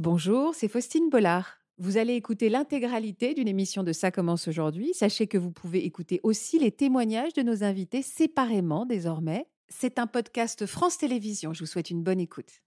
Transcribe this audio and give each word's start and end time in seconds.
Bonjour, 0.00 0.54
c'est 0.54 0.68
Faustine 0.68 1.10
Bollard. 1.10 1.58
Vous 1.76 1.98
allez 1.98 2.14
écouter 2.14 2.48
l'intégralité 2.48 3.34
d'une 3.34 3.48
émission 3.48 3.82
de 3.82 3.92
Ça 3.92 4.10
commence 4.10 4.48
aujourd'hui. 4.48 4.94
Sachez 4.94 5.26
que 5.26 5.36
vous 5.36 5.50
pouvez 5.50 5.84
écouter 5.84 6.20
aussi 6.22 6.58
les 6.58 6.72
témoignages 6.72 7.34
de 7.34 7.42
nos 7.42 7.64
invités 7.64 8.00
séparément 8.00 8.86
désormais. 8.86 9.46
C'est 9.68 9.98
un 9.98 10.06
podcast 10.06 10.64
France 10.64 10.96
Télévisions. 10.96 11.52
Je 11.52 11.60
vous 11.60 11.66
souhaite 11.66 11.90
une 11.90 12.02
bonne 12.02 12.18
écoute. 12.18 12.62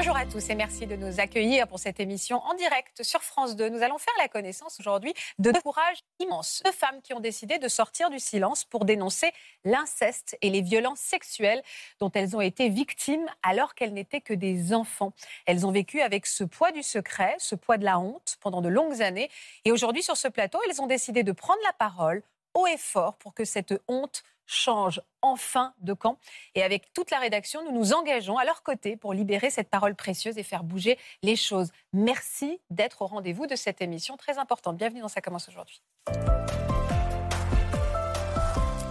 Bonjour 0.00 0.16
à 0.16 0.24
tous 0.24 0.48
et 0.48 0.54
merci 0.54 0.86
de 0.86 0.96
nous 0.96 1.20
accueillir 1.20 1.68
pour 1.68 1.78
cette 1.78 2.00
émission 2.00 2.38
en 2.44 2.54
direct 2.54 3.02
sur 3.02 3.20
France 3.20 3.54
2. 3.54 3.68
Nous 3.68 3.82
allons 3.82 3.98
faire 3.98 4.14
la 4.16 4.28
connaissance 4.28 4.80
aujourd'hui 4.80 5.12
de 5.38 5.50
deux 5.50 5.60
courages 5.60 5.98
immenses. 6.20 6.62
Deux 6.64 6.72
femmes 6.72 7.02
qui 7.02 7.12
ont 7.12 7.20
décidé 7.20 7.58
de 7.58 7.68
sortir 7.68 8.08
du 8.08 8.18
silence 8.18 8.64
pour 8.64 8.86
dénoncer 8.86 9.30
l'inceste 9.66 10.38
et 10.40 10.48
les 10.48 10.62
violences 10.62 11.00
sexuelles 11.00 11.62
dont 11.98 12.10
elles 12.14 12.34
ont 12.34 12.40
été 12.40 12.70
victimes 12.70 13.26
alors 13.42 13.74
qu'elles 13.74 13.92
n'étaient 13.92 14.22
que 14.22 14.32
des 14.32 14.72
enfants. 14.72 15.12
Elles 15.44 15.66
ont 15.66 15.70
vécu 15.70 16.00
avec 16.00 16.24
ce 16.24 16.44
poids 16.44 16.72
du 16.72 16.82
secret, 16.82 17.36
ce 17.36 17.54
poids 17.54 17.76
de 17.76 17.84
la 17.84 17.98
honte 17.98 18.38
pendant 18.40 18.62
de 18.62 18.70
longues 18.70 19.02
années. 19.02 19.28
Et 19.66 19.70
aujourd'hui, 19.70 20.02
sur 20.02 20.16
ce 20.16 20.28
plateau, 20.28 20.58
elles 20.66 20.80
ont 20.80 20.86
décidé 20.86 21.24
de 21.24 21.32
prendre 21.32 21.60
la 21.66 21.74
parole 21.74 22.22
haut 22.54 22.66
et 22.66 22.78
fort 22.78 23.18
pour 23.18 23.34
que 23.34 23.44
cette 23.44 23.74
honte 23.86 24.22
change 24.50 25.00
enfin 25.22 25.72
de 25.80 25.92
camp. 25.92 26.18
Et 26.54 26.62
avec 26.62 26.92
toute 26.92 27.10
la 27.10 27.18
rédaction, 27.18 27.64
nous 27.64 27.72
nous 27.72 27.92
engageons 27.92 28.36
à 28.36 28.44
leur 28.44 28.62
côté 28.62 28.96
pour 28.96 29.14
libérer 29.14 29.50
cette 29.50 29.70
parole 29.70 29.94
précieuse 29.94 30.38
et 30.38 30.42
faire 30.42 30.64
bouger 30.64 30.98
les 31.22 31.36
choses. 31.36 31.70
Merci 31.92 32.60
d'être 32.70 33.02
au 33.02 33.06
rendez-vous 33.06 33.46
de 33.46 33.56
cette 33.56 33.80
émission 33.80 34.16
très 34.16 34.38
importante. 34.38 34.76
Bienvenue 34.76 35.00
dans 35.00 35.08
Ça 35.08 35.20
commence 35.20 35.48
aujourd'hui. 35.48 35.80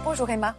Bonjour 0.04 0.28
Emma. 0.30 0.56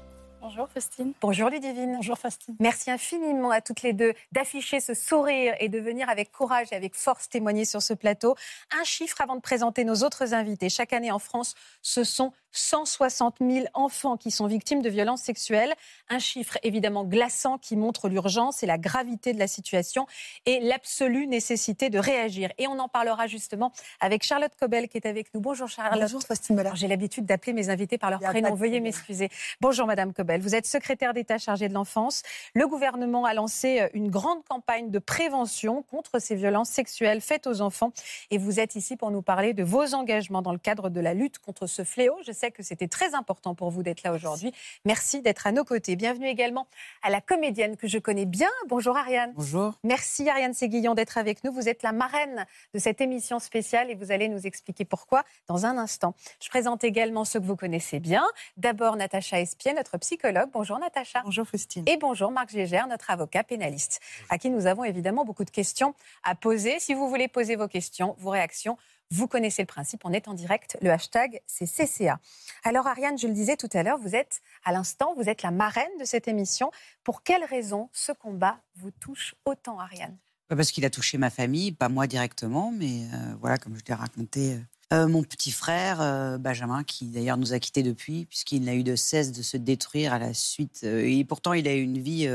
Bonjour 0.51 0.67
Faustine. 0.67 1.13
Bonjour 1.21 1.49
Ludivine. 1.49 1.93
Bonjour 1.95 2.17
Faustine. 2.17 2.57
Merci 2.59 2.91
infiniment 2.91 3.51
à 3.51 3.61
toutes 3.61 3.83
les 3.83 3.93
deux 3.93 4.13
d'afficher 4.33 4.81
ce 4.81 4.93
sourire 4.93 5.53
et 5.61 5.69
de 5.69 5.79
venir 5.79 6.09
avec 6.09 6.29
courage 6.29 6.67
et 6.73 6.75
avec 6.75 6.93
force 6.93 7.29
témoigner 7.29 7.63
sur 7.63 7.81
ce 7.81 7.93
plateau. 7.93 8.35
Un 8.77 8.83
chiffre 8.83 9.21
avant 9.21 9.37
de 9.37 9.39
présenter 9.39 9.85
nos 9.85 10.03
autres 10.03 10.33
invités. 10.33 10.67
Chaque 10.67 10.91
année 10.91 11.09
en 11.09 11.19
France, 11.19 11.55
ce 11.81 12.03
sont 12.03 12.33
160 12.51 13.37
000 13.39 13.65
enfants 13.73 14.17
qui 14.17 14.31
sont 14.31 14.45
victimes 14.47 14.81
de 14.81 14.89
violences 14.89 15.21
sexuelles. 15.21 15.73
Un 16.09 16.19
chiffre 16.19 16.57
évidemment 16.63 17.05
glaçant 17.05 17.57
qui 17.57 17.75
montre 17.75 18.09
l'urgence 18.09 18.63
et 18.63 18.65
la 18.65 18.77
gravité 18.77 19.33
de 19.33 19.39
la 19.39 19.47
situation 19.47 20.05
et 20.45 20.59
l'absolue 20.59 21.27
nécessité 21.27 21.89
de 21.89 21.99
réagir. 21.99 22.51
Et 22.57 22.67
on 22.67 22.77
en 22.79 22.89
parlera 22.89 23.27
justement 23.27 23.71
avec 23.99 24.23
Charlotte 24.23 24.51
Cobel 24.59 24.89
qui 24.89 24.97
est 24.97 25.07
avec 25.07 25.33
nous. 25.33 25.39
Bonjour 25.39 25.67
Charlotte. 25.67 25.99
Bonjour 26.01 26.21
Faustine 26.21 26.61
J'ai 26.73 26.87
l'habitude 26.87 27.25
d'appeler 27.25 27.53
mes 27.53 27.69
invités 27.69 27.97
par 27.97 28.09
leur 28.09 28.19
prénom. 28.19 28.53
Veuillez 28.53 28.81
m'excuser. 28.81 29.29
Bonjour 29.61 29.87
Madame 29.87 30.13
Cobel. 30.13 30.40
Vous 30.41 30.55
êtes 30.55 30.65
secrétaire 30.65 31.13
d'État 31.13 31.37
chargée 31.37 31.69
de 31.69 31.73
l'enfance. 31.73 32.23
Le 32.55 32.67
gouvernement 32.67 33.25
a 33.25 33.33
lancé 33.33 33.81
euh, 33.81 33.87
une 33.93 34.09
grande 34.09 34.43
campagne 34.45 34.89
de 34.89 34.99
prévention 34.99 35.83
contre 35.83 36.19
ces 36.19 36.35
violences 36.35 36.69
sexuelles 36.69 37.21
faites 37.21 37.47
aux 37.47 37.61
enfants. 37.61 37.93
Et 38.31 38.37
vous 38.37 38.59
êtes 38.59 38.75
ici 38.75 38.97
pour 38.97 39.11
nous 39.11 39.21
parler 39.21 39.53
de 39.53 39.63
vos 39.63 39.93
engagements 39.93 40.41
dans 40.41 40.51
le 40.51 40.57
cadre 40.57 40.89
de 40.89 40.99
la 40.99 41.13
lutte 41.13 41.39
contre 41.39 41.67
ce 41.67 41.83
fléau. 41.83 42.17
Je 42.25 42.31
sais 42.31 42.51
que 42.51 42.63
c'était 42.63 42.87
très 42.87 43.13
important 43.13 43.53
pour 43.55 43.69
vous 43.69 43.83
d'être 43.83 44.03
là 44.03 44.13
aujourd'hui. 44.13 44.51
Merci 44.83 45.21
d'être 45.21 45.45
à 45.45 45.51
nos 45.51 45.63
côtés. 45.63 45.95
Bienvenue 45.95 46.27
également 46.27 46.67
à 47.03 47.09
la 47.09 47.21
comédienne 47.21 47.77
que 47.77 47.87
je 47.87 47.99
connais 47.99 48.25
bien. 48.25 48.49
Bonjour 48.67 48.97
Ariane. 48.97 49.33
Bonjour. 49.35 49.73
Merci 49.83 50.27
Ariane 50.27 50.53
Séguillon 50.53 50.95
d'être 50.95 51.17
avec 51.17 51.43
nous. 51.43 51.51
Vous 51.51 51.69
êtes 51.69 51.83
la 51.83 51.91
marraine 51.91 52.45
de 52.73 52.79
cette 52.79 52.99
émission 52.99 53.39
spéciale 53.39 53.91
et 53.91 53.95
vous 53.95 54.11
allez 54.11 54.27
nous 54.27 54.47
expliquer 54.47 54.85
pourquoi 54.85 55.23
dans 55.47 55.65
un 55.65 55.77
instant. 55.77 56.15
Je 56.41 56.49
présente 56.49 56.83
également 56.83 57.25
ceux 57.25 57.39
que 57.39 57.45
vous 57.45 57.55
connaissez 57.55 57.99
bien. 57.99 58.25
D'abord 58.57 58.95
Natacha 58.95 59.39
Espier, 59.39 59.73
notre 59.73 59.97
psychologue. 59.97 60.30
Bonjour 60.53 60.79
Natacha. 60.79 61.21
Bonjour 61.25 61.45
Faustine. 61.45 61.83
Et 61.87 61.97
bonjour 61.97 62.31
Marc 62.31 62.51
Gégère, 62.51 62.87
notre 62.87 63.09
avocat 63.09 63.43
pénaliste, 63.43 63.99
à 64.29 64.37
qui 64.37 64.49
nous 64.49 64.65
avons 64.65 64.85
évidemment 64.85 65.25
beaucoup 65.25 65.43
de 65.43 65.49
questions 65.49 65.93
à 66.23 66.35
poser. 66.35 66.79
Si 66.79 66.93
vous 66.93 67.09
voulez 67.09 67.27
poser 67.27 67.57
vos 67.57 67.67
questions, 67.67 68.15
vos 68.17 68.29
réactions, 68.29 68.77
vous 69.09 69.27
connaissez 69.27 69.61
le 69.61 69.67
principe, 69.67 70.05
on 70.05 70.13
est 70.13 70.29
en 70.29 70.33
direct. 70.33 70.77
Le 70.81 70.89
hashtag, 70.89 71.41
c'est 71.47 71.65
CCA. 71.65 72.19
Alors, 72.63 72.87
Ariane, 72.87 73.17
je 73.17 73.27
le 73.27 73.33
disais 73.33 73.57
tout 73.57 73.67
à 73.73 73.83
l'heure, 73.83 73.97
vous 73.97 74.15
êtes, 74.15 74.41
à 74.63 74.71
l'instant, 74.71 75.13
vous 75.17 75.27
êtes 75.27 75.43
la 75.43 75.51
marraine 75.51 75.91
de 75.99 76.05
cette 76.05 76.29
émission. 76.29 76.71
Pour 77.03 77.23
quelle 77.23 77.43
raison 77.43 77.89
ce 77.91 78.13
combat 78.13 78.59
vous 78.75 78.91
touche 78.91 79.35
autant, 79.43 79.79
Ariane? 79.79 80.17
Parce 80.47 80.71
qu'il 80.71 80.85
a 80.85 80.89
touché 80.89 81.17
ma 81.17 81.29
famille, 81.29 81.73
pas 81.73 81.89
moi 81.89 82.07
directement, 82.07 82.71
mais 82.71 83.03
euh, 83.13 83.35
voilà, 83.41 83.57
comme 83.57 83.75
je 83.75 83.81
t'ai 83.81 83.93
raconté, 83.93 84.57
euh, 84.91 85.03
euh, 85.03 85.07
mon 85.07 85.23
petit 85.23 85.51
frère, 85.51 86.39
Benjamin, 86.39 86.83
qui 86.83 87.05
d'ailleurs 87.05 87.37
nous 87.37 87.53
a 87.53 87.59
quittés 87.59 87.83
depuis, 87.83 88.25
puisqu'il 88.25 88.63
n'a 88.63 88.75
eu 88.75 88.83
de 88.83 88.95
cesse 88.95 89.31
de 89.31 89.41
se 89.41 89.57
détruire 89.57 90.13
à 90.13 90.19
la 90.19 90.33
suite. 90.33 90.83
et 90.83 91.23
pourtant, 91.25 91.53
il 91.53 91.67
a 91.67 91.73
eu 91.73 91.81
une 91.81 91.99
vie 91.99 92.27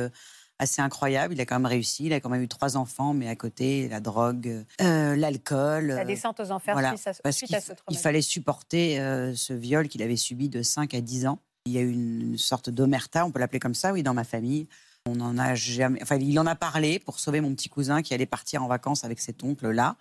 assez 0.58 0.82
incroyable. 0.82 1.34
Il 1.34 1.40
a 1.40 1.46
quand 1.46 1.56
même 1.56 1.66
réussi. 1.66 2.06
Il 2.06 2.12
a 2.12 2.20
quand 2.20 2.28
même 2.28 2.42
eu 2.42 2.48
trois 2.48 2.76
enfants, 2.76 3.14
mais 3.14 3.28
à 3.28 3.36
côté, 3.36 3.88
la 3.88 4.00
drogue, 4.00 4.64
euh, 4.80 5.16
l'alcool. 5.16 5.86
La 5.86 6.04
descente 6.04 6.40
aux 6.40 6.50
enfers 6.50 6.74
voilà, 6.74 6.96
suite 6.96 7.08
à, 7.08 7.14
parce 7.22 7.36
suite 7.36 7.56
ce 7.60 7.72
Il 7.90 7.98
fallait 7.98 8.22
supporter 8.22 9.00
euh, 9.00 9.34
ce 9.34 9.52
viol 9.52 9.88
qu'il 9.88 10.02
avait 10.02 10.16
subi 10.16 10.48
de 10.48 10.62
5 10.62 10.94
à 10.94 11.00
10 11.00 11.26
ans. 11.26 11.38
Il 11.66 11.72
y 11.72 11.78
a 11.78 11.82
eu 11.82 11.90
une 11.90 12.38
sorte 12.38 12.70
d'omerta, 12.70 13.26
on 13.26 13.32
peut 13.32 13.40
l'appeler 13.40 13.58
comme 13.58 13.74
ça, 13.74 13.92
oui, 13.92 14.02
dans 14.02 14.14
ma 14.14 14.24
famille. 14.24 14.68
On 15.08 15.20
en 15.20 15.38
a 15.38 15.54
jamais. 15.54 16.00
Enfin, 16.02 16.16
il 16.16 16.38
en 16.38 16.46
a 16.46 16.54
parlé 16.54 16.98
pour 16.98 17.18
sauver 17.18 17.40
mon 17.40 17.54
petit 17.54 17.68
cousin 17.68 18.02
qui 18.02 18.14
allait 18.14 18.26
partir 18.26 18.62
en 18.62 18.68
vacances 18.68 19.04
avec 19.04 19.20
cet 19.20 19.42
oncle-là. 19.42 19.96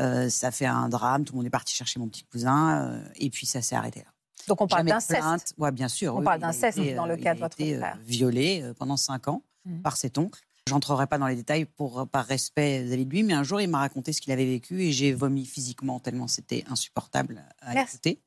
Euh, 0.00 0.28
ça 0.28 0.50
fait 0.50 0.66
un 0.66 0.88
drame. 0.88 1.24
Tout 1.24 1.34
le 1.34 1.38
monde 1.38 1.46
est 1.46 1.50
parti 1.50 1.74
chercher 1.74 2.00
mon 2.00 2.08
petit 2.08 2.24
cousin. 2.24 3.02
et 3.16 3.30
puis, 3.30 3.46
ça 3.46 3.62
s'est 3.62 3.76
arrêté 3.76 4.00
là. 4.00 4.06
Donc, 4.48 4.60
on 4.60 4.66
parle 4.66 4.86
d'inceste. 4.86 5.54
Oui, 5.58 5.70
bien 5.70 5.88
sûr. 5.88 6.16
On 6.16 6.22
parle 6.22 6.40
d'inceste 6.40 6.78
dans 6.96 7.06
le 7.06 7.16
cas 7.16 7.34
de 7.34 7.40
votre 7.40 7.56
frère. 7.56 7.98
violé 8.04 8.72
pendant 8.78 8.96
5 8.96 9.28
ans. 9.28 9.42
Mmh. 9.64 9.82
par 9.82 9.96
cet 9.96 10.18
oncle. 10.18 10.40
J'entrerai 10.68 11.06
pas 11.06 11.18
dans 11.18 11.26
les 11.26 11.36
détails 11.36 11.64
pour, 11.64 12.08
par 12.08 12.24
respect 12.24 12.82
vis-à-vis 12.82 13.04
de 13.04 13.10
lui, 13.10 13.22
mais 13.22 13.32
un 13.32 13.42
jour, 13.42 13.60
il 13.60 13.68
m'a 13.68 13.78
raconté 13.78 14.12
ce 14.12 14.20
qu'il 14.20 14.32
avait 14.32 14.44
vécu 14.44 14.82
et 14.82 14.92
j'ai 14.92 15.12
vomi 15.12 15.44
physiquement 15.44 16.00
tellement 16.00 16.28
c'était 16.28 16.64
insupportable 16.68 17.44
à 17.60 17.80
écouter. 17.82 18.20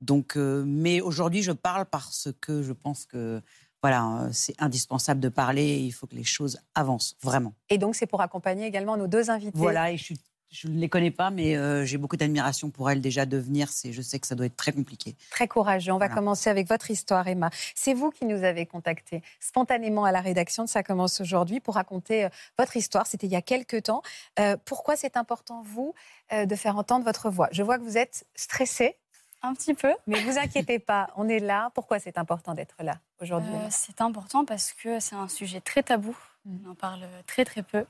Donc, 0.00 0.36
euh, 0.36 0.64
mais 0.66 1.00
aujourd'hui, 1.00 1.42
je 1.42 1.52
parle 1.52 1.86
parce 1.86 2.28
que 2.40 2.62
je 2.62 2.72
pense 2.72 3.06
que 3.06 3.40
voilà, 3.80 4.28
c'est 4.32 4.54
indispensable 4.60 5.20
de 5.20 5.28
parler. 5.28 5.78
il 5.78 5.92
faut 5.92 6.06
que 6.06 6.14
les 6.14 6.24
choses 6.24 6.58
avancent 6.74 7.16
vraiment. 7.20 7.54
Et 7.68 7.78
donc, 7.78 7.96
c'est 7.96 8.06
pour 8.06 8.20
accompagner 8.20 8.66
également 8.66 8.96
nos 8.96 9.08
deux 9.08 9.30
invités. 9.30 9.52
Voilà, 9.54 9.90
et 9.90 9.96
je 9.96 10.04
suis 10.04 10.18
je 10.52 10.68
ne 10.68 10.78
les 10.78 10.88
connais 10.90 11.10
pas, 11.10 11.30
mais 11.30 11.56
euh, 11.56 11.84
j'ai 11.86 11.96
beaucoup 11.96 12.18
d'admiration 12.18 12.68
pour 12.68 12.90
elles 12.90 13.00
déjà 13.00 13.24
de 13.24 13.38
venir. 13.38 13.68
Je 13.90 14.02
sais 14.02 14.18
que 14.18 14.26
ça 14.26 14.34
doit 14.34 14.46
être 14.46 14.56
très 14.56 14.72
compliqué. 14.72 15.16
Très 15.30 15.48
courageux. 15.48 15.92
On 15.92 15.98
va 15.98 16.10
commencer 16.10 16.50
avec 16.50 16.68
votre 16.68 16.90
histoire, 16.90 17.26
Emma. 17.26 17.48
C'est 17.74 17.94
vous 17.94 18.10
qui 18.10 18.26
nous 18.26 18.44
avez 18.44 18.66
contacté 18.66 19.22
spontanément 19.40 20.04
à 20.04 20.12
la 20.12 20.20
rédaction 20.20 20.64
de 20.64 20.68
Ça 20.68 20.82
commence 20.82 21.22
aujourd'hui 21.22 21.60
pour 21.60 21.76
raconter 21.76 22.26
euh, 22.26 22.28
votre 22.58 22.76
histoire. 22.76 23.06
C'était 23.06 23.26
il 23.26 23.32
y 23.32 23.36
a 23.36 23.40
quelques 23.40 23.84
temps. 23.84 24.02
Euh, 24.38 24.58
pourquoi 24.66 24.94
c'est 24.94 25.16
important, 25.16 25.62
vous, 25.64 25.94
de 26.32 26.54
faire 26.54 26.76
entendre 26.76 27.04
votre 27.04 27.30
voix? 27.30 27.48
Je 27.50 27.62
vois 27.62 27.78
que 27.78 27.82
vous 27.82 27.96
êtes 27.96 28.26
stressée. 28.34 28.96
Un 29.42 29.54
petit 29.54 29.74
peu. 29.74 29.92
Mais 30.06 30.20
vous 30.22 30.38
inquiétez 30.38 30.78
pas, 30.78 31.08
on 31.16 31.28
est 31.28 31.40
là. 31.40 31.70
Pourquoi 31.74 31.98
c'est 31.98 32.16
important 32.16 32.54
d'être 32.54 32.76
là 32.80 32.98
aujourd'hui 33.20 33.54
C'est 33.70 34.00
important 34.00 34.44
parce 34.44 34.72
que 34.72 35.00
c'est 35.00 35.16
un 35.16 35.28
sujet 35.28 35.60
très 35.60 35.82
tabou. 35.82 36.16
Mm. 36.44 36.56
On 36.66 36.70
en 36.70 36.74
parle 36.74 37.00
très 37.26 37.44
très 37.44 37.62
peu 37.62 37.84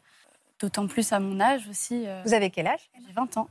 d'autant 0.62 0.86
plus 0.86 1.12
à 1.12 1.18
mon 1.18 1.40
âge 1.40 1.68
aussi. 1.68 2.06
Euh, 2.06 2.22
Vous 2.24 2.34
avez 2.34 2.50
quel 2.50 2.68
âge? 2.68 2.90
J'ai 3.06 3.12
20 3.12 3.36
ans. 3.36 3.48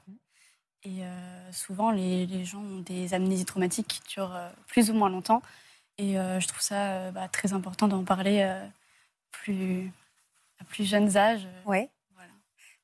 Et 0.83 1.03
euh, 1.03 1.51
souvent, 1.51 1.91
les, 1.91 2.45
gens 2.45 2.61
ont 2.61 2.79
des 2.79 3.13
amnésies 3.13 3.45
traumatiques 3.45 3.87
qui 3.87 4.01
durent 4.13 4.35
euh, 4.35 4.49
plus 4.67 4.89
ou 4.89 4.93
moins 4.93 5.09
longtemps. 5.09 5.41
Et 5.97 6.13
je 6.15 6.47
trouve 6.47 6.61
ça 6.61 7.11
bah, 7.11 7.27
très 7.27 7.53
important 7.53 7.87
d'en 7.87 8.03
parler 8.03 8.49
plus, 9.29 9.91
à 10.59 10.63
plus 10.63 10.83
jeunes 10.83 11.15
âges. 11.15 11.47
Oui. 11.67 11.87
Voilà. 12.15 12.31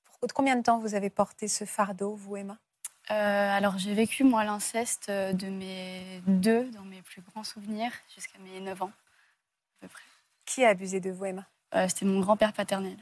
Pour 0.05 0.31
combien 0.35 0.55
de 0.55 0.61
temps 0.61 0.77
vous 0.77 0.93
avez 0.93 1.09
porté 1.09 1.47
ce 1.47 1.65
fardeau, 1.65 2.13
vous, 2.13 2.37
Emma? 2.37 2.59
Alors, 3.07 3.79
j'ai 3.79 3.95
vécu, 3.95 4.23
moi, 4.23 4.43
l'inceste 4.43 5.09
de 5.09 5.47
mes 5.47 6.21
deux, 6.27 6.69
dans 6.71 6.83
mes 6.83 7.01
plus 7.01 7.23
grands 7.23 7.45
souvenirs, 7.45 7.91
jusqu'à 8.13 8.37
mes 8.37 8.59
9 8.59 8.83
ans, 8.83 8.91
à 8.91 9.81
peu 9.81 9.87
près. 9.87 10.03
Qui 10.45 10.63
a 10.63 10.69
abusé 10.69 10.99
de 10.99 11.09
vous, 11.09 11.25
Emma? 11.25 11.47
C'était 11.87 12.05
mon 12.05 12.19
grand-père 12.19 12.53
paternel. 12.53 12.97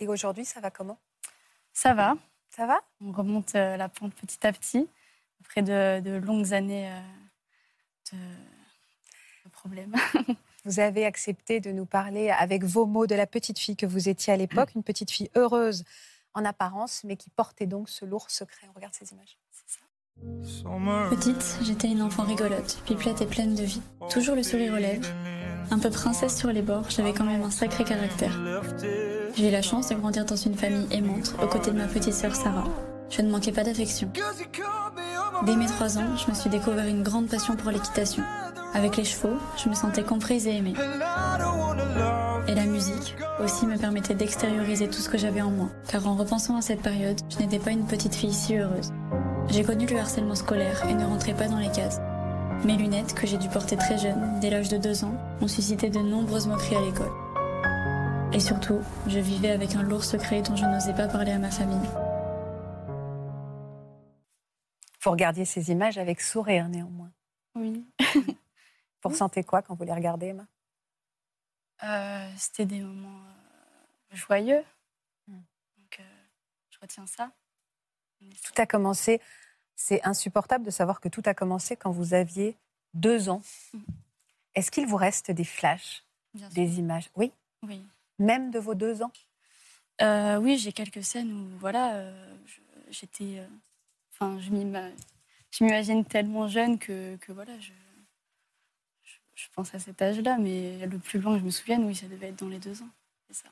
Et 0.00 0.08
aujourd'hui, 0.08 0.44
ça 0.44 0.60
va 0.60 0.70
comment? 0.70 0.98
Ça 1.72 1.94
va. 1.94 2.16
Ça 2.48 2.66
va? 2.66 2.80
On 3.00 3.12
remonte 3.12 3.54
euh, 3.54 3.76
la 3.76 3.88
pente 3.88 4.14
petit 4.14 4.44
à 4.46 4.52
petit, 4.52 4.88
après 5.40 5.62
de, 5.62 6.16
longues 6.18 6.52
années 6.52 6.90
euh, 8.12 8.16
de, 9.44 9.50
problèmes. 9.50 9.94
Vous 10.64 10.80
avez 10.80 11.06
accepté 11.06 11.60
de 11.60 11.70
nous 11.70 11.86
parler 11.86 12.30
avec 12.30 12.64
vos 12.64 12.86
mots 12.86 13.06
de 13.06 13.14
la 13.14 13.26
petite 13.26 13.58
fille 13.58 13.76
que 13.76 13.86
vous 13.86 14.10
étiez 14.10 14.32
à 14.32 14.36
l'époque, 14.36 14.74
une 14.74 14.82
petite 14.82 15.10
fille 15.10 15.30
heureuse 15.34 15.84
en 16.34 16.44
apparence, 16.44 17.02
mais 17.04 17.16
qui 17.16 17.30
portait 17.30 17.66
donc 17.66 17.88
ce 17.88 18.04
lourd 18.04 18.30
secret. 18.30 18.66
On 18.68 18.72
regarde 18.74 18.92
ces 18.92 19.10
images. 19.12 19.38
Petite, 21.08 21.58
j'étais 21.62 21.88
une 21.88 22.02
enfant 22.02 22.24
rigolote, 22.24 22.82
pipelette 22.84 23.22
et 23.22 23.26
pleine 23.26 23.54
de 23.54 23.62
vie. 23.62 23.80
Toujours 24.10 24.36
le 24.36 24.42
sourire 24.42 24.74
aux 24.74 24.76
lèvres, 24.76 25.08
Un 25.70 25.78
peu 25.78 25.88
princesse 25.88 26.36
sur 26.36 26.52
les 26.52 26.62
bords, 26.62 26.90
j'avais 26.90 27.14
quand 27.14 27.24
même 27.24 27.42
un 27.42 27.50
sacré 27.50 27.84
caractère. 27.84 28.38
J'ai 29.36 29.48
eu 29.48 29.50
la 29.50 29.62
chance 29.62 29.88
de 29.88 29.94
grandir 29.94 30.24
dans 30.24 30.36
une 30.36 30.54
famille 30.54 30.86
aimante, 30.90 31.34
aux 31.42 31.46
côtés 31.46 31.70
de 31.70 31.78
ma 31.78 31.86
petite 31.86 32.14
sœur 32.14 32.34
Sarah. 32.34 32.64
Je 33.10 33.22
ne 33.22 33.30
manquais 33.30 33.52
pas 33.52 33.64
d'affection. 33.64 34.10
Dès 35.46 35.56
mes 35.56 35.66
trois 35.66 35.98
ans, 35.98 36.16
je 36.16 36.30
me 36.30 36.34
suis 36.34 36.50
découvert 36.50 36.86
une 36.86 37.02
grande 37.02 37.28
passion 37.28 37.56
pour 37.56 37.70
l'équitation. 37.70 38.22
Avec 38.74 38.96
les 38.96 39.04
chevaux, 39.04 39.36
je 39.56 39.68
me 39.68 39.74
sentais 39.74 40.02
comprise 40.02 40.46
et 40.46 40.56
aimée. 40.56 40.74
Et 42.46 42.54
la 42.54 42.66
musique 42.66 43.16
aussi 43.42 43.66
me 43.66 43.76
permettait 43.78 44.14
d'extérioriser 44.14 44.88
tout 44.88 45.00
ce 45.00 45.08
que 45.08 45.18
j'avais 45.18 45.42
en 45.42 45.50
moi. 45.50 45.68
Car 45.88 46.06
en 46.06 46.14
repensant 46.14 46.56
à 46.56 46.62
cette 46.62 46.82
période, 46.82 47.20
je 47.30 47.38
n'étais 47.38 47.58
pas 47.58 47.70
une 47.70 47.86
petite 47.86 48.14
fille 48.14 48.32
si 48.32 48.56
heureuse. 48.56 48.92
J'ai 49.48 49.64
connu 49.64 49.86
le 49.86 49.98
harcèlement 49.98 50.34
scolaire 50.34 50.84
et 50.88 50.94
ne 50.94 51.04
rentrais 51.04 51.34
pas 51.34 51.48
dans 51.48 51.58
les 51.58 51.70
cases. 51.70 52.00
Mes 52.64 52.76
lunettes, 52.76 53.14
que 53.14 53.26
j'ai 53.26 53.38
dû 53.38 53.48
porter 53.48 53.76
très 53.76 53.98
jeune, 53.98 54.38
dès 54.40 54.50
l'âge 54.50 54.68
de 54.68 54.76
deux 54.76 55.04
ans, 55.04 55.14
ont 55.40 55.48
suscité 55.48 55.88
de 55.88 55.98
nombreuses 55.98 56.46
moqueries 56.46 56.76
à 56.76 56.82
l'école. 56.82 57.10
Et 58.32 58.40
surtout, 58.40 58.80
je 59.06 59.18
vivais 59.18 59.50
avec 59.50 59.74
un 59.74 59.82
lourd 59.82 60.04
secret 60.04 60.42
dont 60.42 60.54
je 60.54 60.64
n'osais 60.64 60.94
pas 60.94 61.08
parler 61.08 61.32
à 61.32 61.38
ma 61.38 61.50
famille. 61.50 61.88
Vous 65.02 65.10
regardiez 65.10 65.44
ces 65.44 65.70
images 65.70 65.98
avec 65.98 66.20
sourire 66.20 66.68
néanmoins. 66.68 67.10
Oui. 67.54 67.84
vous 68.14 69.08
ressentez 69.08 69.42
quoi 69.42 69.62
quand 69.62 69.74
vous 69.74 69.84
les 69.84 69.92
regardez, 69.92 70.26
Emma? 70.28 70.46
Euh, 71.82 72.30
C'était 72.36 72.66
des 72.66 72.80
moments 72.80 73.08
euh, 73.08 74.16
joyeux. 74.16 74.64
Hmm. 75.26 75.40
Donc, 75.78 76.00
euh, 76.00 76.22
je 76.70 76.78
retiens 76.80 77.06
ça. 77.06 77.30
Tout 78.42 78.52
a 78.58 78.66
commencé 78.66 79.20
c'est 79.80 80.06
insupportable 80.06 80.62
de 80.62 80.70
savoir 80.70 81.00
que 81.00 81.08
tout 81.08 81.22
a 81.24 81.32
commencé 81.32 81.74
quand 81.74 81.90
vous 81.90 82.12
aviez 82.12 82.58
deux 82.92 83.30
ans. 83.30 83.40
Mm. 83.72 83.78
Est-ce 84.54 84.70
qu'il 84.70 84.86
vous 84.86 84.96
reste 84.96 85.30
des 85.30 85.44
flashs, 85.44 86.04
des 86.34 86.78
images? 86.78 87.08
Oui? 87.16 87.32
Oui. 87.62 87.82
Même 88.20 88.50
de 88.50 88.58
vos 88.58 88.74
deux 88.74 89.02
ans? 89.02 89.12
Euh, 90.02 90.36
Oui, 90.36 90.58
j'ai 90.58 90.72
quelques 90.72 91.02
scènes 91.02 91.32
où 91.32 91.58
voilà, 91.58 91.94
euh, 91.94 92.34
j'étais, 92.90 93.38
euh, 93.38 93.46
enfin, 94.12 94.38
je 94.38 94.50
m'imagine 94.50 96.04
tellement 96.04 96.46
jeune 96.46 96.78
que, 96.78 97.16
que 97.16 97.32
voilà, 97.32 97.58
je, 97.58 97.72
je, 99.34 99.46
pense 99.54 99.74
à 99.74 99.78
cet 99.78 100.02
âge-là, 100.02 100.36
mais 100.38 100.86
le 100.86 100.98
plus 100.98 101.18
loin 101.18 101.34
que 101.34 101.40
je 101.40 101.44
me 101.46 101.50
souvienne, 101.50 101.84
oui, 101.84 101.94
ça 101.94 102.06
devait 102.08 102.28
être 102.28 102.38
dans 102.38 102.48
les 102.48 102.58
deux 102.58 102.82
ans. 102.82 102.90
C'est 103.26 103.42
ça. 103.42 103.48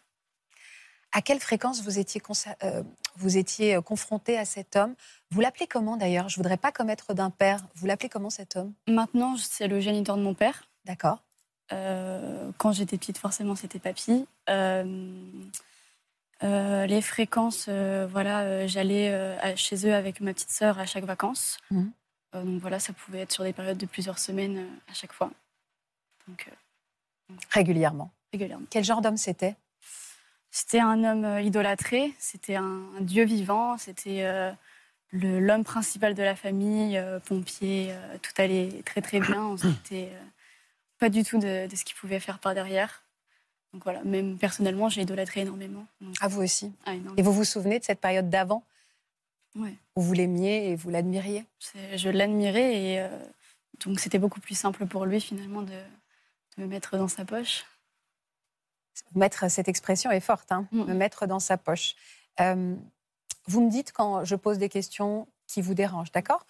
À 1.13 1.23
quelle 1.23 1.41
fréquence 1.41 1.83
vous 1.83 1.99
étiez, 1.99 2.21
euh, 2.63 2.83
vous 3.17 3.39
étiez 3.39 3.81
confronté 3.83 4.37
à 4.37 4.45
cet 4.45 4.77
homme? 4.77 4.95
Vous 5.31 5.41
l'appelez 5.41 5.67
comment 5.67 5.97
d'ailleurs? 5.97 6.29
Je 6.29 6.37
voudrais 6.37 6.59
pas 6.59 6.73
commettre 6.73 7.15
d'un 7.15 7.31
père. 7.31 7.67
Vous 7.75 7.87
l'appelez 7.87 8.11
comment 8.11 8.29
cet 8.29 8.57
homme? 8.57 8.75
Maintenant, 8.87 9.39
c'est 9.39 9.67
le 9.67 9.81
géniteur 9.81 10.19
de 10.19 10.23
mon 10.23 10.35
père. 10.35 10.69
D'accord. 10.85 11.23
Euh, 11.73 12.51
quand 12.57 12.73
j'étais 12.73 12.97
petite, 12.99 13.19
forcément, 13.19 13.55
c'était 13.55 13.79
papy. 13.79 14.27
les 16.41 17.03
fréquences, 17.03 17.69
voilà, 17.69 18.67
j'allais 18.67 19.57
chez 19.57 19.87
eux 19.87 19.95
avec 19.95 20.21
ma 20.21 20.33
petite 20.33 20.51
sœur 20.51 20.79
à 20.79 20.87
chaque 20.87 21.05
vacances. 21.05 21.59
Mmh. 21.71 21.85
donc 22.35 22.61
voilà, 22.61 22.79
ça 22.79 22.93
pouvait 22.93 23.21
être 23.21 23.33
sur 23.33 23.45
des 23.45 23.53
périodes 23.53 23.79
de 23.79 23.87
plusieurs 23.87 24.19
semaines 24.19 24.67
à 24.89 24.95
chaque 24.95 25.13
fois. 25.13 25.31
Donc, 26.27 26.51
régulièrement. 27.51 28.11
Régulièrement. 28.33 28.67
Quel 28.71 28.85
genre 28.85 29.01
d'homme 29.01 29.17
c'était? 29.17 29.57
C'était 30.51 30.81
un 30.81 31.05
homme 31.05 31.25
euh, 31.25 31.41
idolâtré, 31.41 32.15
c'était 32.19 32.57
un, 32.57 32.83
dieu 33.01 33.25
vivant, 33.25 33.77
c'était 33.77 34.25
euh, 34.25 34.51
l'homme 35.13 35.65
principal 35.65 36.15
de 36.15 36.23
la 36.23 36.35
famille, 36.35 36.97
euh, 36.97 37.21
pompier, 37.21 37.95
tout 38.23 38.33
allait 38.39 38.83
très 38.85 39.03
très 39.03 39.21
bien. 39.21 39.55
pas 40.99 41.09
du 41.09 41.25
tout 41.25 41.39
de, 41.39 41.69
ce 41.75 41.85
qu'il 41.85 41.97
pouvait 41.97 42.21
faire 42.21 42.39
par 42.39 42.55
derrière. 42.55 43.03
Donc 43.73 43.85
voilà, 43.85 44.03
même 44.03 44.39
personnellement, 44.39 44.89
j'ai 44.89 45.03
idolâtré 45.03 45.43
énormément. 45.43 45.87
À 46.03 46.07
ah, 46.23 46.29
vous 46.29 46.43
aussi 46.43 46.73
ah, 46.87 46.95
Et 47.17 47.23
vous 47.23 47.33
vous 47.33 47.45
souvenez 47.45 47.79
de 47.79 47.85
cette 47.85 48.01
période 48.01 48.31
d'avant. 48.31 48.65
Où 49.57 50.03
vous 50.03 50.13
l'aimiez 50.13 50.71
et 50.71 50.77
vous 50.77 50.91
l'admiriez? 50.91 51.45
Je 51.97 52.09
l'admirais 52.11 52.77
et 52.77 53.09
donc 53.85 53.99
c'était 53.99 54.19
beaucoup 54.19 54.39
plus 54.41 54.55
simple 54.55 54.87
pour 54.87 55.05
lui 55.05 55.21
finalement 55.21 55.63
de 55.63 55.75
me 56.59 56.67
mettre 56.67 56.97
dans 56.97 57.09
sa 57.09 57.25
poche 57.25 57.65
mettre 59.15 59.51
cette 59.51 59.69
expression 59.69 60.11
est 60.11 60.21
forte, 60.21 60.53
hein, 60.53 60.67
me 60.73 60.95
mettre 60.95 61.27
dans 61.27 61.41
sa 61.41 61.57
poche. 61.57 61.95
Euh, 62.41 62.75
vous 63.47 63.61
me 63.61 63.71
dites 63.71 63.93
quand 63.93 64.25
je 64.25 64.37
pose 64.37 64.59
des 64.59 64.69
questions 64.69 65.27
qui 65.47 65.63
vous 65.63 65.75
dérangent, 65.75 66.13
d'accord? 66.13 66.45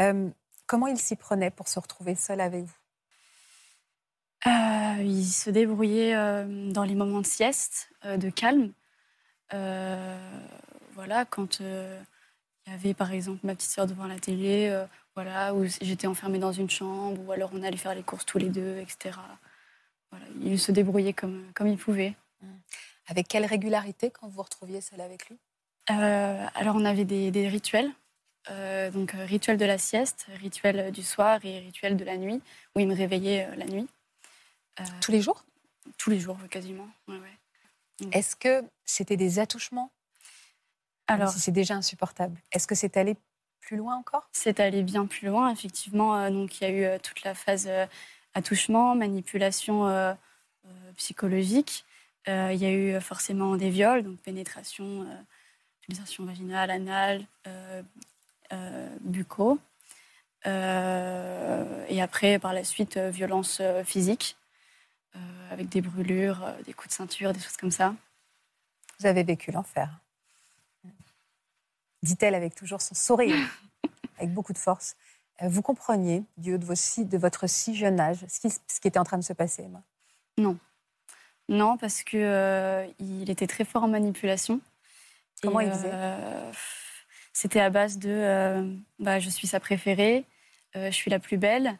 Euh, 0.00 0.28
Comment 0.66 0.86
il 0.86 0.98
s'y 0.98 1.16
prenait 1.16 1.50
pour 1.50 1.68
se 1.68 1.78
retrouver 1.78 2.14
seul 2.14 2.40
avec 2.40 2.64
vous? 2.64 2.76
Euh, 4.46 5.02
Il 5.02 5.26
se 5.26 5.50
débrouillait 5.50 6.14
dans 6.72 6.84
les 6.84 6.94
moments 6.94 7.20
de 7.20 7.26
sieste, 7.26 7.90
de 8.04 8.30
calme. 8.30 8.72
voilà, 9.50 11.24
quand 11.24 11.60
il 11.60 12.70
y 12.70 12.74
avait 12.74 12.94
par 12.94 13.12
exemple 13.12 13.40
ma 13.44 13.54
petite 13.54 13.70
sœur 13.70 13.86
devant 13.86 14.06
la 14.06 14.18
télé, 14.18 14.84
voilà, 15.14 15.54
où 15.54 15.64
j'étais 15.64 16.06
enfermée 16.06 16.38
dans 16.38 16.52
une 16.52 16.70
chambre, 16.70 17.20
ou 17.26 17.32
alors 17.32 17.50
on 17.52 17.62
allait 17.62 17.76
faire 17.76 17.94
les 17.94 18.02
courses 18.02 18.26
tous 18.26 18.38
les 18.38 18.48
deux, 18.48 18.78
etc 18.78 19.12
il 20.40 20.58
se 20.58 20.72
débrouillait 20.72 21.12
comme, 21.12 21.44
comme 21.54 21.68
il 21.68 21.78
pouvait. 21.78 22.14
Mmh. 22.40 22.46
Avec 23.08 23.28
quelle 23.28 23.46
régularité 23.46 24.10
quand 24.10 24.26
vous 24.26 24.34
vous 24.34 24.42
retrouviez 24.42 24.80
seul 24.80 25.00
avec 25.00 25.28
lui? 25.28 25.38
Euh, 25.90 26.46
Alors 26.54 26.76
on 26.76 26.84
avait 26.84 27.04
des, 27.04 27.48
rituels. 27.48 27.90
Euh, 28.50 28.90
donc 28.90 29.14
euh, 29.14 29.24
rituel 29.24 29.56
de 29.56 29.64
la 29.64 29.78
sieste, 29.78 30.26
rituel 30.40 30.90
du 30.90 31.02
soir 31.02 31.38
et 31.44 31.60
rituel 31.60 31.96
de 31.96 32.04
la 32.04 32.16
nuit, 32.16 32.40
où 32.74 32.80
il 32.80 32.88
me 32.88 32.94
réveillait 32.94 33.48
la 33.56 33.66
nuit. 33.66 33.86
Tous 35.00 35.12
les 35.12 35.20
jours? 35.20 35.44
Tous 35.98 36.10
les 36.10 36.20
jours, 36.20 36.38
quasiment. 36.50 36.88
Est-ce 38.12 38.36
que 38.36 38.64
c'était 38.84 39.16
des 39.16 39.38
attouchements? 39.38 39.90
Alors, 41.06 41.30
si 41.30 41.40
c'est 41.40 41.52
déjà 41.52 41.74
insupportable. 41.74 42.40
Est-ce 42.52 42.66
que 42.66 42.74
c'est 42.74 42.96
allé 42.96 43.16
plus 43.60 43.76
loin 43.76 43.96
encore? 43.96 44.28
C'est 44.32 44.60
allé 44.60 44.82
bien 44.82 45.06
plus 45.06 45.28
loin, 45.28 45.50
effectivement. 45.50 46.30
donc 46.30 46.60
il 46.60 46.64
y 46.64 46.66
a 46.66 46.96
eu 46.96 47.00
toute 47.00 47.22
la 47.22 47.34
phase 47.34 47.68
attouchement, 48.34 48.94
manipulation 48.94 49.88
euh, 49.88 50.14
euh, 50.66 50.68
psychologique. 50.96 51.84
Euh, 52.28 52.50
il 52.52 52.60
y 52.60 52.66
a 52.66 52.70
eu 52.70 53.00
forcément 53.00 53.56
des 53.56 53.70
viols, 53.70 54.04
donc 54.04 54.18
pénétration, 54.18 55.06
utilisation 55.82 56.24
vaginale, 56.24 56.70
anale, 56.70 57.26
bucco. 59.00 59.58
et 60.44 62.00
après, 62.00 62.38
par 62.38 62.52
la 62.52 62.62
suite, 62.62 62.96
violence 62.96 63.60
physique, 63.84 64.36
avec 65.50 65.68
des 65.68 65.80
brûlures, 65.80 66.54
des 66.64 66.72
coups 66.72 66.88
de 66.88 66.94
ceinture, 66.94 67.32
des 67.32 67.40
choses 67.40 67.56
comme 67.56 67.70
ça. 67.70 67.94
Vous 68.98 69.06
avez 69.06 69.22
vécu 69.22 69.50
l'enfer. 69.52 69.90
Dit-elle 72.02 72.34
avec 72.34 72.54
toujours 72.54 72.80
son 72.82 72.94
sourire, 72.94 73.36
avec 74.18 74.32
beaucoup 74.32 74.52
de 74.52 74.58
force. 74.58 74.96
Euh, 75.42 75.48
vous 75.48 75.62
compreniez, 75.62 76.24
du 76.36 76.54
haut 76.54 76.58
de, 76.58 77.02
de 77.04 77.18
votre 77.18 77.46
si 77.46 77.74
jeune 77.76 78.00
âge, 78.00 78.18
ce 78.28 78.40
qui, 78.40 78.50
ce 78.50 78.80
qui, 78.80 78.88
était 78.88 78.98
en 78.98 79.04
train 79.04 79.18
de 79.18 79.24
se 79.24 79.32
passer, 79.32 79.62
Emma? 79.62 79.82
Non. 80.38 80.58
Non, 81.48 81.76
parce 81.76 82.02
qu'il 82.02 82.20
euh, 82.20 82.86
était 83.26 83.46
très 83.46 83.64
fort 83.64 83.84
en 83.84 83.88
manipulation. 83.88 84.60
Comment 85.42 85.60
il 85.60 85.70
faisait? 85.70 85.90
euh, 85.92 86.52
C'était 87.32 87.60
à 87.60 87.70
base 87.70 87.98
de 87.98 88.76
bah, 88.98 89.18
je 89.18 89.28
suis 89.28 89.48
sa 89.48 89.58
préférée, 89.60 90.24
je 90.74 90.90
suis 90.90 91.10
la 91.10 91.18
plus 91.18 91.36
belle. 91.36 91.78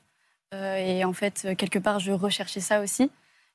et 0.52 1.04
en 1.04 1.12
fait, 1.12 1.56
quelque 1.56 1.78
part, 1.78 2.00
je 2.00 2.10
recherchais 2.12 2.60
ça 2.60 2.80
aussi. 2.80 3.10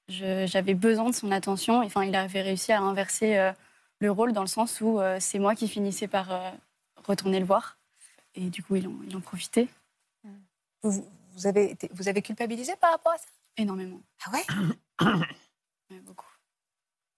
J'avais 0.10 0.74
besoin 0.74 1.10
de 1.10 1.16
son 1.16 1.32
attention. 1.32 1.82
Enfin, 1.82 2.06
il 2.06 2.16
avait 2.16 2.42
réussi 2.42 2.72
à 2.72 2.82
inverser 2.82 3.52
le 4.00 4.12
rôle 4.12 4.34
dans 4.34 4.42
le 4.42 4.48
sens 4.48 4.80
où 4.82 5.00
c'est 5.20 5.40
moi 5.40 5.54
qui 5.54 5.68
finissais 5.68 6.08
par 6.08 6.54
retourner 7.06 7.40
le 7.40 7.46
voir. 7.46 7.78
Et 8.36 8.50
du 8.50 8.64
coup, 8.64 8.76
il 8.76 8.88
en, 8.88 8.96
il 9.08 9.16
en 9.16 9.22
profitait. 9.22 9.68
Vous, 10.82 11.04
avez, 11.46 11.76
vous 11.92 12.08
avez 12.08 12.22
culpabilisé 12.22 12.76
par 12.78 12.92
rapport 12.92 13.14
à 13.14 13.18
ça? 13.18 13.26
Énormément. 13.58 14.00
Ah 14.26 14.32
ouais? 14.32 15.18
Beaucoup. 16.02 16.26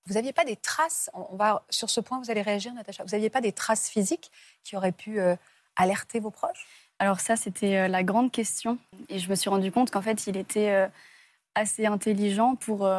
Vous 0.06 0.16
n'aviez 0.16 0.34
pas 0.34 0.46
des 0.46 0.56
traces, 0.56 1.10
on 1.14 1.36
va, 1.36 1.64
sur 1.70 1.90
ce 1.90 2.00
point, 2.00 2.20
vous 2.20 2.32
allez 2.32 2.42
réagir, 2.42 2.74
Natacha, 2.74 3.04
vous 3.04 3.12
n'aviez 3.12 3.30
pas 3.30 3.42
des 3.42 3.52
traces 3.52 3.90
physiques 3.90 4.32
qui 4.64 4.76
auraient 4.76 4.92
pu 4.92 5.20
euh, 5.20 5.36
alerter 5.76 6.20
vos 6.20 6.32
proches? 6.32 6.66
Alors 6.98 7.20
ça, 7.20 7.36
c'était 7.36 7.78
euh, 7.78 7.88
la 7.88 8.04
grande 8.04 8.32
question. 8.32 8.80
Et 9.10 9.20
je 9.20 9.30
me 9.30 9.36
suis 9.36 9.52
rendu 9.52 9.72
compte 9.72 9.92
qu'en 9.92 10.02
fait, 10.02 10.26
il 10.26 10.36
était 10.36 10.70
euh, 10.70 10.88
assez 11.60 11.86
intelligent 11.86 12.56
pour, 12.56 12.90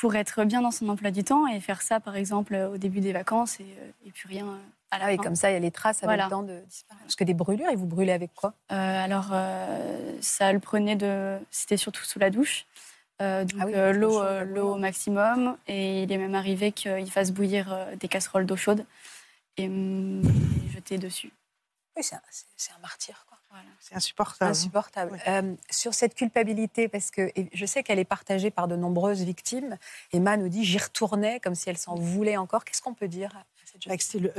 pour 0.00 0.14
être 0.14 0.44
bien 0.44 0.62
dans 0.62 0.70
son 0.70 0.88
emploi 0.88 1.10
du 1.10 1.24
temps 1.24 1.46
et 1.46 1.60
faire 1.60 1.82
ça, 1.82 2.00
par 2.00 2.16
exemple, 2.16 2.54
au 2.54 2.78
début 2.78 3.00
des 3.00 3.12
vacances 3.12 3.60
et, 3.60 3.76
et 4.06 4.10
puis 4.10 4.28
rien 4.28 4.58
ah 4.90 5.06
oui, 5.06 5.16
comme 5.18 5.36
ça, 5.36 5.50
il 5.50 5.54
y 5.54 5.56
a 5.56 5.60
les 5.60 5.70
traces 5.70 6.02
avec 6.02 6.22
le 6.22 6.30
temps 6.30 6.42
de 6.42 6.60
disparaître. 6.66 7.04
Parce 7.04 7.16
que 7.16 7.24
des 7.24 7.34
brûlures, 7.34 7.68
et 7.68 7.76
vous 7.76 7.86
brûlez 7.86 8.12
avec 8.12 8.32
quoi? 8.34 8.54
Euh, 8.72 9.04
Alors, 9.04 9.30
euh, 9.32 10.16
ça 10.20 10.52
le 10.52 10.60
prenait 10.60 10.96
de. 10.96 11.38
C'était 11.50 11.76
surtout 11.76 12.04
sous 12.04 12.18
la 12.18 12.30
douche. 12.30 12.66
Euh, 13.20 13.44
donc 13.44 13.72
ah 13.74 13.92
l'eau, 13.92 14.22
l'eau 14.44 14.74
au 14.74 14.76
maximum. 14.76 15.56
Et 15.66 16.04
il 16.04 16.12
est 16.12 16.18
même 16.18 16.34
arrivé 16.34 16.72
qu'il 16.72 17.10
fasse 17.10 17.32
bouillir 17.32 17.76
des 17.98 18.08
casseroles 18.08 18.46
d'eau 18.46 18.56
chaude 18.56 18.84
et 19.56 19.68
me 19.68 20.22
jeter 20.72 20.98
dessus. 20.98 21.32
Oui, 21.96 22.02
c'est 22.02 22.14
un, 22.14 22.80
martyr. 22.80 23.26
C'est 23.80 23.94
insupportable. 23.94 24.50
Insupportable. 24.50 25.18
Euh, 25.28 25.54
sur 25.70 25.94
cette 25.94 26.14
culpabilité, 26.14 26.88
parce 26.88 27.10
que 27.10 27.30
je 27.52 27.66
sais 27.66 27.82
qu'elle 27.82 27.98
est 27.98 28.04
partagée 28.04 28.50
par 28.50 28.68
de 28.68 28.76
nombreuses 28.76 29.22
victimes, 29.22 29.78
Emma 30.12 30.36
nous 30.36 30.48
dit 30.48 30.64
j'y 30.64 30.78
retournais 30.78 31.40
comme 31.40 31.54
si 31.54 31.70
elle 31.70 31.78
s'en 31.78 31.94
voulait 31.94 32.36
encore. 32.36 32.64
Qu'est-ce 32.64 32.82
qu'on 32.82 32.94
peut 32.94 33.08
dire 33.08 33.30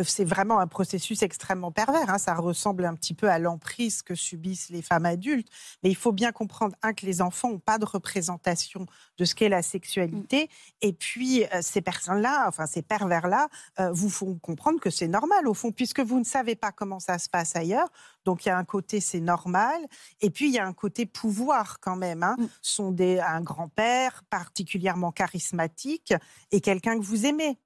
c'est 0.04 0.26
vraiment 0.26 0.60
un 0.60 0.68
processus 0.68 1.22
extrêmement 1.22 1.72
pervers. 1.72 2.10
Hein. 2.10 2.18
Ça 2.18 2.36
ressemble 2.36 2.86
un 2.86 2.96
petit 2.96 3.14
peu 3.14 3.30
à 3.30 3.40
l'emprise 3.40 4.02
que 4.02 4.16
subissent 4.16 4.70
les 4.70 4.82
femmes 4.82 5.06
adultes. 5.06 5.50
Mais 5.84 5.90
il 5.90 5.96
faut 5.96 6.12
bien 6.12 6.32
comprendre, 6.32 6.76
un, 6.82 6.94
que 6.94 7.06
les 7.06 7.22
enfants 7.22 7.50
n'ont 7.50 7.60
pas 7.60 7.78
de 7.78 7.86
représentation 7.86 8.86
de 9.18 9.26
ce 9.26 9.36
qu'est 9.36 9.50
la 9.50 9.62
sexualité. 9.62 10.46
Mm. 10.46 10.48
Et 10.82 10.94
puis, 10.94 11.44
euh, 11.46 11.60
ces 11.62 11.82
personnes-là, 11.82 12.46
enfin, 12.48 12.66
ces 12.66 12.82
pervers-là, 12.82 13.50
euh, 13.80 13.92
vous 13.92 14.10
font 14.10 14.36
comprendre 14.36 14.80
que 14.80 14.90
c'est 14.90 15.08
normal, 15.08 15.48
au 15.48 15.54
fond, 15.54 15.72
puisque 15.72 16.00
vous 16.00 16.20
ne 16.20 16.26
savez 16.26 16.56
pas 16.56 16.72
comment 16.72 17.00
ça 17.00 17.18
se 17.18 17.30
passe 17.30 17.56
ailleurs. 17.56 17.90
Donc, 18.26 18.46
il 18.46 18.50
y 18.50 18.52
a 18.52 18.58
un 18.58 18.66
côté, 18.66 19.00
c'est 19.00 19.20
normal. 19.20 19.82
Et 20.22 20.30
puis, 20.30 20.48
il 20.48 20.54
y 20.54 20.60
a 20.60 20.66
un 20.66 20.74
côté 20.74 21.06
pouvoir 21.06 21.80
quand 21.80 21.96
même. 21.96 22.24
Hein. 22.24 22.36
Mm. 22.38 22.48
Sont 22.62 22.92
des, 22.92 23.20
un 23.20 23.42
grand-père 23.42 24.24
particulièrement 24.30 25.12
charismatique 25.12 26.14
et 26.52 26.62
quelqu'un 26.62 27.00
que 27.00 27.04
vous 27.04 27.26
aimez. 27.26 27.58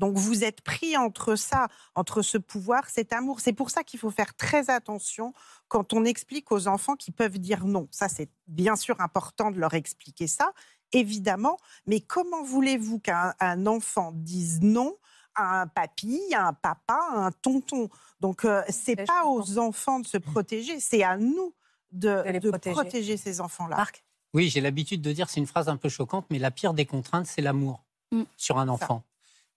Donc 0.00 0.16
vous 0.16 0.44
êtes 0.44 0.62
pris 0.62 0.96
entre 0.96 1.36
ça, 1.36 1.68
entre 1.94 2.22
ce 2.22 2.38
pouvoir, 2.38 2.88
cet 2.88 3.12
amour. 3.12 3.40
C'est 3.40 3.52
pour 3.52 3.68
ça 3.68 3.84
qu'il 3.84 4.00
faut 4.00 4.10
faire 4.10 4.34
très 4.34 4.70
attention 4.70 5.34
quand 5.68 5.92
on 5.92 6.06
explique 6.06 6.50
aux 6.50 6.68
enfants 6.68 6.96
qui 6.96 7.12
peuvent 7.12 7.38
dire 7.38 7.66
non. 7.66 7.86
Ça, 7.90 8.08
c'est 8.08 8.30
bien 8.48 8.76
sûr 8.76 8.98
important 9.02 9.50
de 9.50 9.58
leur 9.60 9.74
expliquer 9.74 10.26
ça, 10.26 10.52
évidemment. 10.92 11.58
Mais 11.86 12.00
comment 12.00 12.42
voulez-vous 12.42 12.98
qu'un 12.98 13.66
enfant 13.66 14.12
dise 14.14 14.62
non 14.62 14.96
à 15.34 15.60
un 15.60 15.66
papy, 15.66 16.18
à 16.34 16.48
un 16.48 16.54
papa, 16.54 16.98
à 17.12 17.26
un 17.26 17.32
tonton? 17.32 17.90
Donc 18.20 18.46
euh, 18.46 18.62
c'est 18.70 19.04
pas 19.04 19.26
aux 19.26 19.58
enfants 19.58 20.00
de 20.00 20.06
se 20.06 20.16
protéger, 20.16 20.80
c'est 20.80 21.02
à 21.02 21.18
nous 21.18 21.54
de, 21.92 22.72
protéger. 22.72 23.18
ces 23.18 23.42
enfants-là. 23.42 23.76
Marc? 23.76 24.02
Oui, 24.32 24.48
j'ai 24.48 24.62
l'habitude 24.62 25.02
de 25.02 25.12
dire, 25.12 25.28
c'est 25.28 25.40
une 25.40 25.46
phrase 25.46 25.68
un 25.68 25.76
peu 25.76 25.90
choquante, 25.90 26.24
mais 26.30 26.38
la 26.38 26.50
pire 26.50 26.72
des 26.72 26.86
contraintes, 26.86 27.26
c'est 27.26 27.42
l'amour 27.42 27.84
mm. 28.12 28.22
sur 28.38 28.58
un 28.58 28.68
enfant. 28.68 29.02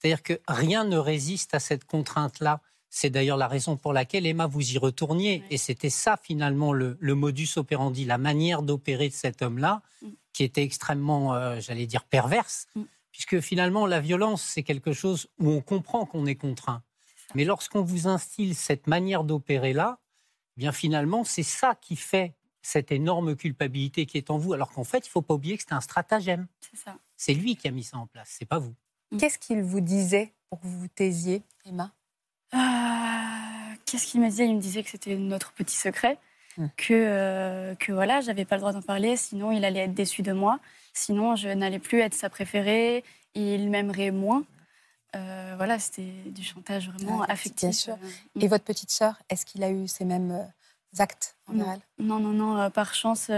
C'est-à-dire 0.03 0.23
que 0.23 0.41
rien 0.49 0.83
ne 0.83 0.97
résiste 0.97 1.53
à 1.53 1.59
cette 1.59 1.85
contrainte-là. 1.85 2.59
C'est 2.89 3.09
d'ailleurs 3.09 3.37
la 3.37 3.47
raison 3.47 3.77
pour 3.77 3.93
laquelle, 3.93 4.25
Emma, 4.25 4.47
vous 4.47 4.73
y 4.73 4.77
retourniez. 4.77 5.43
Et 5.49 5.57
c'était 5.57 5.89
ça, 5.89 6.17
finalement, 6.21 6.73
le, 6.73 6.97
modus 7.15 7.47
operandi, 7.55 8.03
la 8.03 8.17
manière 8.17 8.63
d'opérer 8.63 9.07
de 9.07 9.13
cet 9.13 9.41
homme-là, 9.41 9.81
mm. 10.01 10.07
qui 10.33 10.43
était 10.43 10.61
extrêmement, 10.61 11.33
euh, 11.33 11.59
j'allais 11.61 11.87
dire, 11.87 12.03
perverse. 12.03 12.67
Mm. 12.75 12.81
Puisque 13.13 13.39
finalement, 13.39 13.85
la 13.85 14.01
violence, 14.01 14.43
c'est 14.43 14.63
quelque 14.63 14.91
chose 14.91 15.27
où 15.39 15.49
on 15.49 15.61
comprend 15.61 16.05
qu'on 16.05 16.25
est 16.25 16.35
contraint. 16.35 16.83
Mais 17.33 17.45
lorsqu'on 17.45 17.81
vous 17.81 18.07
instille 18.07 18.55
cette 18.55 18.87
manière 18.87 19.23
d'opérer-là, 19.23 19.99
eh 20.57 20.59
bien 20.59 20.73
finalement, 20.73 21.23
c'est 21.23 21.43
ça 21.43 21.75
qui 21.79 21.95
fait 21.95 22.35
cette 22.61 22.91
énorme 22.91 23.37
culpabilité 23.37 24.05
qui 24.05 24.17
est 24.17 24.29
en 24.29 24.37
vous. 24.37 24.51
Alors 24.51 24.71
qu'en 24.71 24.83
fait, 24.83 25.05
il 25.05 25.09
ne 25.09 25.11
faut 25.11 25.21
pas 25.21 25.35
oublier 25.35 25.57
que 25.57 25.63
c'est 25.63 25.73
un 25.73 25.81
stratagème. 25.81 26.47
C'est 27.15 27.33
lui 27.33 27.55
qui 27.55 27.67
a 27.69 27.71
mis 27.71 27.83
ça 27.83 27.97
en 27.97 28.07
place, 28.07 28.35
c'est 28.37 28.45
pas 28.45 28.59
vous. 28.59 28.75
Mm. 29.13 29.17
Qu'est-ce 29.17 29.37
qu'il 29.37 29.61
vous 29.61 29.79
disait 29.79 30.33
pour 30.49 30.59
que 30.59 30.67
vous 30.67 30.79
vous 30.79 30.87
taisiez, 30.87 31.43
Emma 31.65 31.91
euh, 32.53 32.57
Qu'est-ce 33.85 34.07
qu'il 34.07 34.21
me 34.21 34.29
disait? 34.29 34.45
Il 34.47 34.55
me 34.55 34.61
disait 34.61 34.83
que 34.83 34.89
c'était 34.89 35.15
notre 35.15 35.53
petit 35.53 35.75
secret, 35.75 36.17
mm. 36.57 36.65
que, 36.75 36.93
euh, 36.93 37.75
que 37.75 37.91
voilà, 37.91 38.21
j'avais 38.21 38.45
pas 38.45 38.55
le 38.55 38.61
droit 38.61 38.73
d'en 38.73 38.81
parler, 38.81 39.15
sinon 39.15 39.51
il 39.51 39.63
allait 39.65 39.81
être 39.81 39.93
déçu 39.93 40.23
de 40.23 40.33
moi, 40.33 40.59
sinon 40.93 41.35
je 41.35 41.49
n'allais 41.49 41.79
plus 41.79 41.99
être 41.99 42.15
sa 42.15 42.29
préférée, 42.29 43.03
il 43.35 43.69
m'aimerait 43.69 44.11
moins. 44.11 44.43
Euh, 45.15 45.53
voilà, 45.57 45.77
c'était 45.77 46.11
du 46.25 46.43
chantage 46.43 46.89
vraiment 46.89 47.21
affectif. 47.23 47.69
Bien 47.69 47.71
sûr. 47.71 47.97
Mm. 48.35 48.41
Et 48.41 48.47
votre 48.47 48.63
petite 48.63 48.89
sœur, 48.89 49.21
est-ce 49.29 49.45
qu'il 49.45 49.63
a 49.63 49.69
eu 49.69 49.87
ces 49.87 50.05
mêmes 50.05 50.51
actes 50.97 51.37
en 51.47 51.53
non. 51.53 51.79
non, 51.99 52.19
non, 52.19 52.33
non, 52.33 52.71
par 52.71 52.95
chance. 52.95 53.29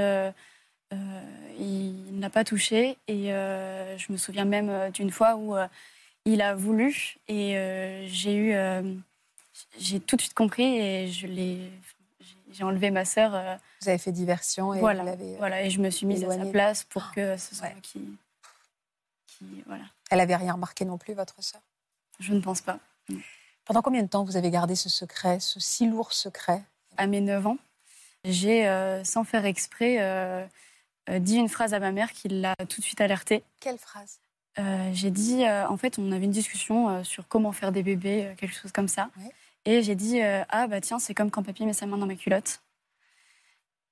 Euh, 0.93 1.21
il 1.59 2.19
n'a 2.19 2.29
pas 2.29 2.43
touché. 2.43 2.97
Et 3.07 3.33
euh, 3.33 3.97
je 3.97 4.11
me 4.11 4.17
souviens 4.17 4.45
même 4.45 4.69
euh, 4.69 4.89
d'une 4.89 5.11
fois 5.11 5.35
où 5.35 5.55
il 6.25 6.41
a 6.41 6.55
voulu 6.55 7.17
et 7.27 8.07
j'ai 8.07 8.35
eu, 8.35 8.55
j'ai 9.77 9.99
tout 9.99 10.15
de 10.15 10.21
suite 10.21 10.33
compris 10.33 10.63
et 10.63 11.07
je 11.11 11.27
l'ai, 11.27 11.71
j'ai 12.51 12.63
enlevé 12.63 12.89
ma 12.89 13.05
sœur. 13.05 13.59
Vous 13.81 13.89
avez 13.89 13.99
fait 13.99 14.11
diversion 14.11 14.73
et 14.73 14.79
voilà, 14.79 15.15
voilà 15.37 15.61
et 15.61 15.69
je 15.69 15.79
me 15.79 15.91
suis 15.91 16.07
mise 16.07 16.23
à 16.23 16.31
sa 16.31 16.45
place 16.45 16.83
pour 16.83 17.11
que 17.11 17.37
ce 17.37 17.53
soit 17.53 17.69
qui, 17.83 18.01
voilà. 19.67 19.83
Elle 20.09 20.19
avait 20.19 20.35
rien 20.35 20.53
remarqué 20.53 20.83
non 20.85 20.97
plus, 20.97 21.13
votre 21.13 21.43
sœur? 21.43 21.61
Je 22.19 22.33
ne 22.33 22.39
pense 22.39 22.61
pas. 22.61 22.79
Pendant 23.65 23.81
combien 23.81 24.01
de 24.01 24.07
temps 24.07 24.23
vous 24.23 24.37
avez 24.37 24.49
gardé 24.49 24.75
ce 24.75 24.89
secret, 24.89 25.39
ce 25.39 25.59
si 25.59 25.87
lourd 25.87 26.13
secret? 26.13 26.63
À 26.97 27.05
mes 27.05 27.21
9 27.21 27.45
ans, 27.45 27.57
j'ai, 28.23 28.63
sans 29.03 29.23
faire 29.23 29.45
exprès, 29.45 29.97
euh, 29.99 30.45
dit 31.19 31.35
une 31.35 31.49
phrase 31.49 31.73
à 31.73 31.79
ma 31.79 31.91
mère 31.91 32.11
qui 32.11 32.27
l'a 32.27 32.55
tout 32.69 32.81
de 32.81 32.85
suite 32.85 33.01
alertée. 33.01 33.43
Quelle 33.59 33.77
phrase? 33.77 34.19
Euh, 34.57 34.89
J'ai 34.93 35.11
dit, 35.11 35.45
euh, 35.45 35.67
en 35.67 35.77
fait, 35.77 35.99
on 35.99 36.11
avait 36.11 36.25
une 36.25 36.31
discussion 36.31 37.03
sur 37.03 37.27
comment 37.27 37.51
faire 37.51 37.71
des 37.71 37.83
bébés, 37.83 38.33
quelque 38.37 38.55
chose 38.55 38.71
comme 38.71 38.87
ça. 38.87 39.09
Et 39.65 39.81
j'ai 39.81 39.95
dit, 39.95 40.21
ah 40.21 40.67
bah 40.67 40.79
tiens, 40.81 40.99
c'est 40.99 41.13
comme 41.13 41.31
quand 41.31 41.43
papy 41.43 41.65
met 41.65 41.73
sa 41.73 41.85
main 41.87 41.97
dans 41.97 42.05
ma 42.05 42.15
culotte. 42.15 42.61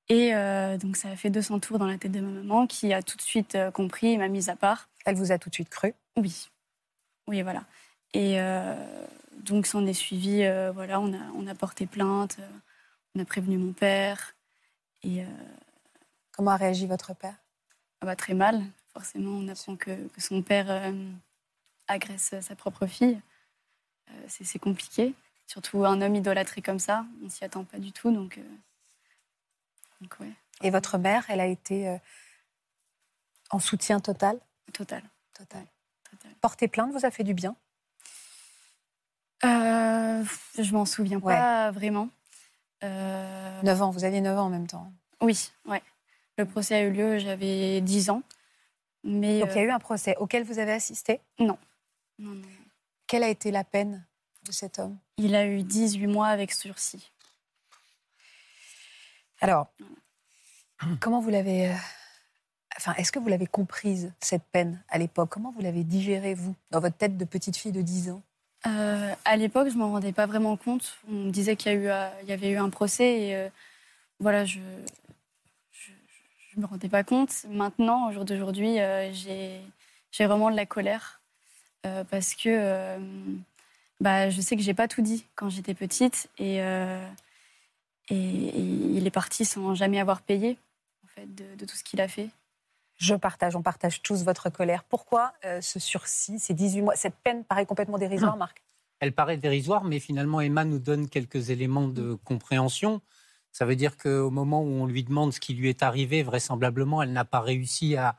Et 0.10 0.32
donc 0.80 0.98
ça 0.98 1.10
a 1.10 1.16
fait 1.16 1.30
200 1.30 1.60
tours 1.60 1.80
dans 1.80 1.88
la 1.88 1.98
tête 1.98 2.12
de 2.12 2.20
ma 2.20 2.30
maman 2.30 2.68
qui 2.68 2.94
a 2.94 3.02
tout 3.02 3.18
de 3.18 3.22
suite 3.22 3.58
compris 3.74 4.14
et 4.14 4.18
m'a 4.18 4.28
mise 4.28 4.50
à 4.50 4.56
part. 4.56 4.90
Elle 5.06 5.16
vous 5.16 5.32
a 5.32 5.40
tout 5.40 5.50
de 5.50 5.56
suite 5.56 5.70
cru? 5.70 5.94
Oui. 6.16 6.50
Oui, 7.28 7.42
voilà. 7.42 7.64
Et 8.14 8.38
donc 9.40 9.66
s'en 9.66 9.86
est 9.88 9.94
suivi, 9.94 10.44
voilà, 10.74 11.00
on 11.00 11.12
a, 11.14 11.22
on 11.36 11.48
a 11.48 11.56
porté 11.56 11.88
plainte, 11.88 12.38
on 13.16 13.22
a 13.22 13.26
prévenu 13.26 13.58
mon 13.58 13.74
père. 13.74 14.36
Et 15.02 15.24
Comment 16.34 16.52
a 16.52 16.58
réagi 16.58 16.88
votre 16.88 17.14
père? 17.14 17.36
Ah 18.02 18.06
bah, 18.06 18.16
Très 18.16 18.34
mal. 18.34 18.64
Forcément, 18.92 19.32
on 19.32 19.48
apprend 19.48 19.76
que, 19.76 20.08
que 20.10 20.22
son 20.22 20.42
père 20.42 20.70
euh, 20.70 20.92
agresse 21.88 22.36
sa 22.42 22.56
propre 22.56 22.86
fille. 22.86 23.20
Euh, 24.10 24.26
c'est 24.28 24.60
compliqué. 24.60 25.14
Surtout 25.48 25.86
un 25.86 26.02
homme 26.02 26.16
idolâtré 26.16 26.62
comme 26.62 26.80
ça, 26.80 27.06
on 27.24 27.30
s'y 27.30 27.44
attend 27.44 27.64
pas 27.64 27.80
du 27.80 27.92
tout. 27.92 28.12
Donc, 28.12 28.38
euh, 28.38 28.44
donc 30.02 30.20
ouais. 30.20 30.32
Et 30.62 30.70
votre 30.70 30.98
mère, 30.98 31.26
elle 31.30 31.40
a 31.40 31.48
été 31.48 31.98
en 33.50 33.60
soutien 33.60 34.00
total? 34.00 34.40
Total. 34.72 35.04
Total. 35.34 35.66
Porter 36.40 36.68
plainte 36.68 36.92
vous 36.92 37.06
a 37.06 37.12
fait 37.12 37.24
du 37.24 37.34
bien? 37.34 37.56
Je 39.44 40.72
m'en 40.72 40.86
souviens 40.86 41.20
pas 41.20 41.72
vraiment. 41.72 42.10
9 42.82 43.82
ans, 43.82 43.90
vous 43.92 44.04
aviez 44.04 44.22
9 44.22 44.38
ans 44.38 44.46
en 44.46 44.50
même 44.50 44.68
temps. 44.68 44.92
Oui, 45.22 45.52
ouais. 45.66 45.82
Le 46.38 46.46
procès 46.46 46.76
a 46.76 46.82
eu 46.82 46.92
lieu, 46.92 47.20
j'avais 47.20 47.82
10 47.82 48.10
ans. 48.10 48.24
Mais 49.04 49.40
Donc 49.40 49.50
il 49.52 49.56
y 49.56 49.60
a 49.60 49.64
euh, 49.64 49.68
eu 49.68 49.72
un 49.72 49.80
procès 49.80 50.16
auquel 50.18 50.44
vous 50.44 50.60
avez 50.60 50.72
assisté? 50.72 51.20
Non. 51.40 51.58
Quelle 53.08 53.24
a 53.24 53.30
été 53.30 53.52
la 53.52 53.64
peine 53.64 54.06
de 54.46 54.52
cet 54.52 54.80
homme? 54.80 54.98
Il 55.18 55.36
a 55.36 55.46
eu 55.46 55.62
18 55.62 56.08
mois 56.08 56.28
avec 56.28 56.52
sursis. 56.52 57.12
Alors, 59.42 59.68
comment 61.02 61.20
vous 61.20 61.30
l'avez... 61.30 61.70
Euh, 61.70 61.76
enfin, 62.78 62.94
est-ce 62.94 63.12
que 63.12 63.20
vous 63.20 63.28
l'avez 63.28 63.46
comprise, 63.46 64.14
cette 64.22 64.46
peine, 64.52 64.82
à 64.88 64.98
l'époque? 64.98 65.30
Comment 65.30 65.52
vous 65.52 65.62
l'avez 65.62 65.84
digérée, 65.84 66.34
vous, 66.34 66.56
dans 66.72 66.80
votre 66.80 66.96
tête 66.96 67.18
de 67.18 67.26
petite 67.26 67.58
fille 67.58 67.74
de 67.74 67.82
10 67.82 68.10
ans? 68.10 68.24
Euh, 68.66 69.14
À 69.26 69.36
l'époque, 69.36 69.68
je 69.68 69.74
ne 69.74 69.80
m'en 69.80 69.92
rendais 69.92 70.14
pas 70.14 70.26
vraiment 70.26 70.56
compte. 70.56 70.98
On 71.10 71.26
me 71.26 71.32
disait 71.32 71.58
qu'il 71.58 71.74
y, 71.74 71.86
y, 71.86 72.32
avait 72.32 72.52
eu 72.52 72.58
un 72.58 72.70
procès 72.70 73.22
et 73.22 73.50
voilà, 74.22 74.46
je, 74.46 74.60
je 76.54 76.60
ne 76.60 76.66
me 76.66 76.68
rendais 76.68 76.90
pas 76.90 77.04
compte. 77.04 77.46
Maintenant, 77.50 78.10
au 78.10 78.12
jour 78.12 78.26
d'aujourd'hui, 78.26 78.80
euh, 78.80 79.12
j'ai 79.14 80.26
vraiment 80.26 80.52
de 80.52 80.56
la 80.56 80.66
colère 80.66 81.22
euh, 81.86 82.04
parce 82.04 82.36
que 82.36 82.50
euh, 82.50 83.00
bah, 84.00 84.30
je 84.30 84.40
sais 84.40 84.56
que 84.56 84.62
j'ai 84.62 84.76
pas 84.76 84.88
tout 84.88 85.02
dit 85.02 85.26
quand 85.36 85.50
j'étais 85.50 85.74
petite 85.74 86.30
et, 86.38 86.58
et, 88.10 88.16
il 88.16 89.08
est 89.08 89.12
parti 89.12 89.46
sans 89.46 89.74
jamais 89.74 90.00
avoir 90.00 90.22
payé 90.22 90.58
en 91.04 91.08
fait, 91.08 91.58
de, 91.58 91.66
tout 91.66 91.76
ce 91.76 91.84
qu'il 91.84 92.02
a 92.02 92.08
fait. 92.08 92.30
Je 92.98 93.16
partage, 93.16 93.56
on 93.56 93.64
partage 93.64 94.02
tous 94.04 94.24
votre 94.24 94.50
colère. 94.50 94.84
Pourquoi 94.84 95.34
ce 95.62 95.80
sursis, 95.80 96.38
ces 96.38 96.54
18 96.54 96.82
mois? 96.84 96.96
Cette 96.96 97.16
peine 97.16 97.44
paraît 97.44 97.66
complètement 97.66 97.98
dérisoire, 97.98 98.38
Marc 98.38 98.62
Elle 99.00 99.14
paraît 99.14 99.38
dérisoire, 99.38 99.84
mais 99.84 100.00
finalement, 100.00 100.40
Emma 100.42 100.64
nous 100.64 100.80
donne 100.80 101.10
quelques 101.10 101.50
éléments 101.50 101.88
de 101.88 102.14
compréhension. 102.14 103.02
Ça 103.54 103.66
veut 103.66 103.76
dire 103.76 103.98
qu'au 103.98 104.32
moment 104.32 104.62
où 104.64 104.68
on 104.68 104.86
lui 104.86 105.04
demande 105.04 105.32
ce 105.32 105.40
qui 105.40 105.54
lui 105.54 105.70
est 105.70 105.84
arrivé, 105.84 106.24
vraisemblablement, 106.24 107.04
elle 107.04 107.14
n'a 107.14 107.24
pas 107.24 107.40
réussi 107.40 107.96
à 107.96 108.18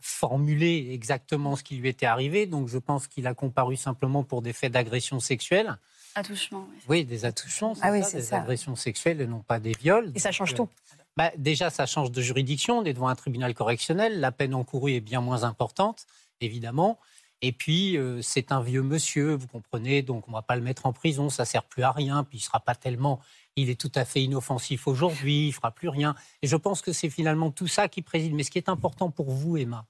formuler 0.00 0.90
exactement 0.92 1.56
ce 1.56 1.64
qui 1.64 1.76
lui 1.76 1.88
était 1.88 2.06
arrivé. 2.06 2.46
Donc 2.46 2.68
je 2.68 2.78
pense 2.78 3.08
qu'il 3.08 3.26
a 3.26 3.34
comparu 3.34 3.76
simplement 3.76 4.22
pour 4.22 4.40
des 4.40 4.52
faits 4.52 4.72
d'agression 4.72 5.18
sexuelle. 5.18 5.76
Attouchement. 6.14 6.66
Oui, 6.70 7.00
oui 7.00 7.04
des 7.04 7.24
attouchements, 7.24 7.74
ah 7.82 7.90
oui, 7.90 8.02
des 8.12 8.32
agressions 8.32 8.76
sexuelles 8.76 9.20
et 9.20 9.26
non 9.26 9.40
pas 9.40 9.58
des 9.58 9.72
viols. 9.72 10.12
Et 10.14 10.20
ça 10.20 10.30
change 10.30 10.54
tout. 10.54 10.68
Bah, 11.16 11.32
déjà, 11.36 11.68
ça 11.70 11.84
change 11.84 12.12
de 12.12 12.22
juridiction. 12.22 12.78
On 12.78 12.84
est 12.84 12.92
devant 12.92 13.08
un 13.08 13.16
tribunal 13.16 13.52
correctionnel. 13.52 14.20
La 14.20 14.30
peine 14.30 14.54
encourue 14.54 14.92
est 14.92 15.00
bien 15.00 15.20
moins 15.20 15.42
importante, 15.42 16.06
évidemment. 16.40 17.00
Et 17.42 17.50
puis, 17.50 17.96
euh, 17.96 18.22
c'est 18.22 18.52
un 18.52 18.60
vieux 18.60 18.82
monsieur, 18.82 19.34
vous 19.34 19.46
comprenez, 19.46 20.02
donc 20.02 20.26
on 20.28 20.32
ne 20.32 20.36
va 20.36 20.42
pas 20.42 20.56
le 20.56 20.62
mettre 20.62 20.86
en 20.86 20.92
prison, 20.92 21.28
ça 21.28 21.44
ne 21.44 21.46
sert 21.46 21.62
plus 21.62 21.84
à 21.84 21.92
rien, 21.92 22.24
puis 22.24 22.38
il 22.38 22.40
ne 22.40 22.44
sera 22.44 22.58
pas 22.58 22.74
tellement 22.74 23.20
il 23.60 23.70
est 23.70 23.80
tout 23.80 23.92
à 23.94 24.04
fait 24.04 24.22
inoffensif 24.22 24.86
aujourd'hui, 24.86 25.48
il 25.48 25.52
fera 25.52 25.70
plus 25.70 25.88
rien. 25.88 26.14
Et 26.42 26.46
je 26.46 26.56
pense 26.56 26.80
que 26.80 26.92
c'est 26.92 27.10
finalement 27.10 27.50
tout 27.50 27.66
ça 27.66 27.88
qui 27.88 28.02
préside. 28.02 28.34
Mais 28.34 28.42
ce 28.42 28.50
qui 28.50 28.58
est 28.58 28.68
important 28.68 29.10
pour 29.10 29.30
vous, 29.30 29.56
Emma, 29.56 29.86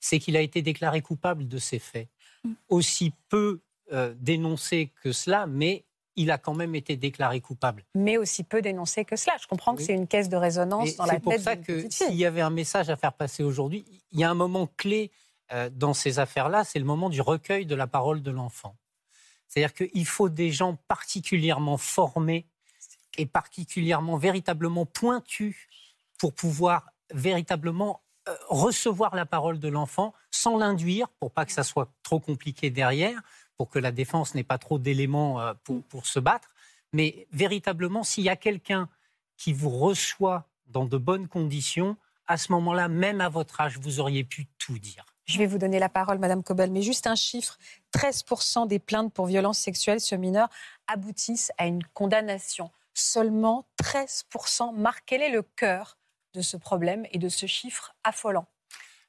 c'est 0.00 0.18
qu'il 0.18 0.36
a 0.36 0.40
été 0.40 0.62
déclaré 0.62 1.00
coupable 1.02 1.48
de 1.48 1.58
ces 1.58 1.78
faits. 1.78 2.08
Mm. 2.44 2.52
Aussi 2.68 3.12
peu 3.28 3.60
euh, 3.92 4.14
dénoncé 4.18 4.92
que 5.02 5.12
cela, 5.12 5.46
mais 5.46 5.84
il 6.16 6.30
a 6.30 6.38
quand 6.38 6.54
même 6.54 6.74
été 6.74 6.96
déclaré 6.96 7.40
coupable. 7.40 7.84
Mais 7.94 8.16
aussi 8.16 8.42
peu 8.42 8.62
dénoncé 8.62 9.04
que 9.04 9.16
cela. 9.16 9.36
Je 9.40 9.46
comprends 9.46 9.74
que 9.74 9.82
c'est 9.82 9.92
une 9.92 10.06
caisse 10.06 10.28
de 10.28 10.36
résonance 10.36 10.96
dans 10.96 11.04
la 11.04 11.14
tête. 11.14 11.22
C'est 11.24 11.36
pour 11.36 11.40
ça 11.40 11.56
que 11.56 11.90
s'il 11.90 12.14
y 12.14 12.24
avait 12.24 12.40
un 12.40 12.50
message 12.50 12.88
à 12.88 12.96
faire 12.96 13.12
passer 13.12 13.42
aujourd'hui, 13.42 13.84
il 14.12 14.20
y 14.20 14.24
a 14.24 14.30
un 14.30 14.34
moment 14.34 14.66
clé 14.76 15.10
euh, 15.52 15.70
dans 15.70 15.94
ces 15.94 16.18
affaires-là, 16.18 16.64
c'est 16.64 16.78
le 16.78 16.84
moment 16.84 17.10
du 17.10 17.20
recueil 17.20 17.66
de 17.66 17.74
la 17.74 17.86
parole 17.86 18.22
de 18.22 18.30
l'enfant. 18.30 18.76
C'est-à-dire 19.46 19.74
qu'il 19.74 20.06
faut 20.06 20.28
des 20.28 20.50
gens 20.50 20.76
particulièrement 20.88 21.76
formés 21.76 22.46
et 23.16 23.26
particulièrement 23.26 24.16
véritablement 24.16 24.86
pointus 24.86 25.68
pour 26.18 26.34
pouvoir 26.34 26.90
véritablement 27.12 28.02
euh, 28.28 28.34
recevoir 28.48 29.14
la 29.14 29.26
parole 29.26 29.58
de 29.58 29.68
l'enfant 29.68 30.12
sans 30.30 30.56
l'induire, 30.56 31.08
pour 31.20 31.30
pas 31.30 31.46
que 31.46 31.52
ça 31.52 31.62
soit 31.62 31.92
trop 32.02 32.20
compliqué 32.20 32.70
derrière, 32.70 33.20
pour 33.56 33.70
que 33.70 33.78
la 33.78 33.92
défense 33.92 34.34
n'ait 34.34 34.44
pas 34.44 34.58
trop 34.58 34.78
d'éléments 34.78 35.40
euh, 35.40 35.54
pour, 35.64 35.82
pour 35.84 36.06
se 36.06 36.18
battre. 36.18 36.50
Mais 36.92 37.26
véritablement, 37.32 38.02
s'il 38.02 38.24
y 38.24 38.28
a 38.28 38.36
quelqu'un 38.36 38.88
qui 39.36 39.52
vous 39.52 39.70
reçoit 39.70 40.48
dans 40.66 40.84
de 40.84 40.96
bonnes 40.96 41.28
conditions, 41.28 41.96
à 42.26 42.36
ce 42.36 42.50
moment-là, 42.52 42.88
même 42.88 43.20
à 43.20 43.28
votre 43.28 43.60
âge, 43.60 43.78
vous 43.78 44.00
auriez 44.00 44.24
pu 44.24 44.46
tout 44.58 44.78
dire. 44.78 45.04
Je 45.26 45.38
vais 45.38 45.46
vous 45.46 45.58
donner 45.58 45.78
la 45.78 45.88
parole, 45.88 46.18
Madame 46.18 46.42
Cobel, 46.42 46.70
mais 46.70 46.82
juste 46.82 47.06
un 47.06 47.16
chiffre 47.16 47.58
13% 47.96 48.68
des 48.68 48.78
plaintes 48.78 49.12
pour 49.12 49.26
violences 49.26 49.58
sexuelles 49.58 50.00
sur 50.00 50.18
mineurs 50.18 50.48
aboutissent 50.86 51.52
à 51.58 51.66
une 51.66 51.82
condamnation. 51.94 52.70
Seulement 52.98 53.68
13% 53.82 54.74
marquent 54.74 55.04
quel 55.04 55.20
est 55.20 55.30
le 55.30 55.42
cœur 55.42 55.98
de 56.32 56.40
ce 56.40 56.56
problème 56.56 57.04
et 57.12 57.18
de 57.18 57.28
ce 57.28 57.44
chiffre 57.44 57.94
affolant? 58.04 58.46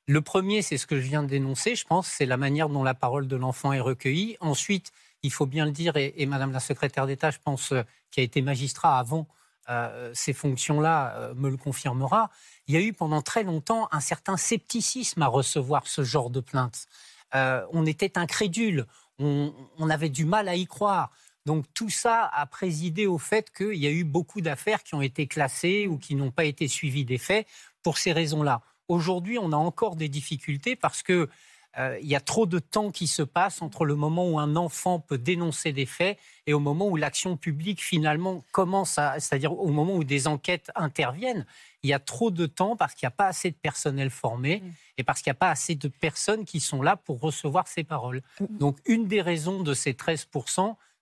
Le 0.07 0.19
premier, 0.19 0.61
c'est 0.61 0.77
ce 0.77 0.85
que 0.85 0.99
je 0.99 1.07
viens 1.07 1.23
de 1.23 1.29
dénoncer, 1.29 1.75
je 1.75 1.85
pense, 1.85 2.05
c'est 2.05 2.25
la 2.25 2.35
manière 2.35 2.67
dont 2.67 2.83
la 2.83 2.93
parole 2.93 3.29
de 3.29 3.35
l'enfant 3.37 3.71
est 3.71 3.79
recueillie. 3.79 4.35
Ensuite, 4.41 4.91
il 5.23 5.31
faut 5.31 5.45
bien 5.45 5.65
le 5.65 5.71
dire, 5.71 5.95
et, 5.95 6.25
Madame 6.25 6.51
la 6.51 6.59
secrétaire 6.59 7.07
d'État, 7.07 7.31
je 7.31 7.37
pense, 7.41 7.71
euh, 7.71 7.83
qui 8.11 8.19
a 8.19 8.23
été 8.23 8.41
magistrat 8.41 8.99
avant 8.99 9.25
euh, 9.69 10.11
ces 10.13 10.33
fonctions-là, 10.33 11.15
euh, 11.15 11.33
me 11.35 11.49
le 11.49 11.55
confirmera, 11.55 12.29
il 12.67 12.75
y 12.75 12.77
a 12.77 12.81
eu 12.81 12.91
pendant 12.91 13.21
très 13.21 13.43
longtemps 13.43 13.87
un 13.93 14.01
certain 14.01 14.35
scepticisme 14.35 15.21
à 15.21 15.27
recevoir 15.27 15.87
ce 15.87 16.03
genre 16.03 16.29
de 16.29 16.41
plainte. 16.41 16.87
on 17.33 17.85
était 17.85 18.17
incrédule, 18.17 18.85
on, 19.19 19.89
avait 19.89 20.09
du 20.09 20.25
mal 20.25 20.47
à 20.47 20.55
y 20.55 20.65
croire. 20.65 21.11
Donc 21.47 21.63
tout 21.73 21.89
ça 21.89 22.29
a 22.33 22.45
présidé 22.45 23.07
au 23.07 23.17
fait 23.17 23.53
qu'il 23.55 23.77
y 23.77 23.87
a 23.87 23.89
eu 23.89 24.03
beaucoup 24.03 24.41
d'affaires 24.41 24.83
qui 24.83 24.95
ont 24.95 25.01
été 25.01 25.27
classées 25.27 25.87
ou 25.87 25.97
qui 25.97 26.13
n'ont 26.13 26.29
pas 26.29 26.43
été 26.43 26.67
suivies 26.67 27.05
des 27.05 27.17
faits 27.17 27.47
pour 27.83 27.97
ces 27.97 28.11
raisons-là. 28.11 28.61
Aujourd'hui, 28.89 29.39
on 29.39 29.53
a 29.53 29.55
encore 29.55 29.95
des 29.95 30.09
difficultés 30.09 30.75
parce 30.75 31.03
que 31.03 31.29
euh, 31.77 31.97
il 32.01 32.07
y 32.09 32.17
a 32.17 32.19
trop 32.19 32.47
de 32.47 32.59
temps 32.59 32.91
qui 32.91 33.07
se 33.07 33.21
passe 33.21 33.61
entre 33.61 33.85
le 33.85 33.95
moment 33.95 34.27
où 34.29 34.39
un 34.39 34.57
enfant 34.57 34.99
peut 34.99 35.17
dénoncer 35.17 35.71
des 35.71 35.85
faits 35.85 36.17
et 36.47 36.53
au 36.53 36.59
moment 36.59 36.89
où 36.89 36.97
l'action 36.97 37.37
publique 37.37 37.81
finalement 37.81 38.43
commence 38.51 38.97
à, 38.97 39.17
c'est-à-dire 39.21 39.57
au 39.57 39.69
moment 39.69 39.95
où 39.95 40.03
des 40.03 40.27
enquêtes 40.27 40.69
interviennent. 40.75 41.45
Il 41.81 41.89
y 41.89 41.93
a 41.93 41.99
trop 41.99 42.29
de 42.29 42.45
temps 42.45 42.75
parce 42.75 42.93
qu'il 42.93 43.05
n'y 43.05 43.13
a 43.13 43.15
pas 43.15 43.27
assez 43.27 43.51
de 43.51 43.55
personnel 43.55 44.09
formé 44.09 44.63
et 44.97 45.03
parce 45.03 45.21
qu'il 45.21 45.29
n'y 45.29 45.37
a 45.37 45.39
pas 45.39 45.51
assez 45.51 45.75
de 45.75 45.87
personnes 45.87 46.43
qui 46.43 46.59
sont 46.59 46.81
là 46.81 46.97
pour 46.97 47.21
recevoir 47.21 47.69
ces 47.69 47.85
paroles. 47.85 48.21
Mm. 48.41 48.57
Donc 48.57 48.79
une 48.85 49.07
des 49.07 49.21
raisons 49.21 49.63
de 49.63 49.73
ces 49.73 49.93
13 49.93 50.25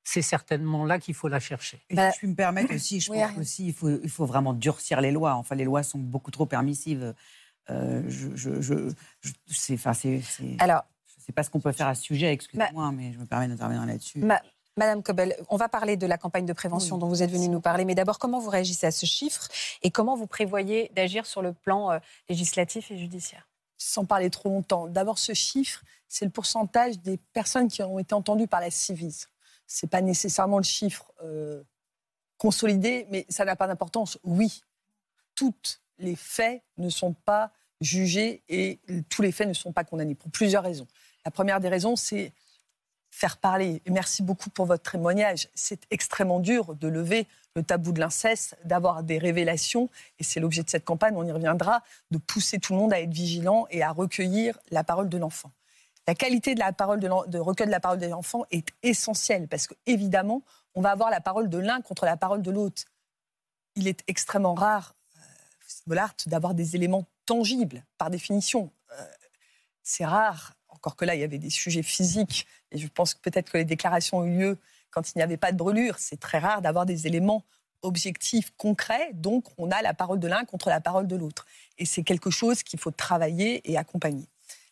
c'est 0.06 0.22
certainement 0.22 0.86
là 0.86 1.00
qu'il 1.00 1.16
faut 1.16 1.28
la 1.28 1.40
chercher. 1.40 1.82
Et 1.90 1.96
si 1.96 2.20
tu 2.20 2.28
me 2.28 2.36
permets 2.36 2.72
aussi, 2.74 3.02
je 3.02 3.12
pense 3.12 3.38
aussi 3.38 3.68
il 3.68 3.74
faut, 3.74 3.90
il 3.90 4.10
faut 4.10 4.26
vraiment 4.26 4.54
durcir 4.54 5.02
les 5.02 5.12
lois. 5.12 5.34
Enfin, 5.34 5.56
les 5.56 5.66
lois 5.66 5.84
sont 5.84 6.00
beaucoup 6.00 6.32
trop 6.32 6.46
permissives. 6.46 7.14
Euh, 7.72 8.04
je, 8.08 8.36
je, 8.36 8.92
c'est, 9.50 9.78
Alors, 10.60 10.86
je 11.08 11.20
ne 11.20 11.24
sais 11.26 11.32
pas 11.34 11.42
ce 11.42 11.50
qu'on 11.50 11.60
peut 11.60 11.72
faire 11.72 11.88
à 11.88 11.96
ce 11.96 12.04
sujet, 12.04 12.32
excusez-moi, 12.32 12.92
mais 12.92 13.12
je 13.14 13.18
me 13.18 13.26
permets 13.26 13.48
d'intervenir 13.48 13.86
là-dessus. 13.86 14.24
Madame 14.78 15.02
Cobel, 15.02 15.36
on 15.50 15.56
va 15.56 15.70
parler 15.70 15.96
de 15.96 16.06
la 16.06 16.18
campagne 16.18 16.46
de 16.46 16.54
prévention 16.54 16.98
dont 16.98 17.08
vous 17.08 17.24
êtes 17.24 17.32
venue 17.32 17.48
nous 17.48 17.62
parler, 17.62 17.86
mais 17.86 17.96
d'abord, 17.96 18.20
comment 18.20 18.40
vous 18.40 18.50
réagissez 18.50 18.86
à 18.86 18.92
ce 18.92 19.06
chiffre 19.06 19.48
et 19.82 19.90
comment 19.90 20.16
vous 20.16 20.28
prévoyez 20.28 20.92
d'agir 20.94 21.26
sur 21.26 21.42
le 21.42 21.54
plan 21.54 21.92
euh, 21.92 22.00
législatif 22.30 22.92
et 22.92 22.98
judiciaire? 22.98 23.48
Sans 23.78 24.06
parler 24.06 24.30
trop 24.30 24.50
longtemps, 24.50 24.88
d'abord, 24.88 25.18
ce 25.18 25.34
chiffre, 25.34 25.82
c'est 26.08 26.26
le 26.26 26.32
pourcentage 26.32 27.00
des 27.00 27.18
personnes 27.34 27.70
qui 27.70 27.82
ont 27.82 28.00
été 28.00 28.14
entendues 28.14 28.48
par 28.48 28.60
la 28.60 28.70
Civis. 28.70 29.28
Ce 29.68 29.86
n'est 29.86 29.90
pas 29.90 30.02
nécessairement 30.02 30.58
le 30.58 30.64
chiffre 30.64 31.12
euh, 31.24 31.64
consolidé, 32.38 33.08
mais 33.10 33.26
ça 33.30 33.46
n'a 33.46 33.56
pas 33.56 33.68
d'importance. 33.68 34.20
Oui, 34.24 34.64
toutes 35.36 35.82
les 35.98 36.16
faits 36.16 36.64
ne 36.78 36.90
sont 36.90 37.14
pas 37.14 37.52
jugés 37.82 38.44
et 38.48 38.80
tous 39.10 39.22
les 39.22 39.32
faits 39.32 39.48
ne 39.48 39.54
sont 39.54 39.74
pas 39.74 39.84
condamnés 39.84 40.16
pour 40.16 40.32
plusieurs 40.32 40.64
raisons. 40.64 40.88
La 41.26 41.32
première 41.32 41.60
des 41.60 41.70
raisons, 41.70 41.96
c'est 41.96 42.34
faire 43.12 43.38
parler. 43.38 43.82
Merci 43.90 44.24
beaucoup 44.24 44.50
pour 44.50 44.66
votre 44.66 44.92
témoignage. 44.92 45.50
C'est 45.56 45.86
extrêmement 45.90 46.40
dur 46.40 46.76
de 46.76 46.88
lever 46.88 47.28
le 47.56 47.64
tabou 47.64 47.94
de 47.94 48.00
l'inceste, 48.02 48.58
d'avoir 48.66 49.04
des 49.04 49.18
révélations, 49.18 49.90
et 50.20 50.24
c'est 50.24 50.42
l'objet 50.42 50.64
de 50.64 50.70
cette 50.70 50.84
campagne, 50.84 51.16
on 51.16 51.24
y 51.24 51.32
reviendra, 51.32 51.82
de 52.12 52.18
pousser 52.18 52.60
tout 52.60 52.74
le 52.74 52.80
monde 52.80 52.92
à 52.92 53.00
être 53.00 53.14
vigilant 53.14 53.66
et 53.72 53.82
à 53.82 53.92
recueillir 53.92 54.60
la 54.72 54.84
parole 54.84 55.08
de 55.08 55.18
l'enfant. 55.18 55.52
La 56.08 56.14
qualité 56.14 56.54
de 56.54 56.60
la 56.60 56.72
parole 56.72 57.00
de, 57.00 57.38
recueil 57.40 57.66
de 57.66 57.72
la 57.72 57.80
parole 57.80 58.00
de 58.00 58.06
l'enfant 58.06 58.46
est 58.52 58.68
essentielle 58.84 59.48
parce 59.48 59.68
qu'évidemment, 59.68 60.44
on 60.76 60.82
va 60.82 60.92
avoir 60.92 61.10
la 61.10 61.20
parole 61.20 61.50
de 61.50 61.58
l'un 61.58 61.82
contre 61.82 62.06
la 62.06 62.16
parole 62.16 62.42
de 62.42 62.52
l'autre. 62.52 62.84
Il 63.76 63.88
est 63.88 64.04
extrêmement 64.08 64.54
rare 64.54 64.96
d'avoir 66.28 66.54
des 66.54 66.76
éléments 66.76 67.06
tangibles, 67.26 67.84
par 67.98 68.10
définition. 68.10 68.72
Euh, 68.92 69.06
c'est 69.84 70.06
rare, 70.06 70.54
encore 70.70 70.96
que 70.96 71.06
là, 71.06 71.16
il 71.16 71.22
y 71.22 71.24
avait 71.24 71.40
des 71.40 71.50
sujets 71.50 71.84
physiques, 71.84 72.46
et 72.72 72.78
je 72.78 72.88
pense 72.88 73.16
peut-être 73.16 73.52
que 73.52 73.58
les 73.58 73.66
déclarations 73.66 74.20
ont 74.20 74.26
eu 74.26 74.38
lieu 74.38 74.58
quand 74.92 75.12
il 75.12 75.18
n'y 75.18 75.24
avait 75.24 75.38
pas 75.38 75.52
de 75.52 75.58
brûlure. 75.58 75.96
C'est 75.98 76.20
très 76.20 76.40
rare 76.40 76.62
d'avoir 76.62 76.86
des 76.86 77.08
éléments 77.08 77.44
objectifs, 77.82 78.52
concrets, 78.58 79.12
donc 79.14 79.46
on 79.58 79.70
a 79.72 79.82
la 79.82 79.94
parole 79.94 80.20
de 80.20 80.28
l'un 80.28 80.46
contre 80.46 80.70
la 80.70 80.82
parole 80.82 81.08
de 81.08 81.16
l'autre. 81.16 81.46
Et 81.78 81.86
c'est 81.86 82.04
quelque 82.04 82.32
chose 82.32 82.64
qu'il 82.64 82.80
faut 82.80 82.92
travailler 82.92 83.70
et 83.72 83.78
accompagner. 83.78 84.28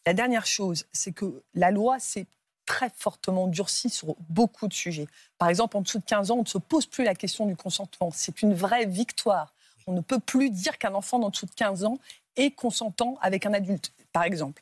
La 0.06 0.14
dernière 0.14 0.46
chose, 0.46 0.86
c'est 0.92 1.14
que 1.14 1.44
la 1.54 1.72
loi 1.72 2.00
s'est 2.00 2.28
très 2.66 2.90
fortement 2.96 3.48
durcie 3.48 3.90
sur 3.90 4.16
beaucoup 4.30 4.68
de 4.68 4.74
sujets. 4.74 5.08
Par 5.38 5.50
exemple, 5.50 5.78
en 5.78 5.82
dessous 5.82 6.00
de 6.00 6.06
15 6.06 6.32
ans, 6.32 6.38
on 6.38 6.44
ne 6.44 6.48
se 6.48 6.58
pose 6.58 6.86
plus 6.86 7.04
la 7.04 7.16
question 7.16 7.46
du 7.46 7.56
consentement. 7.56 8.10
C'est 8.14 8.42
une 8.42 8.54
vraie 8.54 8.86
victoire. 8.86 9.54
On 9.86 9.94
ne 9.94 10.02
peut 10.02 10.20
plus 10.20 10.50
dire 10.50 10.78
qu'un 10.78 10.94
enfant 10.94 11.20
d'en 11.20 11.30
dessous 11.30 11.46
de 11.46 11.52
15 11.52 11.84
ans 11.84 11.98
est 12.36 12.52
consentant 12.52 13.18
avec 13.22 13.46
un 13.46 13.54
adulte, 13.54 13.92
par 14.12 14.24
exemple. 14.24 14.62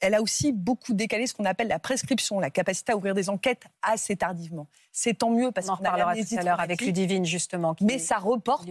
Elle 0.00 0.14
a 0.14 0.22
aussi 0.22 0.52
beaucoup 0.52 0.94
décalé 0.94 1.26
ce 1.26 1.34
qu'on 1.34 1.44
appelle 1.44 1.68
la 1.68 1.78
prescription, 1.78 2.40
la 2.40 2.48
capacité 2.48 2.92
à 2.92 2.96
ouvrir 2.96 3.14
des 3.14 3.28
enquêtes 3.28 3.64
assez 3.82 4.16
tardivement. 4.16 4.66
C'est 4.92 5.18
tant 5.18 5.30
mieux 5.30 5.52
parce 5.52 5.66
qu'on 5.66 5.74
en 5.74 5.76
reparlera 5.76 6.16
tout 6.16 6.36
à 6.38 6.42
l'heure 6.42 6.60
avec 6.60 6.80
Ludivine 6.80 7.26
justement. 7.26 7.76
mais 7.82 7.98
ça 7.98 8.16
reporte 8.16 8.66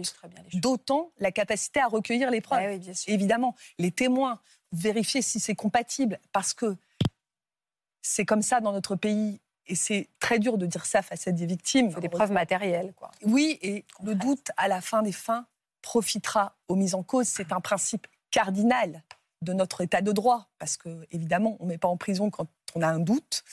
d'autant 0.54 1.12
la 1.18 1.30
capacité 1.30 1.80
à 1.80 1.86
recueillir 1.86 2.30
les 2.32 2.40
preuves. 2.40 2.80
Ah 2.84 2.92
Évidemment, 3.06 3.54
les 3.78 3.92
témoins, 3.92 4.40
vérifier 4.72 5.22
si 5.22 5.40
c'est 5.40 5.54
compatible 5.54 6.18
parce 6.32 6.54
que 6.54 6.76
c'est 8.02 8.24
comme 8.24 8.42
ça 8.42 8.60
dans 8.60 8.72
notre 8.72 8.96
pays 8.96 9.40
et 9.66 9.74
c'est 9.74 10.08
très 10.18 10.38
dur 10.38 10.58
de 10.58 10.66
dire 10.66 10.84
ça 10.84 11.02
face 11.02 11.28
à 11.28 11.32
des 11.32 11.46
victimes. 11.46 11.86
Il 11.86 11.92
faut 11.92 12.00
des 12.00 12.08
preuves 12.08 12.32
matérielles, 12.32 12.92
quoi. 12.94 13.10
Oui, 13.22 13.58
et 13.62 13.84
le 14.02 14.14
doute 14.14 14.50
à 14.56 14.68
la 14.68 14.80
fin 14.80 15.02
des 15.02 15.12
fins 15.12 15.46
profitera 15.82 16.56
aux 16.68 16.76
mises 16.76 16.94
en 16.94 17.02
cause. 17.02 17.28
C'est 17.28 17.52
un 17.52 17.60
principe 17.60 18.06
cardinal 18.30 19.02
de 19.42 19.52
notre 19.52 19.80
état 19.80 20.02
de 20.02 20.12
droit, 20.12 20.48
parce 20.58 20.76
que 20.76 21.06
évidemment, 21.12 21.56
on 21.60 21.64
ne 21.64 21.70
met 21.70 21.78
pas 21.78 21.88
en 21.88 21.96
prison 21.96 22.30
quand 22.30 22.46
on 22.74 22.82
a 22.82 22.88
un 22.88 22.98
doute. 22.98 23.44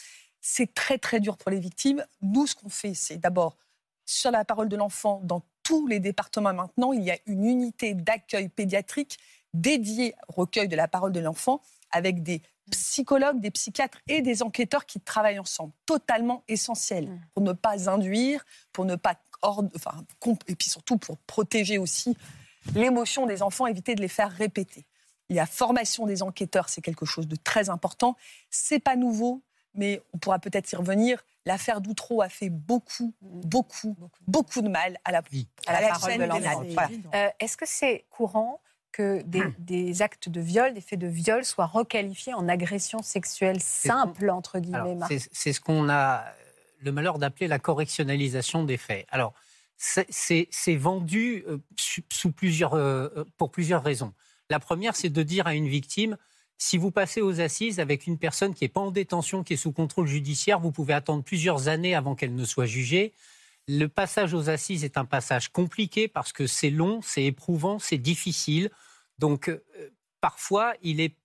C'est 0.41 0.73
très 0.73 0.97
très 0.97 1.19
dur 1.19 1.38
pour 1.38 1.51
les 1.51 1.60
victimes. 1.60 2.06
Nous, 2.21 2.47
ce 2.47 2.56
qu'on 2.56 2.69
fait, 2.69 2.93
c'est 2.93 3.17
d'abord 3.17 3.58
sur 4.06 4.32
la 4.32 4.45
parole 4.45 4.69
de 4.69 4.75
l'enfant, 4.75 5.21
dans 5.23 5.43
tous 5.63 5.86
les 5.86 5.99
départements 5.99 6.53
maintenant, 6.53 6.93
il 6.93 7.03
y 7.03 7.12
a 7.12 7.17
une 7.25 7.45
unité 7.45 7.93
d'accueil 7.93 8.47
pédiatrique 8.47 9.19
dédiée 9.62 10.15
au 10.28 10.41
recueil 10.41 10.67
de 10.67 10.76
la 10.76 10.88
parole 10.88 11.12
de 11.12 11.20
l'enfant, 11.20 11.62
avec 11.91 12.24
des 12.24 12.41
psychologues, 12.72 13.39
des 13.39 13.52
psychiatres 13.52 14.00
et 14.08 14.22
des 14.22 14.43
enquêteurs 14.43 14.86
qui 14.86 15.00
travaillent 15.00 15.39
ensemble, 15.39 15.72
totalement 15.86 16.43
essentiel 16.48 17.08
mmh. 17.08 17.20
pour 17.34 17.43
ne 17.43 17.54
pas 17.54 17.89
induire, 17.89 18.46
pour 18.74 18.86
ne 18.86 18.96
pas 18.96 19.15
enfin, 19.41 20.04
et 20.48 20.56
puis 20.56 20.70
surtout 20.70 20.98
pour 20.98 21.17
protéger 21.20 21.78
aussi 21.78 22.17
l'émotion 22.76 23.26
des 23.26 23.41
enfants, 23.41 23.67
éviter 23.67 23.96
de 23.96 24.02
les 24.02 24.08
faire 24.08 24.32
répéter. 24.32 24.86
La 25.30 25.46
formation 25.46 26.06
des 26.06 26.24
enquêteurs, 26.24 26.70
c'est 26.70 26.82
quelque 26.82 27.06
chose 27.06 27.28
de 27.28 27.36
très 27.36 27.70
important. 27.70 28.15
C'est 28.50 28.80
pas 28.80 28.96
nouveau, 28.96 29.43
mais 29.74 30.02
on 30.13 30.17
pourra 30.17 30.39
peut-être 30.39 30.72
y 30.72 30.76
revenir. 30.76 31.24
L'affaire 31.46 31.82
Doutreau 31.82 32.22
a 32.22 32.30
fait 32.30 32.50
beaucoup, 32.50 33.13
beaucoup, 33.22 33.96
beaucoup 34.28 34.62
de 34.62 34.70
mal 34.70 34.98
à 35.06 35.12
la, 35.12 35.22
à 35.65 35.82
la, 35.82 35.89
parole 35.89 36.17
de 36.17 36.24
l'enfant. 36.24 36.63
Euh, 37.13 37.30
est-ce 37.39 37.58
que 37.58 37.65
c'est 37.65 38.06
courant 38.10 38.60
que 38.91 39.21
des, 39.23 40.02
actes 40.02 40.30
de 40.30 40.41
viol, 40.41 40.73
des 40.73 40.82
faits 40.82 41.00
de 41.00 41.08
viol 41.08 41.45
soient 41.45 41.65
requalifiés 41.65 42.34
en 42.34 42.47
agression 42.47 43.02
sexuelle 43.02 43.62
simple, 43.62 44.30
entre 44.30 44.60
guillemets 44.60 44.97
C'est 45.32 45.54
ce 45.54 45.62
qu'on 45.62 45.89
a 45.89 46.26
le 46.82 46.91
malheur 46.91 47.17
d'appeler 47.17 47.47
la 47.47 47.60
correctionnalisation 47.60 48.63
des 48.63 48.78
faits. 48.78 49.06
Alors, 49.10 49.34
c'est 49.78 50.76
vendu 50.76 51.43
euh, 51.47 51.58
sous 51.78 52.32
plusieurs, 52.32 52.73
euh, 52.73 53.10
euh, 53.17 53.26
pour 53.38 53.52
plusieurs 53.52 53.84
raisons. 53.84 54.13
La 54.50 54.60
première, 54.60 54.95
c'est 54.95 55.10
de 55.10 55.23
dire 55.23 55.47
à 55.47 55.54
une 55.54 55.67
victime, 55.67 56.17
si 56.58 56.78
vous 56.78 56.89
passez 56.89 57.21
aux 57.21 57.39
assises 57.39 57.80
avec 57.80 58.08
une 58.08 58.17
personne 58.17 58.56
qui 58.56 58.63
n'est 58.63 58.69
pas 58.69 58.82
en 58.82 58.91
détention, 58.91 59.43
qui 59.43 59.54
est 59.54 59.58
sous 59.58 59.71
contrôle 59.71 60.08
judiciaire, 60.08 60.60
vous 60.60 60.71
pouvez 60.71 60.93
attendre 60.93 61.23
plusieurs 61.23 61.67
années 61.67 61.93
avant 61.93 62.15
qu'elle 62.15 62.34
ne 62.34 62.45
soit 62.45 62.65
jugée. 62.65 63.13
Le 63.67 63.88
passage 63.88 64.34
aux 64.34 64.49
assises 64.49 64.84
est 64.84 64.97
un 64.97 65.06
passage 65.06 65.49
compliqué 65.49 66.08
parce 66.08 66.32
que 66.32 66.47
c'est 66.47 66.69
long, 66.69 67.01
c'est 67.01 67.25
éprouvant, 67.25 67.80
c'est 67.80 67.97
difficile. 67.97 68.69
Donc, 69.19 69.51
parfois, 70.21 70.73
il 70.84 71.01
est 71.01 71.15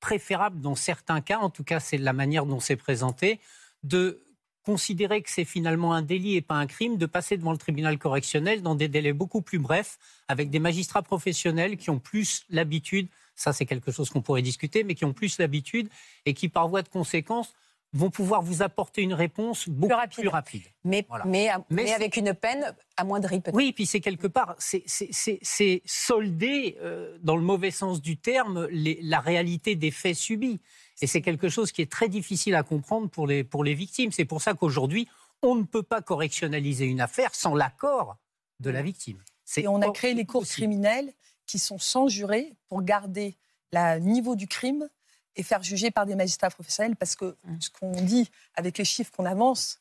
préférable, 0.00 0.60
dans 0.60 0.74
certains 0.74 1.20
cas, 1.20 1.38
en 1.38 1.50
tout 1.50 1.64
cas, 1.64 1.80
c'est 1.80 1.98
la 1.98 2.12
manière 2.12 2.46
dont 2.46 2.60
c'est 2.60 2.76
présenté, 2.76 3.40
de 3.82 4.24
considérer 4.62 5.22
que 5.22 5.30
c'est 5.30 5.44
finalement 5.44 5.92
un 5.92 6.02
délit 6.02 6.36
et 6.36 6.40
pas 6.40 6.54
un 6.54 6.66
crime, 6.66 6.96
de 6.96 7.06
passer 7.06 7.36
devant 7.36 7.52
le 7.52 7.58
tribunal 7.58 7.98
correctionnel 7.98 8.62
dans 8.62 8.74
des 8.74 8.88
délais 8.88 9.12
beaucoup 9.12 9.42
plus 9.42 9.58
brefs, 9.58 9.98
avec 10.28 10.50
des 10.50 10.60
magistrats 10.60 11.02
professionnels 11.02 11.76
qui 11.76 11.90
ont 11.90 11.98
plus 11.98 12.44
l'habitude, 12.48 13.08
ça 13.34 13.52
c'est 13.52 13.66
quelque 13.66 13.90
chose 13.90 14.08
qu'on 14.10 14.22
pourrait 14.22 14.42
discuter, 14.42 14.84
mais 14.84 14.94
qui 14.94 15.04
ont 15.04 15.12
plus 15.12 15.38
l'habitude 15.38 15.88
et 16.26 16.34
qui 16.34 16.48
par 16.48 16.68
voie 16.68 16.82
de 16.82 16.88
conséquence 16.88 17.52
vont 17.92 18.10
pouvoir 18.10 18.42
vous 18.42 18.62
apporter 18.62 19.02
une 19.02 19.12
réponse 19.12 19.68
beaucoup 19.68 19.94
plus 20.10 20.28
rapide. 20.28 20.62
Mais, 20.84 21.06
mais, 21.24 21.92
avec 21.92 22.16
une 22.16 22.32
peine 22.34 22.74
amoindrie 22.96 23.40
peut-être. 23.40 23.54
Oui, 23.54 23.72
puis 23.72 23.86
c'est 23.86 24.00
quelque 24.00 24.26
part, 24.26 24.56
c'est 24.58 25.82
solder, 25.84 26.78
euh, 26.80 27.18
dans 27.22 27.36
le 27.36 27.42
mauvais 27.42 27.70
sens 27.70 28.00
du 28.00 28.16
terme, 28.16 28.66
la 28.70 29.20
réalité 29.20 29.76
des 29.76 29.90
faits 29.90 30.16
subis. 30.16 30.60
Et 31.02 31.06
c'est 31.06 31.20
quelque 31.20 31.48
chose 31.48 31.72
qui 31.72 31.82
est 31.82 31.90
très 31.90 32.08
difficile 32.08 32.54
à 32.54 32.62
comprendre 32.62 33.08
pour 33.08 33.26
les, 33.26 33.44
pour 33.44 33.64
les 33.64 33.74
victimes. 33.74 34.12
C'est 34.12 34.24
pour 34.24 34.40
ça 34.40 34.54
qu'aujourd'hui, 34.54 35.08
on 35.42 35.56
ne 35.56 35.64
peut 35.64 35.82
pas 35.82 36.00
correctionnaliser 36.00 36.86
une 36.86 37.00
affaire 37.00 37.34
sans 37.34 37.54
l'accord 37.54 38.16
de 38.60 38.70
la 38.70 38.82
victime. 38.82 39.18
Et 39.56 39.68
on 39.68 39.82
a 39.82 39.90
créé 39.90 40.14
les 40.14 40.24
cours 40.24 40.46
criminelles 40.46 41.12
qui 41.46 41.58
sont 41.58 41.78
sans 41.78 42.08
juré 42.08 42.54
pour 42.68 42.82
garder 42.82 43.36
le 43.72 43.98
niveau 43.98 44.36
du 44.36 44.46
crime 44.46 44.88
et 45.36 45.42
faire 45.42 45.62
juger 45.62 45.90
par 45.90 46.06
des 46.06 46.14
magistrats 46.14 46.50
professionnels 46.50 46.96
parce 46.96 47.16
que 47.16 47.36
mmh. 47.44 47.60
ce 47.60 47.70
qu'on 47.70 47.92
dit 47.92 48.30
avec 48.54 48.78
les 48.78 48.84
chiffres 48.84 49.12
qu'on 49.12 49.26
avance, 49.26 49.80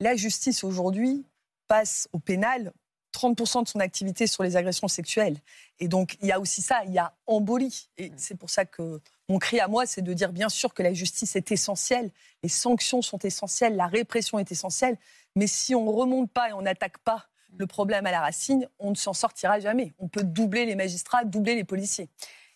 la 0.00 0.16
justice 0.16 0.64
aujourd'hui 0.64 1.24
passe 1.68 2.08
au 2.12 2.18
pénal 2.18 2.72
30% 3.12 3.64
de 3.64 3.68
son 3.68 3.80
activité 3.80 4.26
sur 4.26 4.42
les 4.42 4.56
agressions 4.56 4.88
sexuelles. 4.88 5.38
Et 5.78 5.88
donc, 5.88 6.18
il 6.20 6.28
y 6.28 6.32
a 6.32 6.38
aussi 6.38 6.60
ça, 6.60 6.84
il 6.84 6.92
y 6.92 6.98
a 6.98 7.14
embolie. 7.26 7.88
Et 7.96 8.10
mmh. 8.10 8.14
c'est 8.16 8.34
pour 8.34 8.50
ça 8.50 8.64
que 8.64 9.00
mon 9.28 9.38
cri 9.38 9.58
à 9.58 9.68
moi, 9.68 9.86
c'est 9.86 10.02
de 10.02 10.12
dire 10.12 10.32
bien 10.32 10.48
sûr 10.48 10.74
que 10.74 10.82
la 10.82 10.92
justice 10.92 11.34
est 11.34 11.50
essentielle, 11.50 12.10
les 12.42 12.48
sanctions 12.48 13.02
sont 13.02 13.18
essentielles, 13.18 13.76
la 13.76 13.86
répression 13.86 14.38
est 14.38 14.52
essentielle, 14.52 14.98
mais 15.34 15.46
si 15.46 15.74
on 15.74 15.84
ne 15.84 15.90
remonte 15.90 16.30
pas 16.30 16.50
et 16.50 16.52
on 16.52 16.62
n'attaque 16.62 16.98
pas 16.98 17.26
le 17.58 17.66
problème 17.66 18.06
à 18.06 18.10
la 18.10 18.20
racine, 18.20 18.68
on 18.78 18.90
ne 18.90 18.94
s'en 18.94 19.12
sortira 19.12 19.60
jamais. 19.60 19.94
On 19.98 20.08
peut 20.08 20.22
doubler 20.22 20.66
les 20.66 20.74
magistrats, 20.74 21.24
doubler 21.24 21.54
les 21.54 21.64
policiers. 21.64 22.08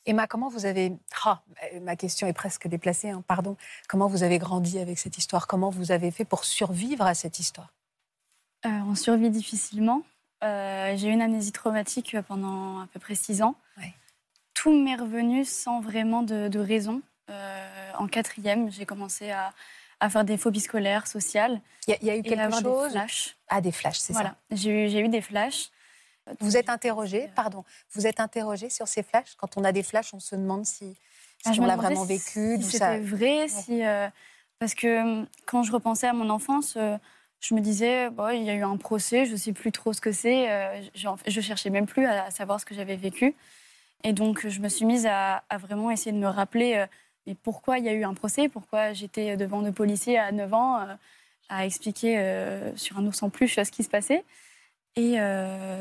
Emma, 0.06 0.26
comment 0.26 0.48
vous 0.48 0.66
avez... 0.66 0.92
Ah, 1.24 1.42
ma 1.82 1.96
question 1.96 2.26
est 2.26 2.32
presque 2.32 2.68
déplacée, 2.68 3.10
hein, 3.10 3.22
pardon. 3.26 3.56
Comment 3.88 4.06
vous 4.06 4.22
avez 4.22 4.38
grandi 4.38 4.78
avec 4.78 4.98
cette 4.98 5.18
histoire? 5.18 5.46
Comment 5.46 5.70
vous 5.70 5.92
avez 5.92 6.10
fait 6.10 6.24
pour 6.24 6.44
survivre 6.44 7.04
à 7.04 7.14
cette 7.14 7.38
histoire? 7.38 7.72
Euh, 8.64 8.68
On 8.86 8.94
survit 8.94 9.30
difficilement. 9.30 10.02
Euh, 10.42 10.96
j'ai 10.96 11.08
eu 11.08 11.12
une 11.12 11.22
amnésie 11.22 11.52
traumatique 11.52 12.16
pendant 12.26 12.80
à 12.80 12.86
peu 12.86 12.98
près 12.98 13.14
six 13.14 13.42
ans 13.42 13.54
tout 14.60 14.72
m'est 14.78 14.96
revenu 14.96 15.46
sans 15.46 15.80
vraiment 15.80 16.22
de, 16.22 16.58
raison. 16.58 17.00
Euh, 17.30 17.92
en 17.98 18.06
quatrième, 18.06 18.70
j'ai 18.70 18.84
commencé 18.84 19.30
à, 19.30 19.54
faire 20.10 20.24
des 20.24 20.36
phobies 20.36 20.60
scolaires, 20.60 21.06
sociales. 21.06 21.62
Il 21.86 21.96
y, 22.02 22.10
a 22.10 22.16
eu 22.16 22.22
quelque 22.22 22.50
chose 22.50 22.92
des 22.92 22.98
flashs. 22.98 23.36
Ah, 23.48 23.60
des 23.62 23.72
flashs, 23.72 23.98
c'est 23.98 24.12
voilà. 24.12 24.30
ça. 24.30 24.56
J'ai 24.56 25.00
eu, 25.00 25.08
des 25.08 25.22
flashs. 25.22 25.70
Vous 26.40 26.56
êtes 26.56 26.68
interrogé, 26.68 27.24
euh, 27.24 27.32
pardon, 27.34 27.64
vous 27.92 28.06
êtes 28.06 28.20
interrogé 28.20 28.70
sur 28.70 28.88
ces 28.88 29.02
flashs? 29.02 29.34
Quand 29.36 29.56
on 29.56 29.64
a 29.64 29.72
des 29.72 29.82
flashs, 29.82 30.14
on 30.14 30.20
se 30.20 30.36
demande 30.36 30.64
si, 30.64 30.96
ah, 31.44 31.52
on 31.58 31.66
l'a 31.66 31.76
vraiment 31.76 32.04
vécu. 32.04 32.58
Si 32.60 32.72
c'était 32.72 33.00
vrai, 33.00 33.48
si, 33.48 33.84
euh, 33.84 34.08
parce 34.58 34.74
que 34.74 35.24
quand 35.46 35.62
je 35.62 35.72
repensais 35.72 36.06
à 36.06 36.12
mon 36.12 36.30
enfance, 36.30 36.76
je 37.40 37.54
me 37.54 37.60
disais, 37.60 38.10
bon, 38.10 38.28
il 38.28 38.44
y 38.44 38.50
a 38.50 38.54
eu 38.54 38.62
un 38.62 38.76
procès, 38.76 39.26
je 39.26 39.32
ne 39.32 39.36
sais 39.36 39.52
plus 39.52 39.72
trop 39.72 39.92
ce 39.92 40.00
que 40.00 40.12
c'est. 40.12 40.82
je, 40.94 41.08
je 41.26 41.40
cherchais 41.40 41.70
même 41.70 41.86
plus 41.86 42.06
à 42.06 42.30
savoir 42.30 42.60
ce 42.60 42.66
que 42.66 42.74
j'avais 42.74 42.96
vécu. 42.96 43.34
Et 44.04 44.12
donc, 44.12 44.46
je 44.46 44.60
me 44.60 44.68
suis 44.68 44.84
mise 44.84 45.06
à, 45.06 45.42
vraiment 45.58 45.90
essayer 45.90 46.12
de 46.12 46.18
me 46.18 46.28
rappeler 46.28 46.76
euh, 46.76 46.86
mais 47.26 47.34
pourquoi 47.34 47.78
il 47.78 47.84
y 47.84 47.88
a 47.88 47.92
eu 47.92 48.02
un 48.02 48.14
procès, 48.14 48.48
pourquoi 48.48 48.94
j'étais 48.94 49.36
devant 49.36 49.60
deux 49.60 49.72
policiers 49.72 50.18
à 50.18 50.32
9 50.32 50.54
ans 50.54 50.80
euh, 50.80 50.94
à 51.50 51.66
expliquer 51.66 52.18
euh, 52.18 52.74
sur 52.76 52.96
un 52.96 53.06
ours 53.06 53.22
en 53.22 53.28
plus 53.28 53.48
ce 53.48 53.70
qui 53.70 53.82
se 53.82 53.90
passait. 53.90 54.24
Et 54.96 55.16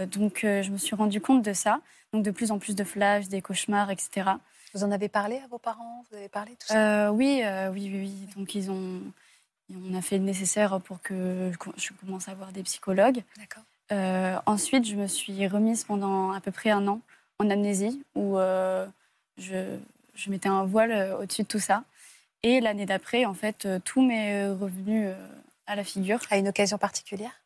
donc, 0.07 0.39
je 0.41 0.69
me 0.69 0.77
suis 0.77 0.95
rendu 0.95 1.19
compte 1.19 1.43
de 1.43 1.53
ça. 1.53 1.81
Donc, 2.13 2.23
de 2.23 2.31
plus 2.31 2.51
en 2.51 2.59
plus 2.59 2.75
de 2.75 2.83
flashs, 2.83 3.27
des 3.27 3.41
cauchemars, 3.41 3.91
etc. 3.91 4.31
Vous 4.73 4.83
en 4.83 4.91
avez 4.91 5.09
parlé 5.09 5.37
à 5.37 5.47
vos 5.47 5.57
parents? 5.57 6.03
Vous 6.09 6.17
avez 6.17 6.29
parlé 6.29 6.51
tout 6.51 6.67
ça? 6.67 7.11
Oui, 7.11 7.41
oui, 7.71 7.89
oui, 7.91 7.99
oui. 7.99 8.29
Donc, 8.37 8.55
ils 8.55 8.71
ont, 8.71 9.01
on 9.73 9.95
a 9.95 10.01
fait 10.01 10.17
le 10.17 10.23
nécessaire 10.23 10.79
pour 10.81 11.01
que 11.01 11.51
je 11.77 11.89
commence 11.93 12.29
à 12.29 12.33
voir 12.33 12.51
des 12.51 12.63
psychologues. 12.63 13.23
D'accord. 13.37 14.43
ensuite, 14.45 14.85
je 14.85 14.95
me 14.95 15.07
suis 15.07 15.47
remise 15.47 15.83
pendant 15.83 16.31
à 16.31 16.39
peu 16.39 16.51
près 16.51 16.69
un 16.69 16.87
an 16.87 17.01
en 17.39 17.49
amnésie 17.49 18.03
où 18.15 18.37
euh, 18.37 18.85
je, 19.37 19.77
je, 20.13 20.29
mettais 20.29 20.49
un 20.49 20.65
voile 20.65 20.91
euh, 20.91 21.17
au-dessus 21.19 21.43
de 21.43 21.47
tout 21.47 21.59
ça. 21.59 21.83
Et 22.43 22.61
l'année 22.61 22.85
d'après, 22.85 23.25
en 23.25 23.33
fait, 23.33 23.65
euh, 23.65 23.79
tout 23.83 24.01
m'est 24.01 24.47
revenu 24.47 25.09
à 25.65 25.75
la 25.75 25.83
figure. 25.83 26.19
À 26.29 26.37
une 26.37 26.47
occasion 26.47 26.77
particulière? 26.77 27.41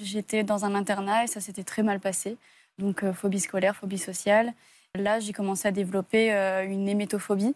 J'étais 0.00 0.42
dans 0.42 0.64
un 0.64 0.74
internat 0.74 1.24
et 1.24 1.26
ça 1.26 1.40
s'était 1.40 1.64
très 1.64 1.82
mal 1.82 2.00
passé. 2.00 2.36
Donc, 2.78 3.10
phobie 3.12 3.40
scolaire, 3.40 3.74
phobie 3.76 3.98
sociale. 3.98 4.52
Là, 4.94 5.20
j'ai 5.20 5.32
commencé 5.32 5.66
à 5.68 5.70
développer 5.72 6.30
une 6.64 6.88
hémétophobie. 6.88 7.54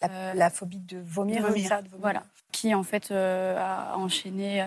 La, 0.00 0.50
phobie 0.50 0.78
de 0.78 0.98
vomir, 0.98 1.44
Ça, 1.66 1.82
Voilà. 1.98 2.22
Qui, 2.52 2.74
en 2.74 2.82
fait, 2.84 3.10
a 3.10 3.96
enchaîné 3.96 4.64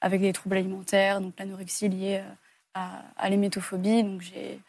avec 0.00 0.20
des 0.20 0.32
troubles 0.32 0.56
alimentaires, 0.56 1.20
donc 1.20 1.34
l'anorexie 1.38 1.88
liée 1.88 2.22
à, 2.74 3.02
à 3.16 3.30
l'hémétophobie. 3.30 4.02
Donc, 4.02 4.20
j'ai 4.20 4.60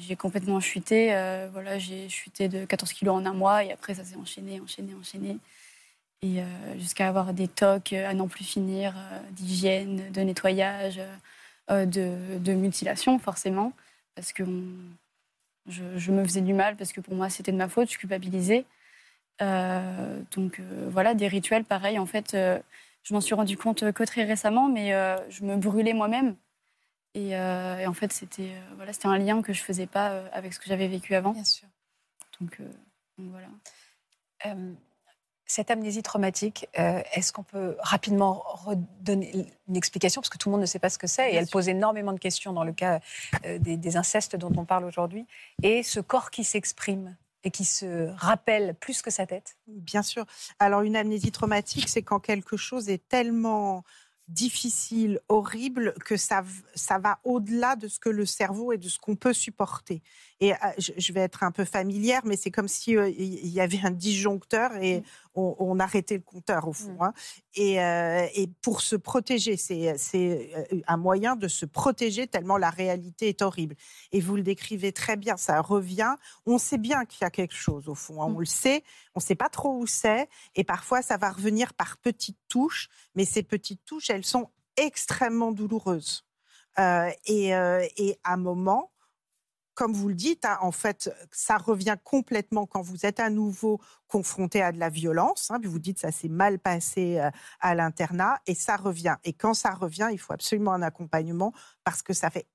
j'ai 0.00 0.16
complètement 0.16 0.60
chuté. 0.60 1.14
Euh, 1.14 1.48
voilà, 1.52 1.78
j'ai 1.78 2.08
chuté 2.08 2.48
de 2.48 2.64
14 2.64 2.92
kilos 2.92 3.14
en 3.14 3.24
un 3.24 3.32
mois 3.32 3.64
et 3.64 3.72
après 3.72 3.94
ça 3.94 4.04
s'est 4.04 4.16
enchaîné, 4.16 4.60
enchaîné, 4.60 4.94
enchaîné. 4.94 5.38
Et 6.22 6.40
euh, 6.40 6.44
jusqu'à 6.78 7.08
avoir 7.08 7.32
des 7.34 7.48
tocs 7.48 7.92
à 7.92 8.14
n'en 8.14 8.28
plus 8.28 8.44
finir, 8.44 8.94
euh, 8.96 9.18
d'hygiène, 9.32 10.10
de 10.12 10.20
nettoyage, 10.20 11.00
de, 11.68 12.52
mutilation 12.52 13.18
forcément, 13.18 13.72
parce 14.14 14.32
que 14.32 14.44
je, 15.68 16.12
me 16.12 16.22
faisais 16.24 16.42
du 16.42 16.52
mal, 16.52 16.76
parce 16.76 16.92
que 16.92 17.00
pour 17.00 17.14
moi 17.14 17.30
c'était 17.30 17.52
de 17.52 17.56
ma 17.56 17.68
faute, 17.68 17.90
je 17.90 17.98
culpabilisais. 17.98 18.64
donc 19.40 20.60
voilà, 20.88 21.14
des 21.14 21.28
rituels 21.28 21.64
pareils. 21.64 21.98
En 21.98 22.06
fait, 22.06 22.32
je 22.34 23.14
m'en 23.14 23.20
suis 23.20 23.34
rendu 23.34 23.56
compte 23.56 23.90
que 23.92 24.04
très 24.04 24.24
récemment, 24.24 24.68
mais 24.68 24.90
je 25.30 25.44
me 25.44 25.56
brûlais 25.56 25.94
moi-même. 25.94 26.36
Euh, 27.16 27.78
et, 27.78 27.86
en 27.86 27.92
fait, 27.92 28.12
c'était 28.12 28.54
euh, 28.54 28.74
voilà, 28.76 28.92
c'était 28.92 29.06
un 29.06 29.18
lien 29.18 29.42
que 29.42 29.52
je 29.52 29.62
faisais 29.62 29.86
pas 29.86 30.12
euh, 30.12 30.28
avec 30.32 30.54
ce 30.54 30.60
que 30.60 30.66
j'avais 30.66 30.88
vécu 30.88 31.14
avant. 31.14 31.32
Bien 31.32 31.44
sûr. 31.44 31.68
Donc, 32.40 32.60
voilà. 33.18 33.48
Cette 35.46 35.70
amnésie 35.70 36.02
traumatique, 36.02 36.68
est-ce 36.74 37.32
qu'on 37.32 37.42
peut 37.42 37.76
rapidement 37.80 38.42
redonner 38.46 39.46
une 39.68 39.76
explication? 39.76 40.20
Parce 40.20 40.30
que 40.30 40.38
tout 40.38 40.48
le 40.48 40.52
monde 40.52 40.62
ne 40.62 40.66
sait 40.66 40.78
pas 40.78 40.88
ce 40.88 40.98
que 40.98 41.06
c'est 41.06 41.32
et 41.32 41.34
elle 41.34 41.46
pose 41.46 41.68
énormément 41.68 42.12
de 42.12 42.18
questions 42.18 42.52
dans 42.52 42.64
le 42.64 42.72
cas 42.72 43.00
des, 43.44 43.76
des, 43.76 43.96
incestes 43.96 44.36
dont 44.36 44.52
on 44.56 44.64
parle 44.64 44.84
aujourd'hui. 44.84 45.26
Et 45.62 45.82
ce 45.82 46.00
corps 46.00 46.30
qui 46.30 46.44
s'exprime 46.44 47.16
et 47.44 47.50
qui 47.50 47.64
se 47.64 48.08
rappelle 48.16 48.74
plus 48.74 49.02
que 49.02 49.10
sa 49.10 49.26
tête? 49.26 49.56
Bien 49.66 50.02
sûr. 50.02 50.24
Alors, 50.58 50.82
une 50.82 50.96
amnésie 50.96 51.32
traumatique, 51.32 51.88
c'est 51.88 52.02
quand 52.02 52.20
quelque 52.20 52.56
chose 52.56 52.88
est 52.88 53.06
tellement 53.08 53.84
difficile, 54.28 55.20
horrible, 55.28 55.94
que 56.04 56.16
ça, 56.16 56.44
ça 56.74 56.98
va 56.98 57.18
au-delà 57.24 57.76
de 57.76 57.88
ce 57.88 57.98
que 57.98 58.08
le 58.08 58.24
cerveau 58.24 58.72
et 58.72 58.78
de 58.78 58.88
ce 58.88 58.98
qu'on 58.98 59.16
peut 59.16 59.32
supporter. 59.32 60.02
Et 60.42 60.54
ah, 60.60 60.74
je 60.76 61.12
vais 61.12 61.20
être 61.20 61.44
un 61.44 61.52
peu 61.52 61.64
familière, 61.64 62.22
mais 62.24 62.34
c'est 62.34 62.50
comme 62.50 62.66
si 62.66 62.96
euh, 62.96 63.08
il 63.08 63.46
y 63.46 63.60
avait 63.60 63.78
un 63.84 63.92
disjoncteur 63.92 64.74
et 64.74 64.98
mmh. 64.98 65.04
on, 65.36 65.78
arrêtait 65.78 66.16
le 66.16 66.22
compteur 66.22 66.66
au 66.66 66.72
fond. 66.72 66.96
Mmh. 66.98 67.02
Hein. 67.02 67.14
Euh, 67.58 68.26
et, 68.34 68.48
pour 68.60 68.80
se 68.80 68.96
protéger, 68.96 69.56
c'est 69.56 69.94
euh, 70.16 70.80
un 70.88 70.96
moyen 70.96 71.36
de 71.36 71.46
se 71.46 71.64
protéger 71.64 72.26
tellement 72.26 72.58
la 72.58 72.70
réalité 72.70 73.28
est 73.28 73.40
horrible. 73.40 73.76
Et 74.10 74.20
vous 74.20 74.34
le 74.34 74.42
décrivez 74.42 74.90
très 74.90 75.16
bien, 75.16 75.36
ça 75.36 75.60
revient. 75.60 76.16
On 76.44 76.58
sait 76.58 76.76
bien 76.76 77.04
qu'il 77.04 77.22
y 77.22 77.24
a 77.24 77.30
quelque 77.30 77.54
chose 77.54 77.88
au 77.88 77.94
fond. 77.94 78.20
Hein. 78.20 78.26
On 78.26 78.38
mmh. 78.38 78.40
le 78.40 78.46
sait, 78.46 78.82
on 79.14 79.20
ne 79.20 79.22
sait 79.22 79.36
pas 79.36 79.48
trop 79.48 79.78
où 79.78 79.86
c'est. 79.86 80.28
Et 80.56 80.64
parfois, 80.64 81.02
ça 81.02 81.18
va 81.18 81.30
revenir 81.30 81.72
par 81.72 81.98
petites 81.98 82.40
touches. 82.48 82.88
Mais 83.14 83.24
ces 83.24 83.44
petites 83.44 83.84
touches, 83.84 84.10
elles 84.10 84.24
sont 84.24 84.48
extrêmement 84.76 85.52
douloureuses. 85.52 86.24
et, 87.26 87.50
et 87.50 88.18
à 88.24 88.32
un 88.32 88.36
moment, 88.38 88.91
comme 89.82 89.94
vous 89.94 90.10
le 90.10 90.14
dites, 90.14 90.44
hein, 90.44 90.58
en 90.60 90.70
fait, 90.70 91.12
ça 91.32 91.56
revient 91.56 91.96
complètement 92.04 92.66
quand 92.66 92.82
vous 92.82 93.04
êtes 93.04 93.18
à 93.18 93.30
nouveau 93.30 93.80
confronté 94.06 94.62
à 94.62 94.70
de 94.70 94.78
la 94.78 94.90
violence. 94.90 95.50
Hein, 95.50 95.58
vous 95.64 95.80
dites 95.80 95.98
ça 95.98 96.12
s'est 96.12 96.28
mal 96.28 96.60
passé 96.60 97.18
euh, 97.18 97.32
à 97.58 97.74
l'internat 97.74 98.38
et 98.46 98.54
ça 98.54 98.76
revient. 98.76 99.16
Et 99.24 99.32
quand 99.32 99.54
ça 99.54 99.72
revient, 99.72 100.10
il 100.12 100.18
faut 100.18 100.32
absolument 100.32 100.72
un 100.72 100.82
accompagnement 100.82 101.52
parce 101.82 102.00
que 102.00 102.12
ça 102.12 102.30
fait, 102.30 102.46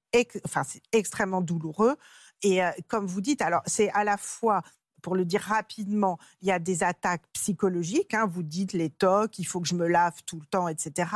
enfin, 0.46 0.64
c'est 0.64 0.82
extrêmement 0.94 1.42
douloureux. 1.42 1.98
Et 2.44 2.64
euh, 2.64 2.72
comme 2.88 3.06
vous 3.06 3.20
dites, 3.20 3.42
alors 3.42 3.62
c'est 3.66 3.90
à 3.90 4.06
la 4.06 4.16
fois 4.16 4.62
pour 5.02 5.16
le 5.16 5.26
dire 5.26 5.42
rapidement, 5.42 6.18
il 6.42 6.48
y 6.48 6.52
a 6.52 6.60
des 6.60 6.84
attaques 6.84 7.24
psychologiques. 7.34 8.14
Hein, 8.14 8.26
vous 8.28 8.44
dites 8.44 8.74
les 8.74 8.90
tocs, 8.90 9.38
il 9.40 9.46
faut 9.46 9.60
que 9.60 9.68
je 9.68 9.76
me 9.76 9.88
lave 9.88 10.24
tout 10.26 10.40
le 10.40 10.46
temps, 10.46 10.68
etc. 10.68 11.10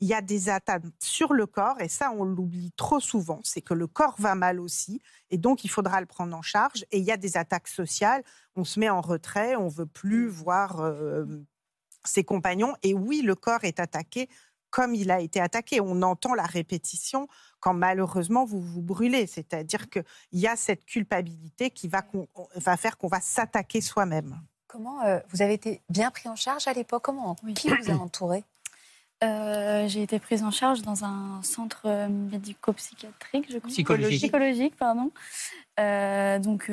Il 0.00 0.08
y 0.08 0.14
a 0.14 0.20
des 0.20 0.48
attaques 0.48 0.84
sur 1.00 1.32
le 1.32 1.46
corps, 1.46 1.80
et 1.80 1.88
ça, 1.88 2.12
on 2.12 2.24
l'oublie 2.24 2.72
trop 2.76 3.00
souvent. 3.00 3.40
C'est 3.42 3.62
que 3.62 3.74
le 3.74 3.86
corps 3.86 4.16
va 4.18 4.34
mal 4.34 4.60
aussi, 4.60 5.00
et 5.30 5.38
donc 5.38 5.64
il 5.64 5.68
faudra 5.68 6.00
le 6.00 6.06
prendre 6.06 6.36
en 6.36 6.42
charge. 6.42 6.84
Et 6.90 6.98
il 6.98 7.04
y 7.04 7.12
a 7.12 7.16
des 7.16 7.36
attaques 7.36 7.68
sociales. 7.68 8.22
On 8.56 8.64
se 8.64 8.78
met 8.78 8.88
en 8.88 9.00
retrait, 9.00 9.56
on 9.56 9.68
veut 9.68 9.86
plus 9.86 10.28
voir 10.28 10.80
euh, 10.80 11.24
ses 12.04 12.24
compagnons. 12.24 12.74
Et 12.82 12.94
oui, 12.94 13.22
le 13.22 13.34
corps 13.34 13.64
est 13.64 13.80
attaqué 13.80 14.28
comme 14.74 14.96
il 14.96 15.12
a 15.12 15.20
été 15.20 15.40
attaqué. 15.40 15.80
On 15.80 16.02
entend 16.02 16.34
la 16.34 16.42
répétition 16.42 17.28
quand 17.60 17.74
malheureusement 17.74 18.44
vous 18.44 18.60
vous 18.60 18.82
brûlez. 18.82 19.28
C'est-à-dire 19.28 19.88
qu'il 19.88 20.02
y 20.32 20.48
a 20.48 20.56
cette 20.56 20.84
culpabilité 20.84 21.70
qui 21.70 21.86
va, 21.86 22.02
va 22.56 22.76
faire 22.76 22.98
qu'on 22.98 23.06
va 23.06 23.20
s'attaquer 23.20 23.80
soi-même. 23.80 24.36
Comment 24.66 25.00
euh, 25.04 25.20
vous 25.28 25.42
avez 25.42 25.54
été 25.54 25.80
bien 25.88 26.10
pris 26.10 26.28
en 26.28 26.34
charge 26.34 26.66
à 26.66 26.72
l'époque? 26.72 27.04
Comment 27.04 27.36
Qui 27.54 27.68
vous 27.68 27.88
a 27.88 27.94
entouré? 27.94 28.42
Euh, 29.22 29.86
j'ai 29.86 30.02
été 30.02 30.18
prise 30.18 30.42
en 30.42 30.50
charge 30.50 30.82
dans 30.82 31.04
un 31.04 31.40
centre 31.44 31.82
euh, 31.84 32.08
médico-psychiatrique, 32.08 33.46
je 33.48 33.58
crois. 33.58 33.70
Psychologique. 33.70 34.18
Psychologique, 34.18 34.76
pardon. 34.76 35.12
donc 36.42 36.68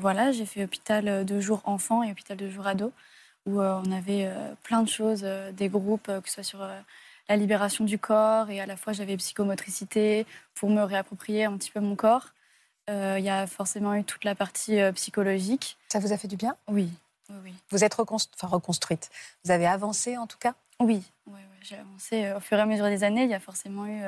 voilà, 0.00 0.32
j'ai 0.32 0.46
fait 0.46 0.64
hôpital 0.64 1.26
de 1.26 1.40
jour 1.40 1.60
enfant 1.64 2.02
et 2.02 2.10
hôpital 2.10 2.38
de 2.38 2.48
jour 2.48 2.66
ado, 2.66 2.90
où 3.44 3.60
on 3.60 3.92
avait 3.92 4.32
plein 4.62 4.82
de 4.82 4.88
choses, 4.88 5.26
des 5.52 5.68
groupes, 5.68 6.06
que 6.06 6.30
ce 6.30 6.42
soit 6.42 6.42
sur 6.42 6.70
la 7.28 7.36
libération 7.36 7.84
du 7.84 7.98
corps 7.98 8.50
et 8.50 8.60
à 8.60 8.66
la 8.66 8.76
fois 8.76 8.92
j'avais 8.92 9.16
psychomotricité 9.16 10.26
pour 10.54 10.70
me 10.70 10.82
réapproprier 10.82 11.44
un 11.44 11.56
petit 11.56 11.70
peu 11.70 11.80
mon 11.80 11.96
corps. 11.96 12.28
Euh, 12.88 13.16
il 13.18 13.24
y 13.24 13.28
a 13.30 13.46
forcément 13.46 13.94
eu 13.94 14.04
toute 14.04 14.24
la 14.24 14.34
partie 14.34 14.80
euh, 14.80 14.92
psychologique. 14.92 15.76
Ça 15.88 15.98
vous 15.98 16.12
a 16.12 16.16
fait 16.16 16.28
du 16.28 16.36
bien? 16.36 16.56
Oui. 16.68 16.90
oui, 17.44 17.54
Vous 17.70 17.84
êtes 17.84 17.94
reconstruite. 17.94 19.10
Vous 19.44 19.50
avez 19.50 19.66
avancé 19.66 20.16
en 20.16 20.26
tout 20.26 20.38
cas? 20.38 20.54
Oui, 20.80 21.02
j'ai 21.60 21.76
avancé. 21.76 22.24
Euh, 22.24 22.38
au 22.38 22.40
fur 22.40 22.56
et 22.56 22.60
à 22.62 22.66
mesure 22.66 22.86
des 22.86 23.04
années, 23.04 23.24
il 23.24 23.30
y 23.30 23.34
a 23.34 23.40
forcément 23.40 23.86
eu... 23.86 24.00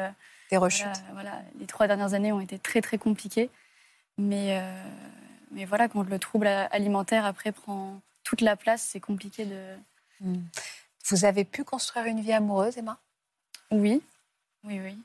des 0.51 0.57
rechutes 0.57 1.03
voilà, 1.13 1.43
les 1.59 1.67
trois 1.67 1.87
dernières 1.87 2.15
années 2.15 2.33
ont 2.33 2.41
été 2.41 2.59
très 2.59 2.81
très 2.81 2.97
compliquées. 2.97 3.51
Mais, 4.17 4.63
mais 5.51 5.65
voilà, 5.65 5.89
quand 5.89 6.03
le 6.03 6.19
trouble 6.19 6.47
alimentaire 6.47 7.25
après 7.25 7.53
prend 7.53 8.01
toute 8.23 8.41
la 8.41 8.57
place, 8.57 8.83
c'est 8.83 9.01
compliqué 9.01 9.45
de... 9.45 9.77
Hmm. 10.21 10.43
Vous 11.07 11.25
avez 11.25 11.45
pu 11.45 11.65
construire 11.65 12.07
une 12.07 12.21
vie 12.21 12.33
amoureuse, 12.33 12.77
Emma? 12.77 12.99
Oui, 13.71 14.03
oui, 14.65 14.81
oui. 14.81 14.99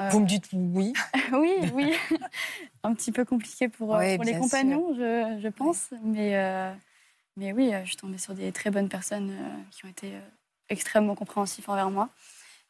Euh, 0.00 0.08
Vous 0.08 0.20
me 0.20 0.26
dites 0.26 0.48
oui 0.52 0.92
Oui, 1.32 1.54
oui. 1.72 1.94
un 2.82 2.94
petit 2.94 3.12
peu 3.12 3.24
compliqué 3.24 3.68
pour, 3.68 3.94
euh, 3.94 4.16
les 4.16 4.38
compagnons, 4.38 4.94
je, 4.94 5.48
pense. 5.48 5.90
Mais, 6.02 6.36
euh, 6.36 6.72
mais 7.36 7.52
oui, 7.52 7.72
je 7.84 7.88
suis 7.88 7.96
tombée 7.96 8.18
sur 8.18 8.34
des 8.34 8.50
très 8.52 8.70
bonnes 8.70 8.88
personnes 8.88 9.32
qui 9.70 9.84
ont 9.84 9.88
été 9.88 10.12
extrêmement 10.68 11.14
compréhensifs 11.14 11.68
envers 11.68 11.90
moi. 11.90 12.08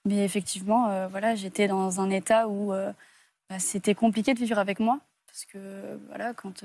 Mais 0.05 0.23
effectivement, 0.25 1.09
voilà, 1.09 1.35
j'étais 1.35 1.67
dans 1.67 2.01
un 2.01 2.11
état 2.11 2.49
où 2.49 2.73
bah, 2.73 3.59
c'était 3.59 3.95
compliqué 3.95 4.35
de 4.35 4.39
vivre 4.39 4.59
avec 4.59 4.79
moi. 4.79 5.01
Parce 5.27 5.47
que 5.47 5.99
voilà, 6.09 6.35
quand, 6.35 6.63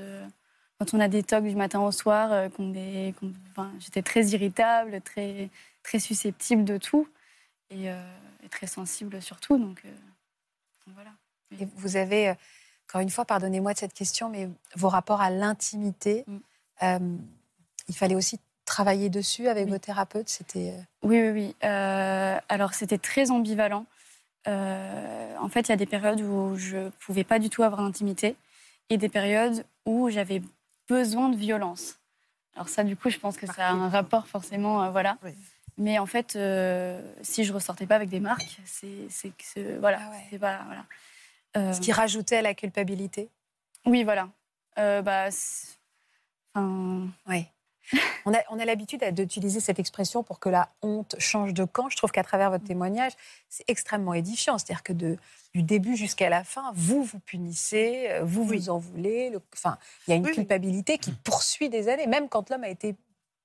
quand 0.78 0.94
on 0.94 1.00
a 1.00 1.08
des 1.08 1.24
tocs 1.24 1.46
du 1.46 1.56
matin 1.56 1.80
au 1.80 1.94
soir, 1.94 2.50
j'étais 3.80 4.02
très 4.02 4.26
irritable, 4.28 5.00
très, 5.02 5.50
très 5.84 6.00
susceptible 6.00 6.66
de 6.66 6.78
tout. 6.78 7.08
Euh, 7.72 8.18
et, 8.44 8.50
très 8.50 8.68
sensible 8.68 9.22
surtout. 9.22 9.58
Donc, 9.58 9.82
euh, 9.86 9.92
voilà. 10.94 11.12
Et 11.60 11.68
vous 11.76 11.98
avez, 11.98 12.30
euh, 12.30 12.34
encore 12.88 13.02
une 13.02 13.10
fois, 13.10 13.26
pardonnez-moi 13.26 13.74
de 13.74 13.78
cette 13.78 13.94
question, 13.94 14.30
mais 14.30 14.50
vos 14.76 14.90
rapports 14.90 15.22
à 15.22 15.30
l'intimité, 15.30 16.26
mm. 16.28 17.18
il 17.88 17.96
fallait 17.96 18.16
aussi 18.16 18.40
travailler 18.66 19.10
dessus 19.10 19.48
avec 19.48 19.68
vos 19.68 19.78
thérapeutes 19.78 20.30
C'était 20.30 20.76
Oui, 21.04 21.22
oui, 21.22 21.30
oui. 21.32 21.56
alors, 21.62 22.74
c'était 22.74 22.98
très 22.98 23.32
ambivalent. 23.32 23.86
en 24.46 25.50
fait, 25.50 25.68
il 25.68 25.70
y 25.70 25.74
a 25.74 25.78
des 25.78 25.86
périodes 25.86 26.22
où 26.22 26.56
je 26.56 26.78
ne 26.78 26.90
pouvais 26.90 27.24
pas 27.24 27.40
du 27.40 27.50
tout 27.50 27.64
avoir 27.64 27.82
d'intimité 27.82 28.36
et 28.90 28.98
des 28.98 29.10
périodes 29.10 29.66
où 29.86 30.10
j'avais 30.10 30.42
besoin 30.88 31.30
de 31.30 31.36
violence. 31.36 32.00
Alors 32.56 32.70
ça, 32.70 32.84
du 32.84 32.96
coup, 32.96 33.10
je 33.10 33.20
pense 33.20 33.38
que 33.38 33.46
ça 33.46 33.68
a 33.68 33.72
un 33.72 33.90
rapport 33.90 34.28
forcément, 34.28 34.92
voilà. 34.92 35.18
Mais 35.80 35.98
en 35.98 36.06
fait, 36.06 36.36
euh, 36.36 37.02
si 37.22 37.46
je 37.46 37.54
ressortais 37.54 37.88
pas 37.88 37.96
avec 37.96 38.10
des 38.10 38.20
marques, 38.20 38.60
c'est 38.66 39.32
que 39.32 39.80
voilà, 39.80 40.00
ah 40.02 40.18
c'est 40.30 40.38
pas 40.38 40.62
voilà. 40.66 40.86
Euh, 41.58 41.74
Ce 41.74 41.80
qui 41.80 41.94
rajoutait 41.94 42.38
à 42.38 42.42
la 42.42 42.54
culpabilité. 42.54 43.30
Oui, 43.86 44.04
voilà. 44.04 44.30
Euh, 44.78 45.02
bah, 45.02 45.30
oui. 47.28 47.46
on 48.26 48.34
a, 48.34 48.40
on 48.50 48.60
a 48.60 48.66
l'habitude 48.66 49.04
d'utiliser 49.14 49.62
cette 49.62 49.80
expression 49.80 50.22
pour 50.22 50.40
que 50.40 50.50
la 50.50 50.70
honte 50.82 51.16
change 51.18 51.54
de 51.54 51.64
camp. 51.64 51.90
Je 51.90 51.96
trouve 51.96 52.12
qu'à 52.12 52.24
travers 52.24 52.52
votre 52.52 52.66
témoignage, 52.66 53.14
c'est 53.48 53.64
extrêmement 53.70 54.14
édifiant. 54.14 54.58
C'est-à-dire 54.58 54.84
que 54.84 54.94
de, 54.94 55.18
du 55.56 55.64
début 55.64 55.96
jusqu'à 55.96 56.30
la 56.30 56.44
fin, 56.44 56.74
vous 56.76 57.04
vous 57.04 57.20
punissez, 57.20 58.20
vous 58.24 58.44
vous 58.44 58.70
en 58.70 58.78
voulez. 58.78 59.32
enfin, 59.54 59.78
il 60.08 60.12
y 60.12 60.14
a 60.14 60.18
une 60.18 60.30
culpabilité 60.30 60.98
qui 60.98 61.12
poursuit 61.12 61.70
des 61.70 61.88
années, 61.88 62.06
même 62.06 62.28
quand 62.28 62.50
l'homme 62.50 62.66
a 62.66 62.70
été 62.70 62.96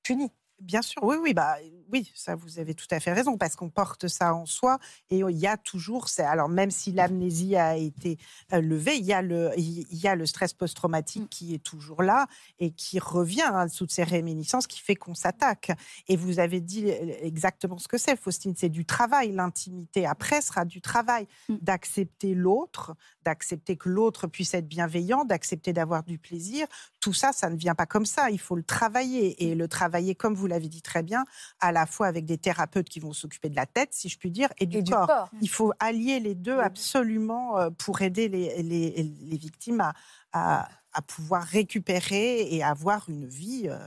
puni. 0.02 0.32
Bien 0.60 0.82
sûr, 0.82 1.02
oui, 1.02 1.16
oui, 1.20 1.34
bah, 1.34 1.56
oui, 1.92 2.10
ça 2.14 2.36
vous 2.36 2.58
avez 2.58 2.74
tout 2.74 2.86
à 2.90 3.00
fait 3.00 3.12
raison, 3.12 3.36
parce 3.36 3.56
qu'on 3.56 3.70
porte 3.70 4.06
ça 4.08 4.34
en 4.34 4.46
soi 4.46 4.78
et 5.10 5.18
il 5.18 5.36
y 5.36 5.48
a 5.48 5.56
toujours, 5.56 6.06
alors 6.18 6.48
même 6.48 6.70
si 6.70 6.92
l'amnésie 6.92 7.56
a 7.56 7.76
été 7.76 8.18
euh, 8.52 8.60
levée, 8.60 8.96
il 8.96 9.04
y 9.04 9.12
a 9.12 9.20
le, 9.20 9.50
il 9.56 9.96
y 9.96 10.06
a 10.06 10.14
le 10.14 10.26
stress 10.26 10.52
post-traumatique 10.52 11.24
mmh. 11.24 11.28
qui 11.28 11.54
est 11.54 11.62
toujours 11.62 12.02
là 12.02 12.26
et 12.60 12.70
qui 12.70 13.00
revient 13.00 13.42
hein, 13.42 13.68
sous 13.68 13.88
ces 13.88 14.04
réminiscences 14.04 14.66
qui 14.66 14.80
fait 14.80 14.94
qu'on 14.94 15.14
s'attaque. 15.14 15.72
Et 16.08 16.16
vous 16.16 16.38
avez 16.38 16.60
dit 16.60 16.90
euh, 16.90 17.14
exactement 17.20 17.78
ce 17.78 17.88
que 17.88 17.98
c'est, 17.98 18.16
Faustine, 18.16 18.54
c'est 18.56 18.68
du 18.68 18.84
travail, 18.84 19.32
l'intimité. 19.32 20.06
Après 20.06 20.40
sera 20.40 20.64
du 20.64 20.80
travail, 20.80 21.26
mmh. 21.48 21.54
d'accepter 21.62 22.34
l'autre, 22.34 22.94
d'accepter 23.24 23.76
que 23.76 23.88
l'autre 23.88 24.28
puisse 24.28 24.54
être 24.54 24.68
bienveillant, 24.68 25.24
d'accepter 25.24 25.72
d'avoir 25.72 26.04
du 26.04 26.18
plaisir. 26.18 26.66
Tout 27.00 27.12
ça, 27.12 27.32
ça 27.32 27.50
ne 27.50 27.56
vient 27.56 27.74
pas 27.74 27.86
comme 27.86 28.06
ça, 28.06 28.30
il 28.30 28.38
faut 28.40 28.56
le 28.56 28.62
travailler 28.62 29.44
et 29.44 29.54
mmh. 29.54 29.58
le 29.58 29.68
travailler 29.68 30.14
comme 30.14 30.34
vous 30.34 30.43
vous 30.44 30.48
l'avez 30.48 30.68
dit 30.68 30.82
très 30.82 31.02
bien, 31.02 31.24
à 31.58 31.72
la 31.72 31.86
fois 31.86 32.06
avec 32.06 32.26
des 32.26 32.36
thérapeutes 32.36 32.90
qui 32.90 33.00
vont 33.00 33.14
s'occuper 33.14 33.48
de 33.48 33.56
la 33.56 33.64
tête, 33.64 33.94
si 33.94 34.10
je 34.10 34.18
puis 34.18 34.30
dire, 34.30 34.50
et 34.58 34.66
du, 34.66 34.84
corps. 34.84 35.30
Il 35.40 35.48
faut 35.48 35.72
allier 35.78 36.20
les 36.20 36.34
deux 36.34 36.58
absolument 36.58 37.58
euh, 37.58 37.70
pour 37.70 38.02
aider 38.02 38.28
les, 38.28 38.62
les, 38.62 39.36
victimes 39.38 39.80
à, 39.80 40.68
à, 40.92 41.02
pouvoir 41.02 41.42
récupérer 41.44 42.54
et 42.54 42.62
avoir 42.62 43.08
une 43.08 43.26
vie. 43.26 43.68
Euh, 43.68 43.78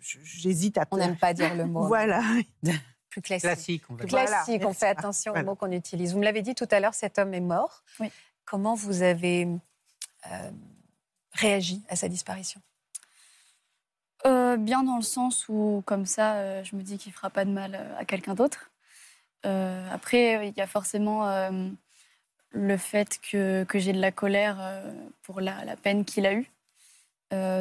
j'hésite 0.00 0.76
à. 0.76 0.86
On 0.90 0.98
n'aime 0.98 1.16
pas 1.16 1.32
dire 1.32 1.54
le 1.54 1.64
mot. 1.64 1.86
voilà. 1.86 2.22
Plus 3.08 3.22
classique. 3.22 3.48
Classique, 3.50 3.82
on, 3.88 3.96
classique, 3.96 4.62
on 4.66 4.72
fait 4.74 4.86
attention 4.86 5.32
aux 5.32 5.42
mots 5.42 5.56
qu'on 5.56 5.72
utilise. 5.72 6.12
Vous 6.12 6.20
me 6.20 6.24
l'avez 6.24 6.42
dit 6.42 6.54
tout 6.54 6.68
à 6.70 6.78
l'heure, 6.78 6.94
cet 6.94 7.18
homme 7.18 7.32
est 7.32 7.40
mort. 7.40 7.82
Oui. 7.98 8.12
Comment 8.44 8.74
vous 8.74 9.02
avez 9.02 9.48
euh, 10.30 10.50
réagi 11.32 11.82
à 11.88 11.96
sa 11.96 12.08
disparition? 12.08 12.60
Euh, 14.26 14.56
bien 14.56 14.82
dans 14.82 14.96
le 14.96 15.02
sens 15.02 15.48
où, 15.48 15.82
comme 15.86 16.04
ça, 16.04 16.34
euh, 16.36 16.64
je 16.64 16.76
me 16.76 16.82
dis 16.82 16.98
qu'il 16.98 17.10
ne 17.10 17.14
fera 17.14 17.30
pas 17.30 17.44
de 17.44 17.50
mal 17.50 17.74
euh, 17.74 17.98
à 17.98 18.04
quelqu'un 18.04 18.34
d'autre. 18.34 18.70
après, 19.44 20.48
il 20.48 20.54
y 20.56 20.60
a 20.60 20.66
forcément 20.66 21.24
le 22.52 22.76
fait 22.76 23.18
que, 23.20 23.64
que 23.64 23.78
j'ai 23.78 23.92
de 23.92 24.00
la 24.00 24.12
colère 24.12 24.58
pour 25.22 25.40
la, 25.40 25.76
peine 25.82 26.04
qu'il 26.04 26.26
a 26.26 26.34
eue. 26.34 26.50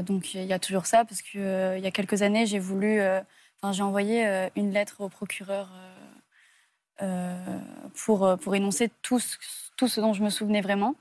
donc 0.04 0.34
il 0.34 0.44
y 0.46 0.54
a 0.54 0.60
toujours 0.60 0.86
ça, 0.86 1.06
parce 1.06 1.22
qu'il 1.22 1.42
il 1.78 1.84
y 1.84 1.88
a 1.88 1.92
quelques 1.92 2.22
années, 2.22 2.46
j'ai 2.46 2.60
voulu. 2.60 3.02
Enfin, 3.62 3.74
j'ai 3.74 3.84
envoyé 3.84 4.50
une 4.56 4.72
lettre 4.74 5.02
au 5.02 5.10
procureur 5.10 5.70
pour, 7.96 8.38
pour 8.42 8.56
énoncer 8.56 8.90
tout 9.02 9.20
ce, 9.20 9.38
tout 9.78 9.88
ce 9.88 10.02
dont 10.02 10.14
je 10.14 10.24
me 10.24 10.30
souvenais 10.30 10.62
vraiment. 10.62 10.96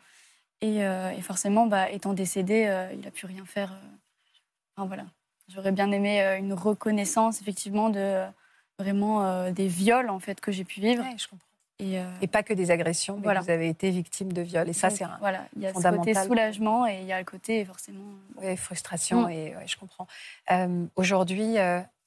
Et, 0.61 0.79
et 0.79 1.23
forcément, 1.23 1.67
bah, 1.67 1.91
étant 1.91 2.15
décédé, 2.15 2.59
il 2.95 3.01
n'a 3.01 3.11
pu 3.11 3.27
rien 3.27 3.45
faire. 3.47 3.73
Enfin, 4.77 4.87
voilà. 4.87 5.07
J'aurais 5.49 5.73
bien 5.73 5.91
aimé 5.93 6.23
euh, 6.23 6.39
une 6.39 6.53
reconnaissance, 6.53 7.41
effectivement, 7.41 7.89
de 7.89 7.99
euh, 7.99 8.27
vraiment 8.79 9.25
euh, 9.25 9.51
des 9.51 9.67
viols 9.67 10.11
en 10.11 10.21
fait 10.21 10.41
que 10.41 10.53
j'ai 10.53 10.65
pu 10.65 10.81
vivre. 10.81 11.05
je 11.17 11.27
comprends. 11.27 11.45
Et, 11.81 12.27
pas 12.27 12.43
que 12.43 12.53
des 12.53 12.73
agressions, 12.73 13.17
mais 13.17 13.23
voilà. 13.23 13.41
vous 13.41 13.51
avez 13.51 13.69
été 13.69 13.91
victime 13.91 14.33
de 14.33 14.43
viols. 14.43 14.69
Et 14.69 14.73
ça, 14.73 14.91
c'est 14.91 15.05
un 15.05 15.17
voilà, 15.21 15.47
il 15.55 15.63
y 15.63 15.67
a 15.67 15.73
ce 15.73 15.81
côté 15.81 16.13
soulagement 16.13 16.89
et 16.89 16.99
il 17.03 17.07
y 17.07 17.13
a 17.13 17.19
le 17.21 17.25
côté 17.25 17.65
forcément. 17.65 18.03
Oui, 18.43 18.57
frustration. 18.57 19.29
Mm. 19.29 19.31
Et 19.31 19.55
je 19.65 19.77
comprends. 19.77 20.09
Aujourd'hui, 20.97 21.55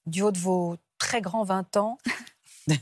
du 0.05 0.23
haut 0.23 0.31
de 0.31 0.37
vos 0.37 0.75
très 0.97 1.21
grands 1.21 1.45
20 1.45 1.77
ans, 1.77 1.97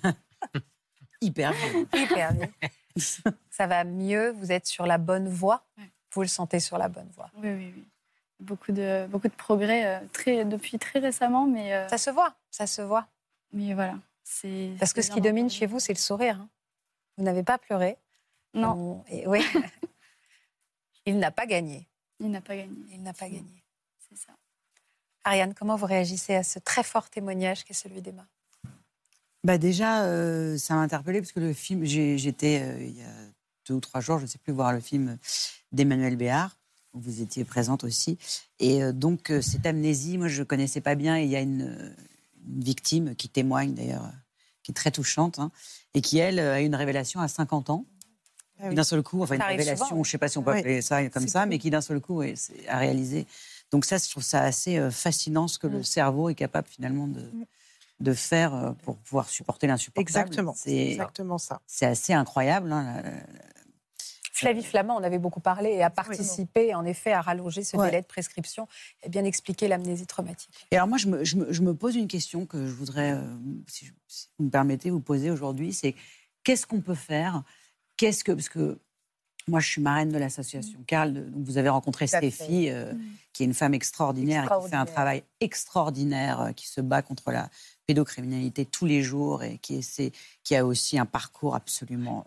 hyper 1.22 1.54
hyper 1.94 2.34
bien. 2.34 2.50
ça 3.52 3.68
va 3.68 3.84
mieux, 3.84 4.32
vous 4.32 4.52
êtes 4.52 4.66
sur 4.66 4.88
la 4.88 4.98
bonne 4.98 5.30
voie? 5.30 5.64
Vous 6.12 6.24
le 6.24 6.28
sentez 6.28 6.60
sur 6.60 6.80
la 6.80 6.88
bonne 6.88 7.10
voie? 7.16 7.30
Oui, 7.36 7.50
oui, 7.50 7.74
oui. 7.76 7.86
Beaucoup 8.40 8.72
de, 8.72 9.06
beaucoup 9.08 9.28
de 9.28 9.34
progrès 9.34 9.86
euh, 9.86 10.00
très, 10.14 10.46
depuis 10.46 10.80
très 10.80 11.00
récemment, 11.00 11.46
mais... 11.46 11.74
Euh, 11.74 11.88
ça 11.90 11.98
se 11.98 12.10
voit, 12.10 12.36
ça 12.50 12.68
se 12.68 12.82
voit. 12.82 13.08
Mais 13.52 13.74
voilà. 13.74 13.96
Parce 14.80 14.94
que 14.94 15.02
ce 15.02 15.12
qui 15.12 15.22
domine 15.22 15.50
chez 15.50 15.66
vous, 15.66 15.80
c'est 15.80 15.94
le 15.94 16.00
sourire. 16.00 16.40
Hein. 16.40 16.50
Vous 17.18 17.24
n'avez 17.24 17.44
pas 17.44 17.58
pleuré. 17.58 17.98
Non. 18.54 19.04
Et, 19.10 19.28
oui. 19.28 19.44
Il 21.06 21.18
n'a 21.18 21.32
pas 21.32 21.46
gagné. 21.46 21.88
Il 22.20 22.30
n'a 22.30 22.42
pas 22.42 22.56
gagné. 22.56 22.76
Il 22.92 23.02
n'a 23.02 23.14
pas 23.14 23.28
gagné. 23.28 23.64
C'est 24.08 24.18
ça. 24.18 24.34
Ariane, 25.24 25.54
comment 25.54 25.76
vous 25.76 25.86
réagissez 25.86 26.36
à 26.36 26.44
ce 26.44 26.60
très 26.60 26.84
fort 26.84 27.10
témoignage 27.10 27.64
qui 27.64 27.72
est 27.72 27.76
celui 27.76 28.02
d'Emma? 28.02 28.26
Bah 29.44 29.58
déjà, 29.58 30.04
euh, 30.04 30.58
ça 30.58 30.76
m'a 30.76 30.82
interpellée 30.82 31.22
parce 31.22 31.32
que 31.32 31.40
le 31.40 31.54
film, 31.54 31.86
j'étais 31.86 32.62
euh, 32.62 32.84
il 32.84 32.98
y 32.98 33.02
a 33.02 33.14
deux 33.68 33.76
ou 33.76 33.80
trois 33.80 34.02
jours, 34.02 34.18
je 34.18 34.24
ne 34.24 34.28
sais 34.28 34.38
plus, 34.38 34.52
voir 34.52 34.74
le 34.74 34.82
film 34.82 35.18
d'Emmanuel 35.72 36.18
Béard, 36.18 36.58
vous 36.94 37.22
étiez 37.22 37.44
présente 37.44 37.84
aussi. 37.84 38.18
Et 38.60 38.84
euh, 38.84 38.92
donc, 38.92 39.32
cette 39.42 39.66
amnésie, 39.66 40.18
moi, 40.18 40.28
je 40.28 40.40
ne 40.40 40.46
connaissais 40.46 40.82
pas 40.82 40.96
bien. 40.96 41.18
Et 41.18 41.24
il 41.24 41.30
y 41.30 41.36
a 41.36 41.42
une, 41.42 41.94
victime 42.58 43.16
qui 43.16 43.30
témoigne 43.30 43.74
d'ailleurs, 43.74 44.10
qui 44.64 44.72
est 44.72 44.74
très 44.74 44.90
touchante, 44.90 45.38
hein, 45.38 45.52
et 45.94 46.02
qui, 46.02 46.18
elle, 46.18 46.40
a 46.40 46.62
eu 46.62 46.66
une 46.66 46.74
révélation 46.74 47.20
à 47.20 47.28
50 47.28 47.70
ans. 47.70 47.86
Ah 48.62 48.74
d'un 48.74 48.84
seul 48.84 49.04
coup, 49.04 49.22
enfin 49.22 49.36
une 49.36 49.42
révélation, 49.42 50.04
je 50.04 50.10
ne 50.10 50.12
sais 50.12 50.18
pas 50.18 50.28
si 50.28 50.38
on 50.38 50.44
peut 50.44 50.52
appeler 50.52 50.82
ça 50.82 51.08
comme 51.10 51.28
ça, 51.28 51.46
mais 51.46 51.60
qui 51.60 51.70
d'un 51.70 51.80
seul 51.80 52.02
coup 52.02 52.22
a 52.22 52.78
réalisé. 52.78 53.28
Donc 53.72 53.86
ça, 53.86 53.98
je 53.98 54.10
trouve 54.10 54.24
ça 54.24 54.42
assez 54.42 54.90
fascinant 54.90 55.48
ce 55.48 55.60
que 55.60 55.68
le 55.68 55.80
mm. 55.80 55.84
cerveau 55.84 56.30
est 56.30 56.36
capable 56.36 56.68
finalement 56.68 57.08
de, 57.08 57.22
mm 57.22 57.46
de 58.00 58.14
faire 58.14 58.56
euh, 58.56 58.72
pour 58.84 58.98
pouvoir 58.98 59.30
supporter 59.30 59.68
l'insupportable. 59.68 60.28
Exactement. 60.28 60.54
C'est 60.56 60.92
exactement 60.92 61.38
ça. 61.38 61.62
C'est 61.68 61.86
assez 61.86 62.14
incroyable. 62.14 62.72
Hein, 62.72 63.04
Flavie 64.40 64.64
Flamand, 64.64 64.98
on 64.98 65.04
avait 65.04 65.20
beaucoup 65.20 65.40
parlé 65.40 65.70
et 65.70 65.84
a 65.84 65.90
participé, 65.90 66.74
en 66.74 66.86
effet, 66.86 67.12
à 67.12 67.22
rallonger 67.22 67.64
ce 67.64 67.78
délai 67.78 68.02
de 68.02 68.08
prescription 68.08 68.68
et 69.04 69.10
bien 69.10 69.26
expliquer 69.26 69.68
l'amnésie 69.68 70.08
traumatique. 70.08 70.68
Et 70.72 70.76
alors, 70.76 70.88
moi, 70.88 70.98
je 70.98 71.08
me, 71.08 71.24
je, 71.24 71.62
me, 71.62 71.74
pose 71.74 71.96
une 71.96 72.08
question 72.08 72.46
que 72.46 72.66
je 72.66 72.72
voudrais, 72.72 73.14
euh, 73.14 73.22
si, 73.68 73.92
vous 74.38 74.46
me 74.46 74.50
permettez, 74.50 74.90
vous 74.90 75.00
poser 75.00 75.32
aujourd'hui 75.32 75.74
c'est 75.74 75.96
qu'est-ce 76.44 76.66
qu'on 76.66 76.82
peut 76.82 76.96
faire? 76.96 77.44
Qu'est-ce 77.98 78.24
que. 78.24 78.32
Parce 78.32 78.50
que 78.50 78.80
moi, 79.48 79.60
je 79.60 79.68
suis 79.68 79.82
marraine 79.82 80.10
de 80.10 80.18
l'association 80.18 80.80
Carl. 80.86 81.14
Donc 81.14 81.44
vous 81.44 81.58
avez 81.58 81.70
rencontré 81.70 82.08
Stéphie, 82.08 82.70
euh, 82.70 82.94
mm. 82.94 83.02
qui 83.34 83.44
est 83.44 83.46
une 83.46 83.54
femme 83.54 83.74
extraordinaire, 83.74 84.44
extraordinaire, 84.44 84.62
et 84.62 84.66
qui 84.66 84.70
fait 84.70 84.92
un 84.92 84.94
travail 84.94 85.24
extraordinaire, 85.40 86.52
qui 86.56 86.68
se 86.68 86.82
bat 86.82 87.02
contre 87.02 87.32
la 87.32 87.50
pédocriminalité 87.88 88.66
tous 88.66 88.86
les 88.86 89.02
jours 89.02 89.44
et 89.44 89.58
qui 89.58 90.56
a 90.56 90.66
aussi 90.66 91.00
un 91.00 91.06
parcours 91.06 91.56
absolument. 91.56 92.26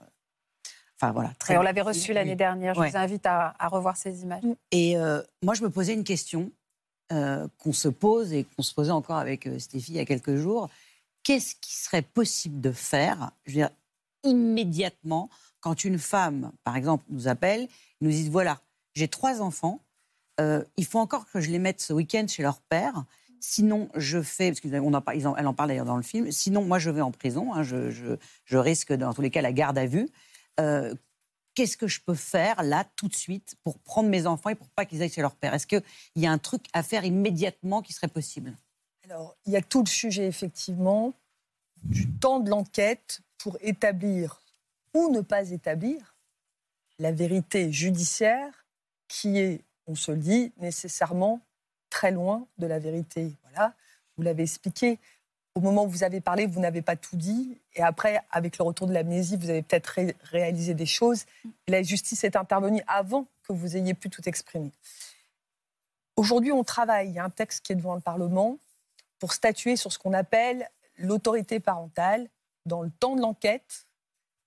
Euh, 1.02 1.06
enfin 1.06 1.12
voilà. 1.12 1.32
Très 1.38 1.56
on 1.56 1.62
l'avait 1.62 1.82
reçu 1.82 2.12
l'année 2.12 2.36
dernière. 2.36 2.74
Je 2.74 2.80
vous 2.80 2.96
invite 2.96 3.26
à, 3.26 3.54
revoir 3.68 3.96
ces 3.96 4.22
images. 4.22 4.42
Et 4.70 4.96
euh, 4.96 5.22
moi, 5.42 5.54
je 5.54 5.62
me 5.62 5.70
posais 5.70 5.94
une 5.94 6.04
question 6.04 6.50
euh, 7.12 7.46
qu'on 7.58 7.72
se 7.72 7.88
pose 7.88 8.32
et 8.32 8.44
qu'on 8.44 8.62
se 8.62 8.74
posait 8.74 8.90
encore 8.90 9.16
avec 9.16 9.48
Stéphie 9.58 9.92
il 9.92 9.96
y 9.96 10.00
a 10.00 10.04
quelques 10.04 10.36
jours. 10.36 10.68
Qu'est-ce 11.22 11.54
qui 11.60 11.74
serait 11.74 12.02
possible 12.02 12.60
de 12.60 12.72
faire, 12.72 13.30
je 13.44 13.52
veux 13.52 13.56
dire, 13.56 13.70
immédiatement, 14.24 15.28
quand 15.60 15.84
une 15.84 15.98
femme, 15.98 16.52
par 16.64 16.76
exemple, 16.76 17.04
nous 17.10 17.28
appelle, 17.28 17.68
nous 18.00 18.10
dit 18.10 18.28
voilà, 18.28 18.60
j'ai 18.94 19.08
trois 19.08 19.40
enfants, 19.40 19.80
il 20.40 20.84
faut 20.84 20.98
encore 20.98 21.30
que 21.30 21.40
je 21.40 21.50
les 21.50 21.60
mette 21.60 21.80
ce 21.80 21.92
week-end 21.92 22.26
chez 22.26 22.42
leur 22.42 22.60
père. 22.60 23.04
Sinon, 23.44 23.88
je 23.96 24.22
fais, 24.22 24.50
parce 24.50 24.60
qu'elle 24.60 24.76
en, 24.78 25.36
elle 25.36 25.46
en 25.48 25.52
parle 25.52 25.68
d'ailleurs 25.68 25.84
dans 25.84 25.96
le 25.96 26.04
film, 26.04 26.30
sinon, 26.30 26.62
moi, 26.62 26.78
je 26.78 26.90
vais 26.90 27.00
en 27.00 27.10
prison, 27.10 27.52
hein, 27.52 27.64
je, 27.64 28.56
risque 28.56 28.92
dans 28.92 29.12
tous 29.12 29.20
les 29.20 29.30
cas 29.30 29.42
la 29.42 29.52
garde 29.52 29.76
à 29.78 29.86
vue. 29.86 30.08
Euh, 30.60 30.94
qu'est-ce 31.54 31.76
que 31.76 31.86
je 31.86 32.00
peux 32.00 32.14
faire 32.14 32.62
là, 32.62 32.84
tout 32.96 33.08
de 33.08 33.14
suite, 33.14 33.56
pour 33.62 33.78
prendre 33.78 34.08
mes 34.08 34.26
enfants 34.26 34.50
et 34.50 34.54
pour 34.54 34.68
pas 34.70 34.84
qu'ils 34.84 35.02
aillent 35.02 35.12
chez 35.12 35.22
leur 35.22 35.36
père? 35.36 35.54
Est-ce 35.54 35.66
qu'il 35.66 35.82
y 36.16 36.26
a 36.26 36.32
un 36.32 36.38
truc 36.38 36.66
à 36.72 36.82
faire 36.82 37.04
immédiatement 37.04 37.82
qui 37.82 37.92
serait 37.92 38.08
possible? 38.08 38.54
Alors, 39.04 39.36
il 39.46 39.52
y 39.52 39.56
a 39.56 39.62
tout 39.62 39.82
le 39.82 39.88
sujet, 39.88 40.26
effectivement, 40.26 41.12
du 41.82 42.10
temps 42.10 42.40
de 42.40 42.48
l'enquête 42.48 43.20
pour 43.38 43.58
établir 43.60 44.40
ou 44.94 45.10
ne 45.10 45.20
pas 45.20 45.50
établir 45.50 46.16
la 46.98 47.12
vérité 47.12 47.72
judiciaire 47.72 48.66
qui 49.08 49.38
est, 49.38 49.64
on 49.86 49.94
se 49.94 50.12
le 50.12 50.18
dit, 50.18 50.52
nécessairement 50.58 51.40
très 51.90 52.12
loin 52.12 52.46
de 52.58 52.66
la 52.66 52.78
vérité. 52.78 53.32
Voilà, 53.42 53.74
vous 54.16 54.22
l'avez 54.22 54.44
expliqué. 54.44 54.98
Au 55.54 55.60
moment 55.60 55.84
où 55.84 55.88
vous 55.88 56.02
avez 56.02 56.20
parlé, 56.20 56.46
vous 56.46 56.60
n'avez 56.60 56.82
pas 56.82 56.96
tout 56.96 57.16
dit. 57.16 57.58
Et 57.74 57.82
après, 57.82 58.22
avec 58.30 58.58
le 58.58 58.64
retour 58.64 58.86
de 58.86 58.92
l'amnésie, 58.92 59.36
vous 59.36 59.50
avez 59.50 59.62
peut-être 59.62 60.00
réalisé 60.24 60.74
des 60.74 60.86
choses. 60.86 61.24
la 61.68 61.82
justice 61.82 62.24
est 62.24 62.36
intervenue 62.36 62.82
avant 62.86 63.26
que 63.46 63.52
vous 63.52 63.76
ayez 63.76 63.94
pu 63.94 64.08
tout 64.08 64.26
exprimer. 64.26 64.72
Aujourd'hui, 66.16 66.52
on 66.52 66.64
travaille. 66.64 67.08
Il 67.08 67.14
y 67.14 67.18
a 67.18 67.24
un 67.24 67.30
texte 67.30 67.64
qui 67.64 67.72
est 67.72 67.76
devant 67.76 67.94
le 67.94 68.00
Parlement 68.00 68.58
pour 69.18 69.32
statuer 69.32 69.76
sur 69.76 69.92
ce 69.92 69.98
qu'on 69.98 70.12
appelle 70.12 70.68
l'autorité 70.96 71.60
parentale 71.60 72.28
dans 72.66 72.82
le 72.82 72.90
temps 72.90 73.16
de 73.16 73.20
l'enquête 73.20 73.86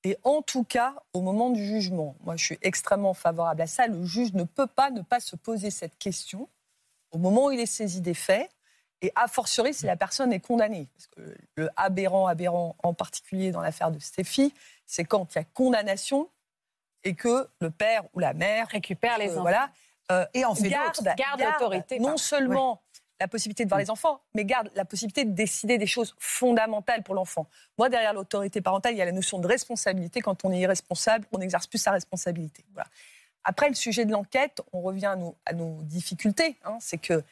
et 0.03 0.17
en 0.23 0.41
tout 0.41 0.63
cas 0.63 0.95
au 1.13 1.21
moment 1.21 1.49
du 1.49 1.65
jugement. 1.65 2.15
Moi, 2.23 2.35
je 2.35 2.45
suis 2.45 2.59
extrêmement 2.61 3.13
favorable 3.13 3.61
à 3.61 3.67
ça. 3.67 3.87
Le 3.87 4.05
juge 4.05 4.33
ne 4.33 4.43
peut 4.43 4.67
pas 4.67 4.91
ne 4.91 5.01
pas 5.01 5.19
se 5.19 5.35
poser 5.35 5.71
cette 5.71 5.97
question 5.97 6.47
au 7.11 7.17
moment 7.17 7.45
où 7.45 7.51
il 7.51 7.59
est 7.59 7.65
saisi 7.65 8.01
des 8.01 8.13
faits, 8.13 8.49
et 9.01 9.11
a 9.15 9.27
fortiori 9.27 9.73
si 9.73 9.85
la 9.85 9.95
personne 9.95 10.33
est 10.33 10.39
condamnée. 10.39 10.87
Parce 10.93 11.07
que 11.07 11.37
le 11.55 11.69
aberrant, 11.75 12.27
aberrant 12.27 12.75
en 12.83 12.93
particulier 12.93 13.51
dans 13.51 13.61
l'affaire 13.61 13.91
de 13.91 13.99
Stéphie, 13.99 14.53
c'est 14.85 15.05
quand 15.05 15.35
il 15.35 15.39
y 15.39 15.41
a 15.41 15.43
condamnation 15.43 16.29
et 17.03 17.13
que 17.13 17.47
le 17.59 17.69
père 17.69 18.03
ou 18.13 18.19
la 18.19 18.33
mère 18.33 18.67
récupère 18.67 19.17
les 19.17 19.31
enfants. 19.31 19.41
Voilà, 19.41 19.69
euh, 20.11 20.25
et 20.33 20.45
en 20.45 20.55
fait 20.55 20.69
garde, 20.69 20.99
l'autorité. 21.39 21.99
Non 21.99 22.17
seulement 22.17 22.81
la 23.19 23.27
possibilité 23.27 23.63
de 23.63 23.69
voir 23.69 23.79
les 23.79 23.89
enfants, 23.89 24.21
mais 24.33 24.43
garde 24.43 24.69
la 24.75 24.83
possibilité 24.85 25.23
de 25.23 25.31
décider 25.31 25.77
des 25.77 25.87
choses 25.87 26.15
fondamentales 26.19 27.01
pour 27.03 27.15
l'enfant. 27.15 27.47
Moi, 27.77 27.89
derrière 27.89 28.13
l'autorité 28.13 28.59
parentale, 28.61 28.93
il 28.93 28.97
y 28.97 29.01
a 29.01 29.05
la 29.05 29.13
notion 29.13 29.39
de 29.39 29.47
responsabilité. 29.47 30.21
Quand 30.21 30.43
on 30.43 30.51
est 30.51 30.59
irresponsable, 30.59 31.25
on 31.31 31.37
n'exerce 31.37 31.67
plus 31.67 31.77
sa 31.77 31.91
responsabilité. 31.91 32.65
Voilà. 32.73 32.89
Après, 33.45 33.69
le 33.69 33.75
sujet 33.75 34.05
de 34.05 34.11
l'enquête, 34.11 34.61
on 34.73 34.81
revient 34.81 35.05
à 35.05 35.15
nos, 35.15 35.37
à 35.45 35.53
nos 35.53 35.81
difficultés. 35.83 36.57
Hein, 36.65 36.77
c'est 36.81 36.97
que 36.97 37.23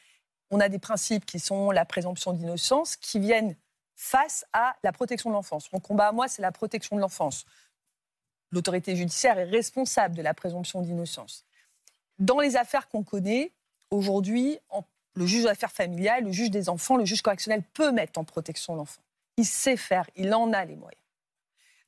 on 0.53 0.59
a 0.59 0.69
des 0.69 0.77
principes 0.77 1.25
qui 1.25 1.39
sont 1.39 1.71
la 1.71 1.83
présomption 1.83 2.31
d'innocence, 2.31 2.95
qui 2.95 3.17
viennent 3.17 3.55
face 3.95 4.45
à 4.53 4.75
la 4.83 4.91
protection 4.91 5.31
de 5.31 5.33
l'enfance. 5.35 5.71
Mon 5.73 5.79
combat 5.79 6.09
à 6.09 6.11
moi, 6.11 6.27
c'est 6.27 6.43
la 6.43 6.51
protection 6.51 6.95
de 6.95 7.01
l'enfance. 7.01 7.45
L'autorité 8.51 8.95
judiciaire 8.95 9.39
est 9.39 9.45
responsable 9.45 10.15
de 10.15 10.21
la 10.21 10.35
présomption 10.35 10.83
d'innocence. 10.83 11.43
Dans 12.19 12.39
les 12.39 12.55
affaires 12.55 12.87
qu'on 12.87 13.01
connaît, 13.01 13.51
aujourd'hui, 13.89 14.59
le 15.15 15.25
juge 15.25 15.45
d'affaires 15.45 15.71
familiales, 15.71 16.25
le 16.25 16.31
juge 16.31 16.51
des 16.51 16.69
enfants, 16.69 16.97
le 16.97 17.05
juge 17.05 17.23
correctionnel 17.23 17.63
peut 17.73 17.91
mettre 17.91 18.19
en 18.19 18.23
protection 18.23 18.75
l'enfant. 18.75 19.01
Il 19.37 19.45
sait 19.45 19.75
faire, 19.75 20.07
il 20.15 20.31
en 20.35 20.53
a 20.53 20.65
les 20.65 20.75
moyens. 20.75 21.01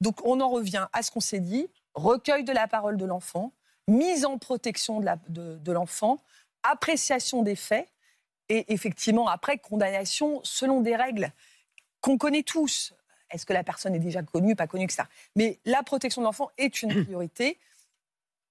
Donc 0.02 0.26
on 0.26 0.42
en 0.42 0.50
revient 0.50 0.88
à 0.92 1.04
ce 1.04 1.12
qu'on 1.12 1.20
s'est 1.20 1.40
dit, 1.40 1.68
recueil 1.94 2.44
de 2.44 2.52
la 2.52 2.68
parole 2.68 2.98
de 2.98 3.06
l'enfant, 3.06 3.52
mise 3.88 4.26
en 4.26 4.40
protection 4.40 5.02
de 5.02 5.72
l'enfant, 5.72 6.18
appréciation 6.64 7.44
des 7.44 7.56
faits 7.56 7.88
et 8.50 8.74
effectivement 8.74 9.28
après 9.28 9.58
condamnation 9.58 10.42
selon 10.44 10.82
des 10.82 10.96
règles 10.96 11.32
qu'on 12.02 12.18
connaît 12.18 12.44
tous. 12.44 12.94
Est-ce 13.32 13.46
que 13.46 13.54
la 13.54 13.64
personne 13.64 13.96
est 13.96 14.00
déjà 14.00 14.22
connue, 14.22 14.56
pas 14.56 14.68
connue, 14.68 14.84
etc. 14.84 15.04
Mais 15.36 15.60
la 15.66 15.82
protection 15.84 16.22
de 16.22 16.26
l'enfant 16.26 16.52
est 16.58 16.82
une 16.82 17.04
priorité. 17.06 17.60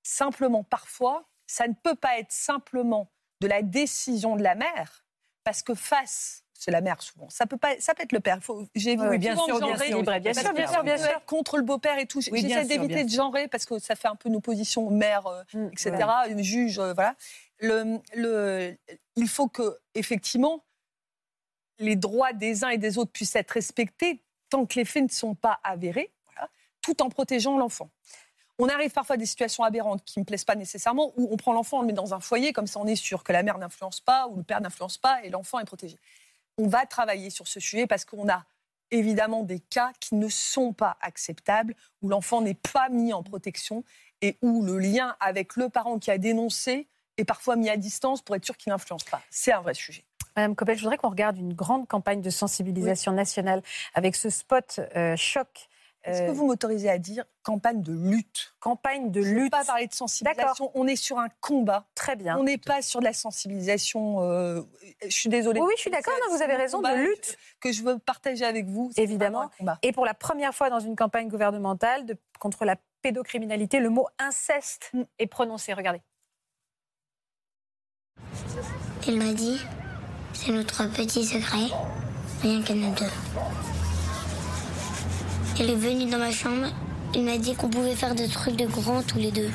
Simplement, 0.03 0.65
parfois, 0.65 1.25
ça 1.47 1.69
ne 1.69 1.75
peut 1.75 1.95
pas 1.95 2.19
être 2.19 2.33
simplement 2.33 3.09
de 3.41 3.47
la 3.47 3.63
décision 3.63 4.37
de 4.37 4.43
la 4.43 4.55
mère, 4.55 5.05
parce 5.45 5.63
que 5.63 5.75
face 5.75 6.45
c'est 6.65 6.71
la 6.71 6.81
mère 6.81 7.03
souvent. 7.03 7.29
Ça 7.29 7.47
peut 7.47 7.59
pas, 7.59 7.79
ça 7.79 7.95
peut 7.95 8.05
être 8.05 8.13
le 8.13 8.21
père. 8.21 8.39
J'ai 8.75 8.97
vu 8.97 9.19
bien 9.19 9.37
sûr, 9.37 9.59
bien 9.59 9.77
sûr, 9.77 10.03
bien 10.03 10.33
sûr, 10.67 10.83
bien 10.83 10.97
sûr, 10.97 11.25
contre 11.27 11.59
le 11.59 11.63
beau-père 11.63 11.99
et 11.99 12.07
tout. 12.07 12.21
J'essaie 12.21 12.65
d'éviter 12.65 13.05
de 13.05 13.11
genrer 13.11 13.49
parce 13.49 13.67
que 13.67 13.79
ça 13.79 13.95
fait 13.95 14.09
un 14.09 14.17
peu 14.17 14.31
nos 14.31 14.41
positions 14.41 14.89
mère, 14.91 15.27
euh, 15.27 15.43
mm, 15.53 15.67
etc. 15.73 15.95
Juge, 16.39 16.79
euh, 16.79 16.95
voilà. 16.95 17.17
Il 17.61 19.29
faut 19.29 19.49
que 19.49 19.79
effectivement 19.95 20.65
les 21.79 21.97
droits 21.97 22.33
des 22.33 22.65
uns 22.65 22.69
et 22.69 22.79
des 22.79 22.99
autres 22.99 23.11
puissent 23.11 23.35
être 23.35 23.51
respectés 23.51 24.23
tant 24.49 24.65
que 24.67 24.79
les 24.79 24.85
faits 24.85 25.03
ne 25.03 25.09
sont 25.09 25.35
pas 25.35 25.59
avérés, 25.65 26.13
tout 26.83 27.03
en 27.03 27.09
protégeant 27.09 27.59
l'enfant. 27.59 27.91
On 28.61 28.69
arrive 28.69 28.93
parfois 28.93 29.15
à 29.15 29.17
des 29.17 29.27
situations 29.27 29.65
aberrantes 29.65 30.05
qui 30.05 30.21
ne 30.21 30.23
me 30.23 30.27
plaisent 30.27 30.45
pas 30.45 30.55
nécessairement, 30.55 31.13
où 31.17 31.29
on 31.33 31.37
prend 31.37 31.53
l'enfant, 31.53 31.79
on 31.79 31.81
le 31.81 31.89
met 31.89 31.93
dans 31.93 32.15
un 32.15 32.21
foyer, 32.21 32.53
comme 32.53 32.69
ça 32.69 32.79
on 32.79 32.87
est 32.87 32.95
sûr 32.95 33.25
que 33.25 33.33
la 33.33 33.43
mère 33.43 33.59
n'influence 33.59 34.01
pas 34.01 34.29
ou 34.29 34.37
le 34.37 34.45
père 34.45 34.61
n'influence 34.61 34.99
pas 34.99 35.25
et 35.25 35.31
l'enfant 35.31 35.59
est 35.59 35.65
protégé 35.65 35.99
on 36.59 36.69
va 36.69 36.87
travailler 36.87 37.31
sur 37.31 37.49
ce 37.49 37.61
sujet 37.61 37.87
parce 37.87 38.05
qu'on 38.05 38.29
a 38.29 38.45
évidemment 38.91 39.43
des 39.43 39.61
cas 39.61 39.93
qui 40.01 40.15
ne 40.15 40.29
sont 40.29 40.73
pas 40.73 40.97
acceptables, 41.01 41.75
où 42.03 42.09
l'enfant 42.09 42.43
n'est 42.43 42.55
pas 42.55 42.89
mis 42.91 43.13
en 43.13 43.23
protection 43.23 43.85
et 44.21 44.39
où 44.43 44.63
le 44.63 44.79
lien 44.79 45.17
avec 45.21 45.57
le 45.57 45.69
parent 45.69 45.99
qui 45.99 46.11
a 46.11 46.19
dénoncé 46.19 46.87
est 47.19 47.25
parfois 47.25 47.57
mis 47.57 47.69
à 47.69 47.77
distance 47.77 48.23
pour 48.23 48.37
être 48.37 48.45
sûr 48.45 48.57
qu'il 48.57 48.71
n'influence 48.71 49.05
pas. 49.05 49.23
C'est 49.31 49.53
un 49.53 49.61
vrai 49.61 49.75
sujet. 49.75 50.05
Madame 50.37 50.57
Coppel, 50.57 50.77
je 50.77 50.83
voudrais 50.83 50.97
qu'on 50.97 51.11
regarde 51.11 51.39
une 51.39 51.55
grande 51.55 51.87
campagne 51.87 52.21
de 52.21 52.31
sensibilisation 52.31 53.13
nationale 53.13 53.63
avec 53.95 54.17
ce 54.17 54.31
spot 54.31 54.81
euh, 54.97 55.15
choc 55.17 55.69
Est-ce 56.03 56.23
que 56.23 56.33
vous 56.33 56.47
m'autorisez 56.47 56.91
à 56.91 56.99
dire 56.99 57.25
campagne 57.45 57.83
de 57.83 57.93
lutte? 57.93 58.55
Campagne 58.59 59.13
de 59.13 59.21
lutte. 59.21 59.53
pas 59.53 59.65
parler 59.65 59.87
de 59.87 59.95
sensibilisation. 59.95 60.73
On 60.75 60.89
est 60.89 60.97
sur 60.97 61.19
un 61.21 61.29
combat. 61.41 61.87
Très 61.95 62.17
bien. 62.17 62.37
On 62.37 62.43
n'est 62.43 62.59
pas 62.59 62.83
sur 62.83 62.99
de 62.99 63.05
la 63.05 63.13
sensibilisation. 63.13 64.19
je 65.03 65.09
suis 65.09 65.29
désolée. 65.29 65.61
Oui, 65.61 65.69
oui 65.69 65.75
je 65.77 65.83
suis 65.83 65.91
d'accord. 65.91 66.15
Vous 66.31 66.43
avez 66.43 66.57
raison. 66.57 66.81
De 66.81 66.95
lutte 66.95 67.37
que 67.61 67.71
je 67.71 67.83
veux 67.85 67.99
partager 67.99 68.45
avec 68.45 68.67
vous. 68.67 68.91
Évidemment. 68.97 69.51
Et 69.83 69.93
pour 69.93 70.05
la 70.05 70.15
première 70.15 70.55
fois 70.55 70.69
dans 70.69 70.81
une 70.81 70.97
campagne 70.97 71.29
gouvernementale 71.29 72.07
de, 72.07 72.17
contre 72.41 72.65
la 72.65 72.77
pédocriminalité, 73.03 73.79
le 73.79 73.91
mot 73.91 74.09
inceste 74.19 74.91
mm. 74.95 75.03
est 75.21 75.27
prononcé. 75.27 75.75
Regardez. 75.75 76.01
Il 79.07 79.19
m'a 79.19 79.35
dit, 79.35 79.59
c'est 80.33 80.53
notre 80.53 80.87
petit 80.87 81.27
secret, 81.27 81.69
rien 82.43 82.63
qu'à 82.63 82.75
nous 82.75 82.95
deux. 82.95 83.05
Il 85.61 85.69
est 85.69 85.75
venu 85.75 86.11
dans 86.11 86.19
ma 86.19 86.31
chambre, 86.31 86.69
il 87.15 87.23
m'a 87.23 87.37
dit 87.37 87.55
qu'on 87.55 87.69
pouvait 87.69 87.95
faire 87.95 88.15
des 88.15 88.29
trucs 88.29 88.57
de 88.57 88.67
grands 88.67 89.03
tous 89.03 89.19
les 89.19 89.31
deux. 89.31 89.51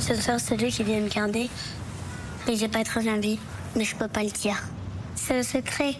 Ce 0.00 0.14
soir, 0.14 0.40
c'est 0.40 0.56
lui 0.56 0.70
qui 0.70 0.82
vient 0.82 1.00
me 1.00 1.08
garder. 1.08 1.50
Mais 2.46 2.56
j'ai 2.56 2.68
pas 2.68 2.82
très 2.84 3.06
envie, 3.10 3.38
mais 3.76 3.84
je 3.84 3.94
peux 3.94 4.08
pas 4.08 4.22
le 4.22 4.30
dire. 4.30 4.62
C'est 5.14 5.36
le 5.36 5.42
secret. 5.42 5.94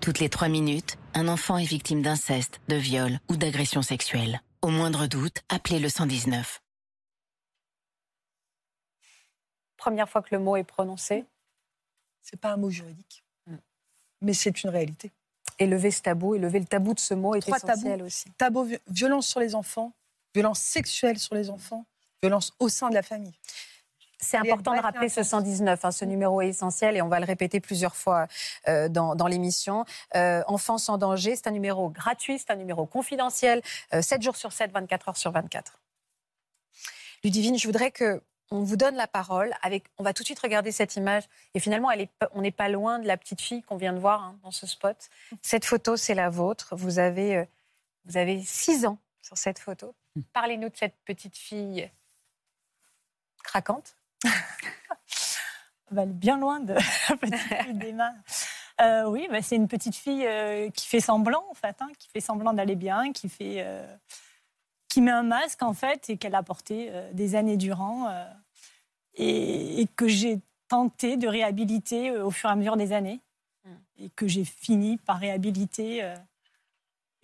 Toutes 0.00 0.18
les 0.18 0.28
trois 0.28 0.48
minutes, 0.48 0.98
un 1.14 1.28
enfant 1.28 1.56
est 1.56 1.64
victime 1.64 2.02
d'inceste, 2.02 2.60
de 2.68 2.76
viol 2.76 3.18
ou 3.30 3.36
d'agression 3.36 3.80
sexuelle. 3.80 4.42
Au 4.60 4.68
moindre 4.68 5.06
doute, 5.06 5.38
appelez 5.48 5.78
le 5.78 5.88
119. 5.88 6.60
Première 9.84 10.08
fois 10.08 10.22
que 10.22 10.34
le 10.34 10.38
mot 10.38 10.56
est 10.56 10.64
prononcé. 10.64 11.26
C'est 12.22 12.40
pas 12.40 12.48
un 12.48 12.56
mot 12.56 12.70
juridique, 12.70 13.22
mm. 13.46 13.56
mais 14.22 14.32
c'est 14.32 14.64
une 14.64 14.70
réalité. 14.70 15.12
Et 15.58 15.66
lever 15.66 15.90
ce 15.90 16.00
tabou, 16.00 16.34
et 16.34 16.38
lever 16.38 16.58
le 16.58 16.64
tabou 16.64 16.94
de 16.94 17.00
ce 17.00 17.12
mot 17.12 17.34
est 17.34 17.40
Trois 17.40 17.58
essentiel 17.58 18.02
aussi. 18.02 18.30
Tabou, 18.38 18.66
violence 18.88 19.26
sur 19.26 19.40
les 19.40 19.54
enfants, 19.54 19.92
violence 20.34 20.60
sexuelle 20.60 21.18
sur 21.18 21.34
les 21.34 21.50
enfants, 21.50 21.84
violence 22.22 22.54
au 22.60 22.70
sein 22.70 22.88
de 22.88 22.94
la 22.94 23.02
famille. 23.02 23.34
C'est 24.20 24.38
important 24.38 24.74
de 24.74 24.80
rappeler 24.80 25.10
ce 25.10 25.22
119. 25.22 25.84
Hein, 25.84 25.90
ce 25.90 26.06
numéro 26.06 26.40
est 26.40 26.48
essentiel 26.48 26.96
et 26.96 27.02
on 27.02 27.08
va 27.08 27.20
le 27.20 27.26
répéter 27.26 27.60
plusieurs 27.60 27.94
fois 27.94 28.26
euh, 28.68 28.88
dans, 28.88 29.26
l'émission. 29.26 29.84
Euh, 30.16 30.42
Enfants 30.46 30.78
sans 30.78 30.96
danger, 30.96 31.36
c'est 31.36 31.46
un 31.46 31.50
numéro 31.50 31.90
gratuit, 31.90 32.38
c'est 32.38 32.50
un 32.50 32.56
numéro 32.56 32.86
confidentiel, 32.86 33.60
7 33.92 34.12
euh, 34.18 34.22
jours 34.22 34.36
sur 34.36 34.50
7, 34.50 34.72
24 34.72 35.10
heures 35.10 35.16
sur 35.18 35.30
24. 35.30 35.78
Ludivine, 37.22 37.58
je 37.58 37.66
voudrais 37.66 37.90
que 37.90 38.22
on 38.50 38.62
vous 38.62 38.76
donne 38.76 38.94
la 38.96 39.06
parole. 39.06 39.54
Avec, 39.62 39.84
on 39.98 40.02
va 40.02 40.12
tout 40.12 40.22
de 40.22 40.26
suite 40.26 40.40
regarder 40.40 40.72
cette 40.72 40.96
image. 40.96 41.24
Et 41.54 41.60
finalement, 41.60 41.90
elle 41.90 42.08
on 42.32 42.42
n'est 42.42 42.50
pas 42.50 42.68
loin 42.68 42.98
de 42.98 43.06
la 43.06 43.16
petite 43.16 43.40
fille 43.40 43.62
qu'on 43.62 43.76
vient 43.76 43.92
de 43.92 43.98
voir 43.98 44.22
hein, 44.22 44.38
dans 44.42 44.50
ce 44.50 44.66
spot. 44.66 44.96
Cette 45.42 45.64
photo, 45.64 45.96
c'est 45.96 46.14
la 46.14 46.30
vôtre. 46.30 46.76
Vous 46.76 46.98
avez, 46.98 47.46
vous 48.04 48.16
avez 48.16 48.42
six 48.42 48.86
ans 48.86 48.98
sur 49.22 49.38
cette 49.38 49.58
photo. 49.58 49.94
Parlez-nous 50.32 50.68
de 50.68 50.76
cette 50.76 50.96
petite 51.04 51.36
fille 51.36 51.90
craquante. 53.42 53.96
aller 55.96 56.12
bien 56.12 56.38
loin 56.38 56.60
de 56.60 56.74
petite 57.20 57.36
fille 57.36 57.74
d'Emma. 57.74 58.12
Euh, 58.80 59.04
oui, 59.04 59.28
bah, 59.30 59.40
c'est 59.42 59.56
une 59.56 59.68
petite 59.68 59.94
fille 59.94 60.26
euh, 60.26 60.68
qui 60.70 60.86
fait 60.86 61.00
semblant, 61.00 61.44
en 61.50 61.54
fait, 61.54 61.76
hein, 61.80 61.88
qui 61.98 62.08
fait 62.08 62.20
semblant 62.20 62.52
d'aller 62.52 62.74
bien, 62.74 63.12
qui 63.12 63.28
fait, 63.28 63.56
euh, 63.58 63.86
qui 64.94 65.00
met 65.00 65.10
un 65.10 65.24
masque 65.24 65.64
en 65.64 65.74
fait 65.74 66.08
et 66.08 66.16
qu'elle 66.16 66.36
a 66.36 66.44
porté 66.44 66.92
des 67.12 67.34
années 67.34 67.56
durant 67.56 68.08
et, 69.14 69.88
que 69.96 70.06
j'ai 70.06 70.38
tenté 70.68 71.16
de 71.16 71.26
réhabiliter 71.26 72.12
au 72.12 72.30
fur 72.30 72.48
et 72.48 72.52
à 72.52 72.54
mesure 72.54 72.76
des 72.76 72.92
années 72.92 73.20
hmm. 73.64 73.74
et 73.98 74.10
que 74.10 74.28
j'ai 74.28 74.44
fini 74.44 74.96
par 74.98 75.18
réhabiliter 75.18 76.14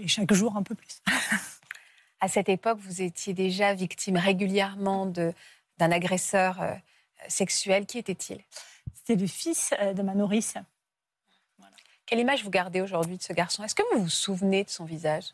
et 0.01 0.09
chaque 0.09 0.33
jour 0.33 0.57
un 0.57 0.65
peu 0.65 0.75
plus. 0.75 1.01
à 2.21 2.27
cette 2.27 2.49
époque, 2.49 2.79
vous 2.81 3.03
étiez 3.03 3.35
déjà 3.35 3.73
victime 3.73 4.17
régulièrement 4.17 5.07
d'un 5.07 5.33
agresseur 5.79 6.77
sexuel. 7.29 7.87
Qui 7.87 7.99
était-il? 7.99 8.41
C'était 8.95 9.15
le 9.15 9.29
fils 9.29 9.73
euh, 9.79 9.93
de 9.93 10.03
ma 10.03 10.15
nourrice. 10.15 10.55
Quelle 12.05 12.19
image 12.19 12.43
vous 12.43 12.51
gardez 12.51 12.81
aujourd'hui 12.81 13.17
de 13.17 13.23
ce 13.23 13.33
garçon? 13.33 13.63
Est-ce 13.63 13.77
que 13.77 13.83
vous 13.95 14.03
vous 14.03 14.09
souvenez 14.09 14.65
de 14.65 14.71
son 14.71 14.85
visage? 14.85 15.27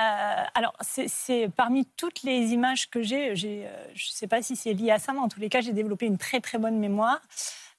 Euh, 0.00 0.44
alors, 0.54 0.74
c'est 0.80 1.50
parmi 1.54 1.84
toutes 1.84 2.22
les 2.22 2.52
images 2.52 2.88
que 2.88 3.02
j'ai, 3.02 3.30
euh, 3.30 3.34
je 3.34 4.08
ne 4.08 4.12
sais 4.12 4.26
pas 4.26 4.42
si 4.42 4.56
c'est 4.56 4.72
lié 4.72 4.90
à 4.90 4.98
ça, 4.98 5.12
mais 5.12 5.18
en 5.18 5.28
tous 5.28 5.40
les 5.40 5.48
cas, 5.48 5.60
j'ai 5.60 5.72
développé 5.72 6.06
une 6.06 6.18
très 6.18 6.40
très 6.40 6.58
bonne 6.58 6.78
mémoire. 6.78 7.20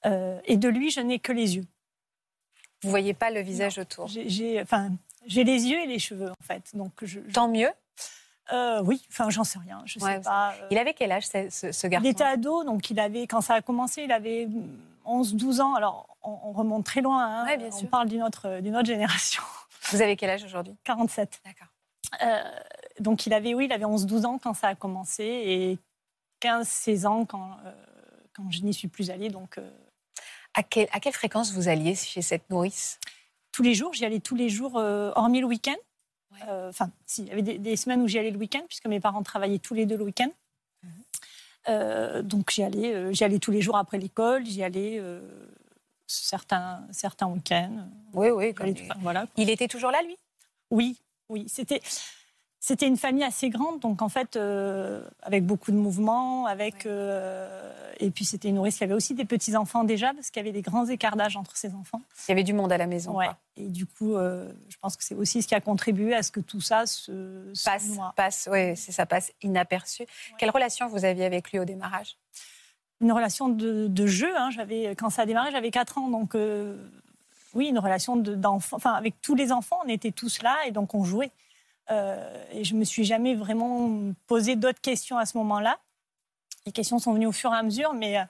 et 0.06 0.58
de 0.58 0.68
lui, 0.70 0.92
je 0.92 1.00
n'ai 1.00 1.20
que 1.20 1.32
les 1.32 1.56
yeux. 1.56 1.66
Vous 2.84 2.90
voyez 2.90 3.14
pas 3.14 3.32
le 3.32 3.40
visage 3.40 3.78
autour? 3.78 4.08
J'ai 4.08 4.62
enfin, 4.62 4.92
les 5.28 5.44
yeux 5.44 5.80
et 5.80 5.88
les 5.88 6.00
cheveux, 6.00 6.30
en 6.30 6.44
fait. 6.44 6.76
Donc 6.76 6.92
je... 7.02 7.20
Tant 7.20 7.48
mieux 7.48 7.72
euh, 8.52 8.82
oui, 8.84 9.02
enfin, 9.10 9.30
j'en 9.30 9.44
sais 9.44 9.60
rien. 9.60 9.82
Je 9.86 10.00
sais 10.00 10.20
pas. 10.22 10.52
Euh. 10.52 10.68
Il 10.70 10.78
avait 10.78 10.94
quel 10.94 11.12
âge, 11.12 11.28
ce, 11.28 11.88
garçon? 11.88 12.06
Il 12.06 12.10
était 12.10 12.24
ado, 12.24 12.64
donc 12.64 12.90
il 12.90 13.00
avait, 13.00 13.26
quand 13.26 13.42
ça 13.42 13.56
a 13.56 13.62
commencé, 13.62 14.04
il 14.04 14.12
avait 14.12 14.48
11-12 15.06 15.62
ans. 15.62 15.76
Alors, 15.76 16.18
on, 16.24 16.52
remonte 16.52 16.86
très 16.86 17.02
loin. 17.02 17.46
Hein. 17.46 17.58
on 17.82 17.86
parle 17.86 18.10
d'une 18.10 18.24
autre, 18.24 18.60
d'une 18.60 18.76
autre 18.76 18.88
génération. 18.88 19.42
Vous 19.92 20.02
avez 20.02 20.16
quel 20.16 20.30
âge 20.30 20.44
aujourd'hui? 20.44 20.76
47. 20.84 21.42
D'accord. 21.46 21.68
Euh, 22.22 22.42
donc, 23.00 23.26
il 23.26 23.34
avait, 23.34 23.54
oui, 23.54 23.66
il 23.66 23.72
avait 23.72 23.86
11-12 23.86 24.26
ans 24.26 24.38
quand 24.38 24.54
ça 24.54 24.70
a 24.70 24.76
commencé 24.76 25.24
et 25.24 25.80
15-16 26.42 27.06
ans 27.08 27.26
quand, 27.26 27.58
quand 28.34 28.50
je 28.52 28.62
n'y 28.62 28.74
suis 28.74 28.88
plus 28.88 29.10
allée. 29.10 29.30
Donc, 29.30 29.58
à, 30.54 30.60
à 30.60 30.64
quelle 30.64 31.14
fréquence 31.14 31.52
vous 31.54 31.68
alliez 31.68 31.96
chez 31.96 32.22
cette 32.22 32.50
nourrice? 32.50 33.00
Tous 33.52 33.64
les 33.64 33.74
jours. 33.74 33.94
J'y 33.94 34.06
allais 34.06 34.20
tous 34.20 34.36
les 34.36 34.50
jours, 34.50 34.76
hormis 34.76 35.40
le 35.40 35.48
week-end. 35.48 35.76
Euh, 36.48 36.70
enfin, 36.70 36.90
il 37.18 37.28
y 37.28 37.32
avait 37.32 37.42
des, 37.42 37.76
semaines 37.76 38.02
où 38.02 38.08
j'y 38.08 38.20
allais 38.20 38.32
le 38.32 38.38
week-end, 38.38 38.62
puisque 38.68 38.88
mes 38.88 39.00
parents 39.00 39.24
travaillaient 39.24 39.60
tous 39.60 39.74
les 39.74 39.86
deux 39.86 39.98
le 39.98 40.04
week-end. 40.04 40.30
Mhm. 40.84 40.92
Euh, 41.70 42.22
donc 42.22 42.52
j'y 42.52 42.64
allais, 42.64 42.94
euh, 42.94 43.14
allais 43.22 43.40
tous 43.40 43.52
les 43.52 43.62
jours 43.62 43.78
après 43.78 43.98
l'école, 43.98 44.46
j'y 44.46 44.64
allais 44.64 45.02
certains, 46.08 46.86
certains 46.92 47.28
week-ends. 47.28 47.88
Oui, 48.14 48.30
oui. 48.30 48.54
voilà. 49.00 49.26
Il 49.38 49.50
était 49.50 49.68
toujours 49.68 49.92
là, 49.92 50.02
lui? 50.02 50.18
Oui, 50.70 50.98
oui. 51.30 51.46
C'était, 51.48 51.82
c'était 52.66 52.88
une 52.88 52.96
famille 52.96 53.26
assez 53.26 53.50
grande, 53.50 53.82
donc 53.82 54.02
en 54.02 54.08
fait, 54.08 54.38
euh, 54.38 55.04
avec 55.22 55.46
beaucoup 55.46 55.72
de 55.72 55.76
mouvements, 55.76 56.46
avec 56.46 56.86
euh, 56.86 57.74
et 58.00 58.10
puis 58.10 58.24
c'était 58.24 58.48
une 58.48 58.56
nourrice 58.56 58.78
qui 58.78 58.86
avait 58.86 58.94
aussi 58.94 59.14
des 59.14 59.26
petits 59.26 59.58
enfants 59.58 59.84
déjà, 59.84 60.14
parce 60.14 60.30
qu'il 60.30 60.40
y 60.40 60.46
avait 60.46 60.54
des 60.54 60.62
grands 60.62 60.86
écarts 60.86 61.18
d'âge 61.18 61.36
entre 61.36 61.58
ses 61.58 61.74
enfants. 61.74 62.02
Il 62.26 62.30
y 62.30 62.32
avait 62.32 62.44
du 62.44 62.54
monde 62.54 62.72
à 62.72 62.78
la 62.78 62.88
maison. 62.88 63.18
Ouais. 63.18 63.28
Et 63.58 63.68
du 63.68 63.86
coup, 63.86 64.16
euh, 64.16 64.50
je 64.70 64.78
pense 64.78 64.96
que 64.96 65.04
c'est 65.04 65.14
aussi 65.14 65.42
ce 65.42 65.48
qui 65.50 65.56
a 65.56 65.60
contribué 65.60 66.14
à 66.16 66.24
ce 66.24 66.32
que 66.32 66.40
tout 66.40 66.62
ça 66.62 66.86
se, 66.86 67.52
passe, 67.66 67.98
passe. 68.16 68.48
Oui, 68.50 68.78
ça 68.78 69.06
passe 69.06 69.34
inaperçu. 69.42 70.06
Quelle 70.38 70.50
relation 70.50 70.88
vous 70.88 71.04
aviez 71.04 71.26
avec 71.26 71.52
lui 71.52 71.60
au 71.60 71.66
démarrage? 71.66 72.16
Une 73.02 73.12
relation 73.12 73.50
de, 73.50 74.06
jeu. 74.08 74.32
Hein. 74.38 74.52
J'avais 74.52 74.96
quand 74.96 75.10
ça 75.10 75.24
a 75.24 75.26
démarré, 75.26 75.52
j'avais 75.52 75.72
4 75.72 75.98
ans, 75.98 76.08
donc 76.08 76.34
oui, 77.54 77.68
une 77.68 77.80
relation 77.80 78.16
d'enfant. 78.16 78.78
enfin, 78.78 78.94
avec 78.94 79.22
tous 79.22 79.36
les 79.36 79.52
enfants, 79.52 79.80
on 79.86 79.90
était 79.90 80.12
tous 80.12 80.42
là 80.42 80.56
et 80.66 80.72
donc 80.72 80.94
on 80.96 81.04
jouait. 81.04 81.32
Euh, 81.92 82.46
et 82.52 82.64
je 82.64 82.76
me 82.76 82.84
suis 82.84 83.04
jamais 83.04 83.36
vraiment 83.36 84.14
posé 84.28 84.56
d'autres 84.56 84.82
questions 84.82 85.18
à 85.18 85.26
ce 85.26 85.38
moment-là. 85.38 85.80
Les 86.66 86.72
questions 86.72 87.00
sont 87.00 87.14
venues 87.14 87.28
au 87.28 87.32
fur 87.34 87.52
et 87.54 87.58
à 87.58 87.64
mesure, 87.64 87.94
mais 87.94 88.18
euh, 88.18 88.24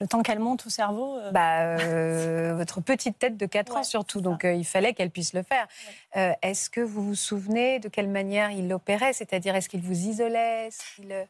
le 0.00 0.06
temps 0.06 0.22
qu'elle 0.22 0.38
monte 0.38 0.66
au 0.66 0.70
cerveau. 0.70 1.16
Euh, 1.18 1.30
bah, 1.30 2.54
votre 2.56 2.80
petite 2.80 3.18
tête 3.18 3.36
de 3.36 3.46
4 3.46 3.76
ans 3.76 3.84
surtout, 3.84 4.20
donc 4.20 4.44
il 4.44 4.64
fallait 4.64 4.94
qu'elle 4.94 5.10
puisse 5.10 5.32
le 5.32 5.42
faire. 5.42 5.66
est-ce 6.42 6.70
que 6.70 6.80
vous 6.80 7.04
vous 7.04 7.14
souvenez 7.14 7.78
de 7.78 7.88
quelle 7.88 8.08
manière 8.08 8.50
il 8.50 8.68
l'opérait? 8.68 9.12
C'est-à-dire, 9.12 9.54
est-ce 9.54 9.68
qu'il 9.68 9.82
vous 9.82 10.06
isolait? 10.06 10.70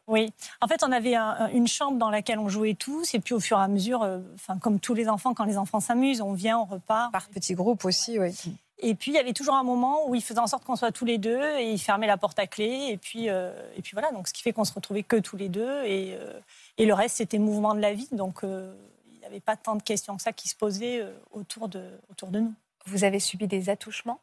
Oui, 0.07 0.33
en 0.61 0.69
fait, 0.69 0.83
on 0.83 0.93
avait 0.93 1.17
une 1.53 1.67
chambre 1.67 1.99
dans 1.99 2.11
laquelle 2.11 2.39
on 2.39 2.49
jouait 2.49 2.75
tous, 2.75 3.15
et 3.15 3.21
puis 3.21 3.35
au 3.35 3.41
fur 3.41 3.59
et 3.59 3.63
à 3.63 3.69
mesure, 3.69 4.09
enfin 4.35 4.59
comme 4.59 4.81
tous 4.81 4.95
les 4.95 5.09
enfants, 5.09 5.35
quand 5.35 5.45
les 5.45 5.59
enfants 5.59 5.81
s'amusent, 5.81 6.21
on 6.21 6.33
vient, 6.33 6.59
on 6.59 6.65
repart. 6.65 7.13
Par 7.13 7.29
petits 7.29 7.55
groupes 7.55 7.85
aussi, 7.85 8.19
oui. 8.19 8.35
Et 8.81 8.95
puis, 8.95 9.13
il 9.13 9.15
y 9.15 9.19
avait 9.19 9.33
toujours 9.33 9.55
un 9.55 9.63
moment 9.63 10.09
où 10.09 10.15
il 10.15 10.23
faisait 10.23 10.41
en 10.41 10.47
sorte 10.47 10.65
qu'on 10.65 10.77
soit 10.77 10.93
tous 10.93 11.05
les 11.05 11.19
deux 11.19 11.43
et 11.59 11.71
il 11.71 11.79
fermait 11.79 12.07
la 12.07 12.17
porte 12.17 12.39
à 12.39 12.47
clé. 12.47 12.89
Et 12.91 12.97
puis, 12.97 13.31
euh, 13.31 13.53
et 13.77 13.83
puis 13.83 13.93
voilà, 13.95 14.11
donc 14.11 14.29
ce 14.29 14.33
qui 14.33 14.43
fait 14.43 14.53
qu'on 14.53 14.65
se 14.65 14.75
retrouvait 14.75 15.03
que 15.03 15.17
tous 15.17 15.37
les 15.37 15.49
deux. 15.49 15.85
Et, 15.85 16.15
euh, 16.15 16.39
et 16.79 16.87
le 16.87 16.95
reste, 16.95 17.17
c'était 17.17 17.39
mouvement 17.39 17.75
de 17.75 17.81
la 17.81 17.95
vie. 17.95 18.09
Donc, 18.13 18.45
euh, 18.45 18.75
il 19.13 19.19
n'y 19.19 19.25
avait 19.27 19.41
pas 19.41 19.57
tant 19.57 19.77
de 19.77 19.83
questions 19.83 20.17
que 20.17 20.23
ça 20.23 20.33
qui 20.33 20.49
se 20.49 20.57
posaient 20.57 21.07
autour 21.33 21.69
de, 21.69 21.83
autour 22.11 22.29
de 22.29 22.41
nous. 22.41 22.55
Vous 22.87 23.05
avez 23.05 23.21
subi 23.21 23.47
des 23.47 23.71
attouchements? 23.71 24.21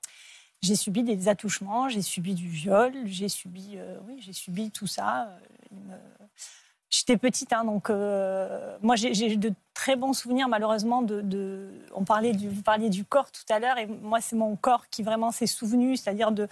J'ai 0.61 0.75
subi 0.75 1.01
des 1.01 1.27
attouchements, 1.27 1.89
j'ai 1.89 2.03
subi 2.03 2.35
du 2.35 2.47
viol, 2.47 2.93
j'ai 3.05 3.29
subi, 3.29 3.79
oui, 4.07 4.17
j'ai 4.19 4.33
subi 4.33 4.69
tout 4.69 4.85
ça. 4.85 5.27
J'étais 6.91 7.15
petite, 7.15 7.53
hein, 7.53 7.63
donc 7.63 7.89
euh, 7.89 8.77
moi 8.81 8.97
j'ai 8.97 9.37
de 9.37 9.53
très 9.73 9.95
bons 9.95 10.11
souvenirs 10.11 10.49
malheureusement 10.49 11.01
de. 11.01 11.69
on 11.95 12.03
parlait 12.03 12.33
du, 12.33 12.49
vous 12.49 12.61
parliez 12.61 12.89
du 12.89 13.05
corps 13.05 13.31
tout 13.31 13.45
à 13.47 13.59
l'heure 13.59 13.77
et 13.77 13.87
moi 13.87 14.19
c'est 14.19 14.35
mon 14.35 14.57
corps 14.57 14.89
qui 14.89 15.01
vraiment 15.01 15.31
s'est 15.31 15.47
souvenu, 15.47 15.95
c'est-à-dire 15.95 16.33
de 16.33 16.49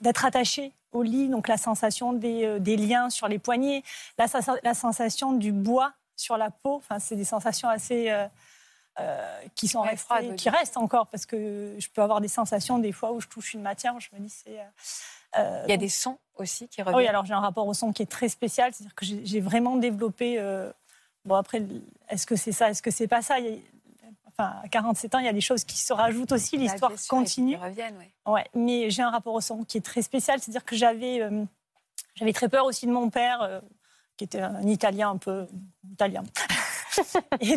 d'être 0.00 0.24
attaché 0.24 0.72
au 0.92 1.02
lit, 1.02 1.28
donc 1.28 1.48
la 1.48 1.56
sensation 1.56 2.12
des, 2.12 2.44
euh, 2.44 2.58
des 2.58 2.76
liens 2.76 3.10
sur 3.10 3.28
les 3.28 3.38
poignets, 3.38 3.82
la, 4.18 4.26
la, 4.62 4.74
sensation 4.74 5.32
du 5.32 5.52
bois 5.52 5.92
sur 6.16 6.36
la 6.36 6.50
peau. 6.50 6.76
Enfin 6.76 6.98
c'est 6.98 7.16
des 7.16 7.24
sensations 7.24 7.68
assez 7.68 8.10
euh, 8.10 8.26
qui 9.54 9.68
sont 9.68 9.82
restés, 9.82 10.34
qui 10.36 10.50
restent 10.50 10.76
encore, 10.76 11.06
parce 11.06 11.26
que 11.26 11.74
je 11.78 11.88
peux 11.88 12.02
avoir 12.02 12.20
des 12.20 12.28
sensations 12.28 12.78
des 12.78 12.92
fois 12.92 13.12
où 13.12 13.20
je 13.20 13.28
touche 13.28 13.54
une 13.54 13.62
matière, 13.62 13.98
je 14.00 14.08
me 14.12 14.20
dis 14.20 14.30
c'est. 14.30 14.58
Il 15.34 15.70
y 15.70 15.72
a 15.72 15.78
des 15.78 15.88
sons 15.88 16.18
aussi 16.36 16.68
qui 16.68 16.82
reviennent. 16.82 16.98
Oui, 16.98 17.06
alors 17.06 17.24
j'ai 17.24 17.32
un 17.32 17.40
rapport 17.40 17.66
au 17.66 17.72
son 17.72 17.92
qui 17.92 18.02
est 18.02 18.10
très 18.10 18.28
spécial, 18.28 18.72
c'est-à-dire 18.74 18.94
que 18.94 19.06
j'ai 19.06 19.40
vraiment 19.40 19.76
développé. 19.76 20.38
bon 21.24 21.36
après, 21.36 21.62
est-ce 22.10 22.26
que 22.26 22.36
c'est 22.36 22.52
ça, 22.52 22.68
est-ce 22.68 22.82
que 22.82 22.90
c'est 22.90 23.08
pas 23.08 23.22
ça? 23.22 23.36
Enfin, 24.36 24.54
à 24.62 24.68
47 24.68 25.14
ans, 25.14 25.18
il 25.18 25.26
y 25.26 25.28
a 25.28 25.32
des 25.32 25.40
choses 25.40 25.64
qui 25.64 25.78
se 25.78 25.92
rajoutent 25.92 26.32
aussi, 26.32 26.56
bah, 26.56 26.62
l'histoire 26.62 26.92
continue. 27.08 27.56
reviennent, 27.56 27.96
ouais. 28.26 28.46
Mais 28.54 28.90
j'ai 28.90 29.02
un 29.02 29.10
rapport 29.10 29.34
au 29.34 29.40
son 29.40 29.64
qui 29.64 29.78
est 29.78 29.82
très 29.82 30.02
spécial, 30.02 30.40
c'est-à-dire 30.40 30.64
que 30.64 30.74
j'avais 30.74 31.20
j'avais 32.14 32.32
très 32.32 32.48
peur 32.48 32.66
aussi 32.66 32.86
de 32.86 32.92
mon 32.92 33.10
père, 33.10 33.42
euh, 33.42 33.60
qui 34.16 34.24
était 34.24 34.40
un 34.40 34.62
Italien 34.66 35.10
un 35.10 35.16
peu 35.16 35.46
italien. 35.90 36.22
et 37.40 37.56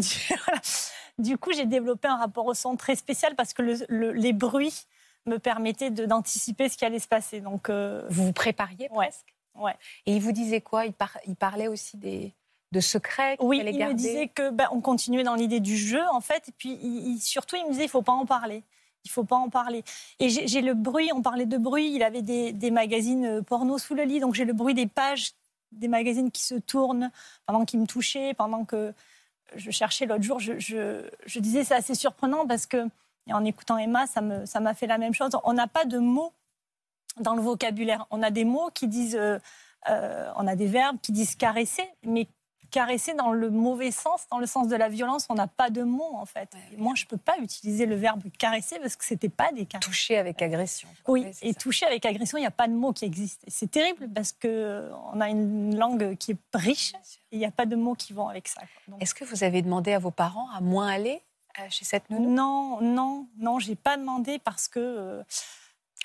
du, 1.20 1.38
coup, 1.38 1.52
j'ai 1.54 1.66
développé 1.66 2.08
un 2.08 2.18
rapport 2.18 2.46
au 2.46 2.54
son 2.54 2.76
très 2.76 2.96
spécial 2.96 3.36
parce 3.36 3.54
que 3.54 3.62
les 3.62 4.34
bruits 4.34 4.86
me 5.26 5.40
permettaient 5.40 5.90
d'anticiper 5.90 6.70
ce 6.70 6.78
qui 6.78 6.86
allait 6.86 7.00
se 7.00 7.08
passer. 7.08 7.42
Donc, 7.42 7.70
euh, 7.70 8.06
vous 8.10 8.28
vous 8.28 8.34
prépariez 8.34 8.90
presque? 8.90 9.36
Ouais. 9.56 9.76
Et 10.06 10.16
il 10.16 10.22
vous 10.22 10.32
disait 10.32 10.62
quoi? 10.62 10.86
Il, 10.86 10.94
il, 11.28 11.36
parlait 11.36 11.68
aussi 11.68 11.98
des 11.98 12.34
de 12.76 12.82
secrets 12.82 13.38
Oui, 13.40 13.62
il 13.66 13.86
me 13.86 13.94
disait 13.94 14.28
que 14.28 14.50
ben, 14.52 14.68
on 14.72 14.82
continuait 14.82 15.24
dans 15.24 15.36
l'idée 15.36 15.60
du 15.60 15.78
jeu 15.78 16.04
en 16.12 16.22
fait, 16.22 16.50
et 16.50 16.54
puis 16.58 17.18
surtout 17.22 17.56
il 17.56 17.66
me 17.66 17.72
disait 17.72 17.86
il 17.86 17.90
faut 17.90 18.02
pas 18.02 18.14
en 18.14 18.26
parler 18.26 18.64
il 19.06 19.12
faut 19.12 19.24
pas 19.24 19.36
en 19.36 19.50
parler. 19.50 19.84
Et 20.20 20.30
j'ai 20.30 20.62
le 20.62 20.74
bruit, 20.74 21.12
on 21.14 21.22
parlait 21.22 21.46
de 21.46 21.58
bruit, 21.58 21.92
il 21.94 22.04
avait 22.04 22.24
des, 22.24 22.72
magazines 22.72 23.26
euh, 23.26 23.42
porno 23.42 23.78
sous 23.78 23.94
le 23.94 24.04
lit, 24.04 24.20
donc 24.20 24.34
j'ai 24.34 24.46
le 24.46 24.54
bruit 24.54 24.74
des 24.74 24.88
pages 24.88 25.34
des 25.72 25.88
magazines 25.88 26.32
qui 26.32 26.44
se 26.44 26.56
tournent 26.56 27.12
pendant 27.46 27.66
qu'il 27.66 27.80
me 27.80 27.86
touchait, 27.86 28.34
pendant 28.34 28.66
que 28.66 28.94
je 29.56 29.72
cherchais 29.72 30.06
l'autre 30.06 30.24
jour. 30.24 30.40
Je, 30.40 30.58
je, 30.58 31.40
disais 31.40 31.64
c'est 31.64 31.76
assez 31.76 31.96
surprenant 31.96 32.48
parce 32.48 32.66
que, 32.66 32.88
en 33.30 33.44
écoutant 33.44 33.78
Emma, 33.78 34.08
ça 34.08 34.22
m'a 34.22 34.46
ça 34.46 34.74
fait 34.74 34.88
la 34.88 34.98
même 34.98 35.14
chose. 35.14 35.32
On 35.44 35.54
n'a 35.54 35.68
pas 35.68 35.86
de 35.86 35.98
mots 35.98 36.32
dans 37.20 37.36
le 37.36 37.42
vocabulaire. 37.42 38.08
On 38.10 38.24
a 38.24 38.32
des 38.32 38.46
mots 38.46 38.70
qui 38.74 38.88
disent, 38.88 39.18
euh, 39.20 39.38
euh, 39.90 40.32
on 40.38 40.48
a 40.48 40.56
des 40.56 40.68
verbes 40.68 40.98
qui 41.02 41.12
disent 41.12 41.36
caresser, 41.36 41.88
mais 42.04 42.28
caresser 42.76 43.14
dans 43.14 43.32
le 43.32 43.50
mauvais 43.50 43.90
sens, 43.90 44.28
dans 44.30 44.38
le 44.38 44.46
sens 44.46 44.68
de 44.68 44.76
la 44.76 44.90
violence, 44.90 45.28
on 45.30 45.36
n'a 45.36 45.48
pas 45.48 45.70
de 45.70 45.82
mots 45.82 46.14
en 46.16 46.26
fait. 46.26 46.50
moi, 46.78 46.92
je 46.94 47.06
ne 47.06 47.08
peux 47.08 47.18
pas 47.18 47.38
utiliser 47.38 47.86
le 47.86 47.96
verbe 47.96 48.22
caresser 48.38 48.80
parce 48.80 48.98
que 48.98 49.06
c'était 49.06 49.30
pas 49.30 49.54
des 49.54 49.66
caresses. 49.66 49.86
Toucher 49.86 50.18
avec 50.18 50.42
agression. 50.42 50.90
Oui, 51.08 51.26
et 51.42 51.54
toucher 51.54 51.86
avec 51.86 52.06
agression, 52.06 52.38
il 52.38 52.42
n'y 52.42 52.48
a 52.48 52.52
pas 52.52 52.68
de 52.68 52.74
mot 52.74 52.92
qui 52.92 53.06
existe. 53.06 53.44
C'est 53.48 53.72
terrible 53.72 54.10
parce 54.14 54.34
que 54.34 54.92
on 55.14 55.22
a 55.22 55.30
une 55.30 55.78
langue 55.78 56.18
qui 56.18 56.32
est 56.32 56.38
riche 56.54 56.92
et 57.32 57.38
il 57.38 57.40
n'y 57.40 57.46
a 57.46 57.52
pas 57.52 57.66
de 57.66 57.78
mots 57.78 57.96
qui 57.96 58.12
vont 58.12 58.28
avec 58.28 58.50
ça. 58.50 58.62
Est-ce 59.00 59.16
que 59.16 59.24
vous 59.24 59.46
avez 59.46 59.62
demandé 59.62 59.94
à 59.94 60.00
vos 60.00 60.12
parents 60.12 60.50
à 60.52 60.60
moins 60.60 60.90
aller 60.90 61.22
euh, 61.58 61.64
chez 61.70 61.86
cette 61.86 62.10
nounou? 62.10 62.30
Non, 62.30 62.82
non, 62.82 63.26
non, 63.38 63.60
j'ai 63.60 63.76
pas 63.76 63.96
demandé 63.96 64.38
parce 64.38 64.68
que. 64.68 64.80
Euh, 64.80 65.24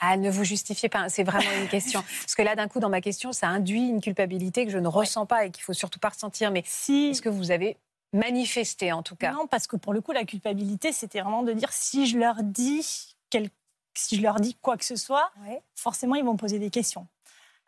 ah, 0.00 0.16
ne 0.16 0.30
vous 0.30 0.44
justifiez 0.44 0.88
pas, 0.88 1.08
c'est 1.08 1.24
vraiment 1.24 1.50
une 1.60 1.68
question. 1.68 2.02
Parce 2.20 2.34
que 2.34 2.42
là, 2.42 2.56
d'un 2.56 2.68
coup, 2.68 2.80
dans 2.80 2.88
ma 2.88 3.02
question, 3.02 3.32
ça 3.32 3.48
induit 3.48 3.86
une 3.86 4.00
culpabilité 4.00 4.64
que 4.64 4.72
je 4.72 4.78
ne 4.78 4.88
ressens 4.88 5.26
pas 5.26 5.44
et 5.44 5.50
qu'il 5.50 5.62
faut 5.62 5.74
surtout 5.74 5.98
pas 5.98 6.08
ressentir. 6.08 6.50
Mais 6.50 6.62
si... 6.66 7.10
est-ce 7.10 7.22
que 7.22 7.28
vous 7.28 7.50
avez 7.50 7.76
manifesté, 8.12 8.92
en 8.92 9.02
tout 9.02 9.14
cas? 9.14 9.32
Non, 9.32 9.46
parce 9.46 9.66
que 9.66 9.76
pour 9.76 9.92
le 9.92 10.00
coup, 10.00 10.12
la 10.12 10.24
culpabilité, 10.24 10.92
c'était 10.92 11.20
vraiment 11.20 11.42
de 11.42 11.52
dire 11.52 11.72
si 11.72 12.06
je 12.06 12.18
leur 12.18 12.42
dis, 12.42 12.82
si 12.82 14.16
je 14.16 14.22
leur 14.22 14.40
dis 14.40 14.54
quoi 14.54 14.76
que 14.76 14.84
ce 14.84 14.96
soit, 14.96 15.30
forcément, 15.76 16.14
ils 16.14 16.24
vont 16.24 16.36
poser 16.36 16.58
des 16.58 16.70
questions. 16.70 17.06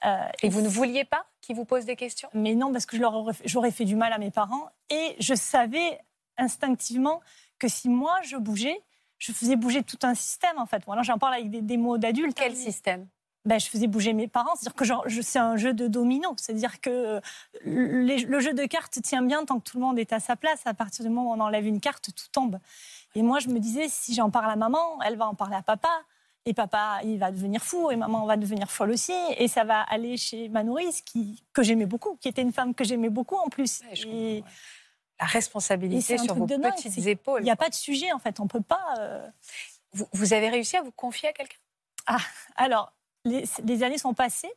Euh, 0.05 0.27
et, 0.43 0.49
vous 0.49 0.63
ne 0.63 0.69
vouliez 0.69 1.05
pas 1.05 1.27
qu'ils 1.41 1.55
vous 1.55 1.65
posent 1.65 1.85
des 1.85 1.97
questions? 1.97 2.29
Mais 2.35 2.55
non, 2.55 2.73
parce 2.73 2.87
que 2.87 2.97
j'aurais 3.45 3.71
fait 3.71 3.85
du 3.85 3.95
mal 3.95 4.13
à 4.13 4.19
mes 4.19 4.31
parents. 4.31 4.69
Et 4.91 5.17
je 5.21 5.35
savais 5.35 6.01
instinctivement 6.39 7.21
que 7.59 7.69
si 7.69 7.89
moi, 7.89 8.19
je 8.25 8.37
bougeais, 8.37 8.83
je 9.23 9.33
faisais 9.33 9.55
bouger 9.55 9.85
tout 9.85 9.99
un 10.03 10.15
système, 10.15 10.59
en 10.59 10.67
fait. 10.67 10.83
Voilà, 10.85 11.03
j'en 11.03 11.17
parle 11.17 11.35
avec 11.35 11.51
des, 11.51 11.77
mots 11.77 11.97
d'adultes. 11.97 12.37
Quel 12.37 12.57
système? 12.57 13.07
Ben, 13.45 13.59
je 13.59 13.67
faisais 13.67 13.87
bouger 13.87 14.15
mes 14.15 14.27
parents. 14.27 14.55
C'est-à-dire 14.57 14.75
que 14.75 14.85
genre, 14.85 15.05
c'est 15.23 15.39
un 15.39 15.57
jeu 15.57 15.75
de 15.75 15.87
domino. 15.87 16.35
C'est-à-dire 16.37 16.81
que 16.81 16.91
euh, 16.91 17.21
le 17.65 18.41
jeu 18.41 18.53
de 18.53 18.65
cartes 18.67 19.01
tient 19.01 19.23
bien 19.23 19.45
tant 19.45 19.61
que 19.61 19.65
tout 19.65 19.79
le 19.79 19.85
monde 19.85 19.99
est 19.99 20.13
à 20.13 20.19
sa 20.19 20.35
place. 20.35 20.61
À 20.65 20.75
partir 20.75 21.05
du 21.05 21.11
moment 21.11 21.31
où 21.31 21.35
on 21.35 21.41
enlève 21.41 21.67
une 21.67 21.81
carte, 21.81 22.11
tout 22.17 22.29
tombe. 22.33 22.59
Et 23.15 23.23
moi, 23.23 23.39
je 23.39 23.49
me 23.49 23.61
disais, 23.61 23.87
si 23.89 24.13
j'en 24.13 24.31
parle 24.31 24.51
à 24.51 24.57
maman, 24.57 25.01
elle 25.05 25.17
va 25.17 25.29
en 25.29 25.35
parler 25.35 25.57
à 25.57 25.63
papa. 25.63 26.03
Et 26.45 26.55
papa, 26.55 26.99
il 27.05 27.19
va 27.21 27.31
devenir 27.31 27.63
fou, 27.63 27.93
et 27.93 27.97
maman 27.97 28.27
va 28.27 28.37
devenir 28.37 28.69
folle 28.69 28.91
aussi. 28.91 29.15
Et 29.39 29.47
ça 29.47 29.63
va 29.63 29.83
aller 29.83 30.17
chez 30.17 30.49
ma 30.49 30.65
nourrice, 30.65 31.01
qui, 31.01 31.45
que 31.53 31.63
j'aimais 31.63 31.87
beaucoup, 31.87 32.17
qui 32.21 32.27
était 32.27 32.43
une 32.43 32.53
femme 32.53 32.75
que 32.75 32.83
j'aimais 32.83 33.11
beaucoup 33.11 33.37
en 33.37 33.49
plus. 33.49 33.83
et, 34.05 34.43
la 35.21 35.27
responsabilité 35.27 36.19
sur 36.19 36.35
vos 36.35 36.47
petites 36.47 37.07
épaules. 37.07 37.43
Il 37.43 37.45
n'y 37.45 37.51
a 37.51 37.57
pas 37.57 37.69
de 37.69 37.75
sujet, 37.75 38.13
en 38.13 38.19
fait. 38.19 38.41
On 38.41 38.45
ne 38.45 38.49
peut 38.49 38.63
pas. 38.63 38.95
Euh, 38.99 39.29
vous, 39.93 40.33
avez 40.33 40.49
réussi 40.49 40.77
à 40.77 40.83
vous 40.83 40.93
confier 40.93 41.29
à 41.29 41.33
quelqu'un? 41.33 41.59
Ah, 42.07 42.19
alors, 42.57 42.93
les, 43.25 43.83
années 43.83 43.99
sont 43.99 44.15
passées. 44.15 44.53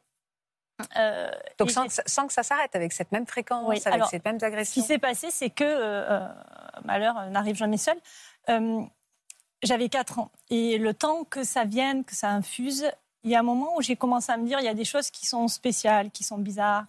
Euh, 0.97 1.29
Donc 1.57 1.71
sans, 1.71 1.87
que 2.27 2.33
ça 2.33 2.43
s'arrête, 2.43 2.75
avec 2.75 2.93
cette 2.93 3.11
même 3.11 3.27
fréquence, 3.27 3.85
avec 3.85 4.05
ces 4.05 4.21
mêmes 4.23 4.39
agressions. 4.41 4.81
Ce 4.81 4.87
qui 4.87 4.93
s'est 4.93 4.99
passé, 4.99 5.29
c'est 5.31 5.49
que, 5.49 5.63
euh, 5.63 6.27
malheur 6.83 7.29
n'arrive 7.29 7.55
jamais 7.55 7.77
seul, 7.77 7.97
j'avais 9.63 9.89
4 9.89 10.19
ans. 10.19 10.31
Et 10.49 10.77
le 10.77 10.93
temps 10.93 11.23
que 11.23 11.43
ça 11.43 11.63
vienne, 11.65 12.03
que 12.03 12.15
ça 12.15 12.29
infuse, 12.29 12.89
il 13.23 13.31
y 13.31 13.35
a 13.35 13.39
un 13.39 13.43
moment 13.43 13.75
où 13.77 13.81
j'ai 13.81 13.95
commencé 13.95 14.31
à 14.31 14.37
me 14.37 14.45
dire, 14.45 14.59
il 14.59 14.65
y 14.65 14.69
a 14.69 14.73
des 14.73 14.85
choses 14.85 15.09
qui 15.09 15.25
sont 15.25 15.47
spéciales, 15.47 16.11
qui 16.11 16.23
sont 16.23 16.37
bizarres, 16.37 16.85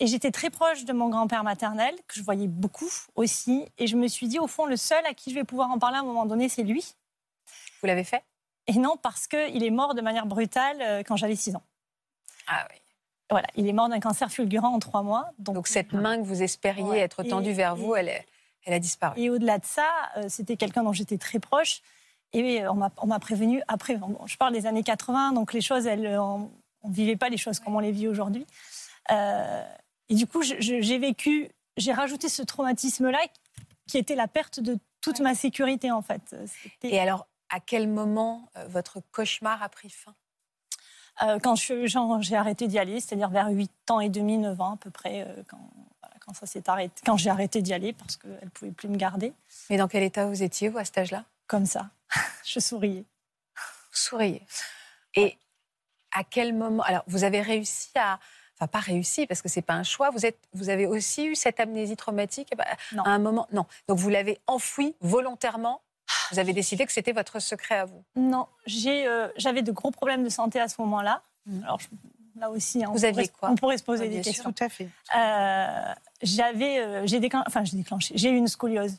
et 0.00 0.06
j'étais 0.06 0.30
très 0.30 0.48
proche 0.48 0.84
de 0.86 0.92
mon 0.94 1.10
grand-père 1.10 1.44
maternel, 1.44 1.94
que 2.08 2.14
je 2.14 2.22
voyais 2.22 2.48
beaucoup 2.48 2.90
aussi. 3.16 3.66
Et 3.76 3.86
je 3.86 3.96
me 3.96 4.08
suis 4.08 4.28
dit, 4.28 4.38
au 4.38 4.46
fond, 4.46 4.64
le 4.64 4.76
seul 4.76 5.04
à 5.04 5.12
qui 5.12 5.30
je 5.30 5.34
vais 5.34 5.44
pouvoir 5.44 5.70
en 5.70 5.78
parler 5.78 5.98
à 5.98 6.00
un 6.00 6.04
moment 6.04 6.24
donné, 6.24 6.48
c'est 6.48 6.62
lui. 6.62 6.94
Vous 7.80 7.86
l'avez 7.86 8.04
fait? 8.04 8.24
Et 8.66 8.74
non, 8.74 8.96
parce 8.96 9.26
qu'il 9.26 9.62
est 9.62 9.70
mort 9.70 9.94
de 9.94 10.00
manière 10.00 10.24
brutale 10.24 10.78
euh, 10.80 11.02
quand 11.02 11.16
j'avais 11.16 11.36
6 11.36 11.56
ans. 11.56 11.62
Ah 12.48 12.66
oui. 12.70 12.76
Voilà, 13.30 13.46
il 13.54 13.68
est 13.68 13.72
mort 13.72 13.88
d'un 13.88 14.00
cancer 14.00 14.30
fulgurant 14.30 14.74
en 14.74 14.78
3 14.78 15.02
mois. 15.02 15.30
Donc, 15.38 15.68
cette 15.68 15.92
main 15.92 16.16
que 16.16 16.24
vous 16.24 16.42
espériez 16.42 16.98
être 16.98 17.22
tendue 17.22 17.52
vers 17.52 17.76
vous, 17.76 17.94
elle, 17.94 18.08
est, 18.08 18.26
elle 18.64 18.72
a 18.72 18.78
disparu. 18.78 19.20
Et 19.20 19.30
au-delà 19.30 19.58
de 19.58 19.66
ça, 19.66 19.86
euh, 20.16 20.24
c'était 20.28 20.56
quelqu'un 20.56 20.82
dont 20.82 20.92
j'étais 20.92 21.18
très 21.18 21.38
proche. 21.38 21.82
Et 22.32 22.62
on 22.68 22.74
m'a 23.06 23.18
prévenu 23.18 23.60
après. 23.66 23.98
je 24.26 24.36
parle 24.36 24.52
des 24.52 24.66
années 24.66 24.84
80, 24.84 25.32
donc 25.32 25.52
les 25.52 25.60
choses, 25.60 25.86
elles, 25.86 26.06
on 26.16 26.48
ne 26.84 26.94
vivait 26.94 27.16
pas 27.16 27.28
les 27.28 27.36
choses 27.36 27.58
comme 27.58 27.74
on 27.74 27.80
les 27.80 27.90
vit 27.90 28.06
aujourd'hui. 28.06 28.46
Euh, 29.10 29.64
et 30.10 30.14
du 30.14 30.26
coup, 30.26 30.42
j'ai 30.42 30.98
vécu, 30.98 31.48
j'ai 31.76 31.92
rajouté 31.92 32.28
ce 32.28 32.42
traumatisme-là 32.42 33.20
qui 33.86 33.96
était 33.96 34.16
la 34.16 34.26
perte 34.26 34.58
de 34.58 34.76
toute 35.00 35.20
ma 35.20 35.34
sécurité 35.34 35.92
en 35.92 36.02
fait. 36.02 36.36
Et 36.82 36.98
alors, 36.98 37.28
à 37.48 37.60
quel 37.60 37.88
moment 37.88 38.50
euh, 38.56 38.66
votre 38.68 39.00
cauchemar 39.12 39.62
a 39.62 39.68
pris 39.68 39.88
fin? 39.88 40.14
Euh, 41.22 41.38
Quand 41.38 41.54
j'ai 41.54 42.36
arrêté 42.36 42.66
d'y 42.66 42.78
aller, 42.78 43.00
c'est-à-dire 43.00 43.30
vers 43.30 43.48
8 43.48 43.70
ans 43.90 44.00
et 44.00 44.08
demi, 44.08 44.36
9 44.36 44.60
ans 44.60 44.74
à 44.74 44.76
peu 44.76 44.90
près, 44.90 45.22
euh, 45.22 45.42
quand, 45.48 45.70
quand, 46.26 46.34
ça 46.34 46.46
s'est 46.46 46.68
arrêté, 46.68 47.02
quand 47.06 47.16
j'ai 47.16 47.30
arrêté 47.30 47.62
d'y 47.62 47.72
aller 47.72 47.92
parce 47.92 48.16
qu'elle 48.16 48.38
ne 48.42 48.50
pouvait 48.50 48.72
plus 48.72 48.88
me 48.88 48.96
garder. 48.96 49.32
Mais 49.70 49.76
dans 49.76 49.88
quel 49.88 50.02
état 50.02 50.26
vous 50.26 50.42
étiez, 50.42 50.68
vous, 50.68 50.78
à 50.78 50.84
cet 50.84 50.98
âge-là? 50.98 51.24
Comme 51.46 51.66
ça. 51.66 51.90
Je 52.44 52.58
souriais. 52.58 53.04
Vous 53.54 53.96
souriez. 53.96 54.42
Et 55.14 55.36
à 56.12 56.24
quel 56.24 56.52
moment 56.52 56.82
Alors, 56.82 57.04
vous 57.06 57.22
avez 57.22 57.42
réussi 57.42 57.90
à, 57.96 58.18
pas 58.68 58.80
réussi 58.80 59.26
parce 59.26 59.42
que 59.42 59.48
c'est 59.48 59.62
pas 59.62 59.74
un 59.74 59.82
choix. 59.82 60.10
Vous, 60.10 60.26
êtes, 60.26 60.38
vous 60.52 60.68
avez 60.68 60.86
aussi 60.86 61.26
eu 61.26 61.34
cette 61.34 61.60
amnésie 61.60 61.96
traumatique 61.96 62.52
bah, 62.56 62.64
à 63.04 63.10
un 63.10 63.18
moment. 63.18 63.46
Non. 63.52 63.66
Donc 63.88 63.98
vous 63.98 64.08
l'avez 64.08 64.38
enfoui 64.46 64.94
volontairement. 65.00 65.82
Vous 66.32 66.38
avez 66.38 66.52
décidé 66.52 66.86
que 66.86 66.92
c'était 66.92 67.12
votre 67.12 67.40
secret 67.40 67.76
à 67.76 67.84
vous. 67.84 68.02
Non, 68.16 68.46
j'ai, 68.66 69.06
euh, 69.06 69.28
j'avais 69.36 69.62
de 69.62 69.72
gros 69.72 69.90
problèmes 69.90 70.24
de 70.24 70.28
santé 70.28 70.60
à 70.60 70.68
ce 70.68 70.80
moment-là. 70.80 71.22
Mmh. 71.46 71.62
Alors 71.64 71.80
là 72.36 72.50
aussi, 72.50 72.84
hein, 72.84 72.90
vous 72.92 73.04
aviez 73.04 73.28
quoi 73.28 73.50
On 73.50 73.54
pourrait 73.54 73.78
se 73.78 73.84
poser 73.84 74.08
des 74.08 74.20
questions. 74.20 74.52
Tout 74.52 74.64
à 74.64 74.68
fait. 74.68 74.88
Euh, 75.16 75.94
j'avais, 76.22 76.80
euh, 76.80 77.06
j'ai 77.06 77.20
déclenché, 77.20 77.44
enfin 77.46 77.64
j'ai 77.64 77.76
déclenché, 77.76 78.14
j'ai 78.16 78.30
eu 78.30 78.36
une 78.36 78.48
scoliose, 78.48 78.96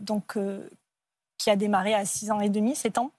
donc 0.00 0.36
qui 1.38 1.50
a 1.50 1.56
démarré 1.56 1.94
à 1.94 2.04
6 2.04 2.30
ans 2.30 2.40
et 2.40 2.48
demi, 2.50 2.74
7 2.74 2.98
ans. 2.98 3.12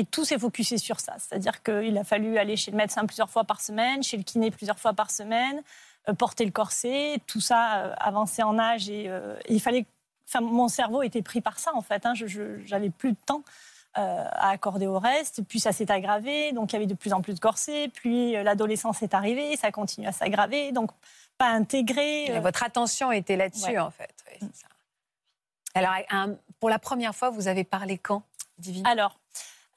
Et 0.00 0.06
tout 0.06 0.24
s'est 0.24 0.38
focusé 0.38 0.78
sur 0.78 0.98
ça. 0.98 1.16
C'est-à-dire 1.18 1.62
qu'il 1.62 1.98
a 1.98 2.04
fallu 2.04 2.38
aller 2.38 2.56
chez 2.56 2.70
le 2.70 2.78
médecin 2.78 3.04
plusieurs 3.04 3.28
fois 3.28 3.44
par 3.44 3.60
semaine, 3.60 4.02
chez 4.02 4.16
le 4.16 4.22
kiné 4.22 4.50
plusieurs 4.50 4.78
fois 4.78 4.94
par 4.94 5.10
semaine, 5.10 5.60
euh, 6.08 6.14
porter 6.14 6.46
le 6.46 6.52
corset, 6.52 7.20
tout 7.26 7.42
ça 7.42 7.84
euh, 7.84 7.94
avancer 7.98 8.42
en 8.42 8.58
âge. 8.58 8.88
Et, 8.88 9.10
euh, 9.10 9.36
il 9.50 9.60
fallait. 9.60 9.84
Enfin, 10.26 10.40
mon 10.40 10.68
cerveau 10.68 11.02
était 11.02 11.20
pris 11.20 11.42
par 11.42 11.58
ça, 11.58 11.72
en 11.74 11.82
fait. 11.82 12.06
Hein. 12.06 12.14
Je 12.14 12.66
n'avais 12.70 12.88
plus 12.88 13.12
de 13.12 13.18
temps 13.26 13.42
à 13.92 14.48
accorder 14.50 14.86
au 14.86 14.98
reste. 14.98 15.42
Puis 15.42 15.60
ça 15.60 15.72
s'est 15.72 15.90
aggravé. 15.90 16.52
Donc 16.52 16.72
il 16.72 16.74
y 16.74 16.76
avait 16.76 16.86
de 16.86 16.94
plus 16.94 17.12
en 17.12 17.20
plus 17.20 17.34
de 17.34 17.40
corsets. 17.40 17.90
Puis 17.92 18.32
l'adolescence 18.32 19.02
est 19.02 19.12
arrivée. 19.12 19.56
Ça 19.56 19.70
continue 19.70 20.06
à 20.06 20.12
s'aggraver. 20.12 20.72
Donc 20.72 20.92
pas 21.36 21.48
intégré. 21.48 22.38
votre 22.38 22.62
attention 22.62 23.12
était 23.12 23.36
là-dessus, 23.36 23.78
en 23.78 23.90
fait. 23.90 24.14
Alors, 25.74 25.94
pour 26.60 26.70
la 26.70 26.78
première 26.78 27.14
fois, 27.16 27.30
vous 27.30 27.48
avez 27.48 27.64
parlé 27.64 27.98
quand, 27.98 28.22
Divine 28.60 28.86
Alors, 28.86 29.12
euh, 29.12 29.19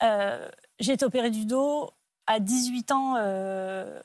j'ai 0.02 0.94
été 0.94 1.06
opérée 1.06 1.32
du 1.32 1.46
dos 1.46 1.90
à 2.28 2.40
18 2.40 2.92
ans. 2.92 3.16
Euh, 3.18 4.00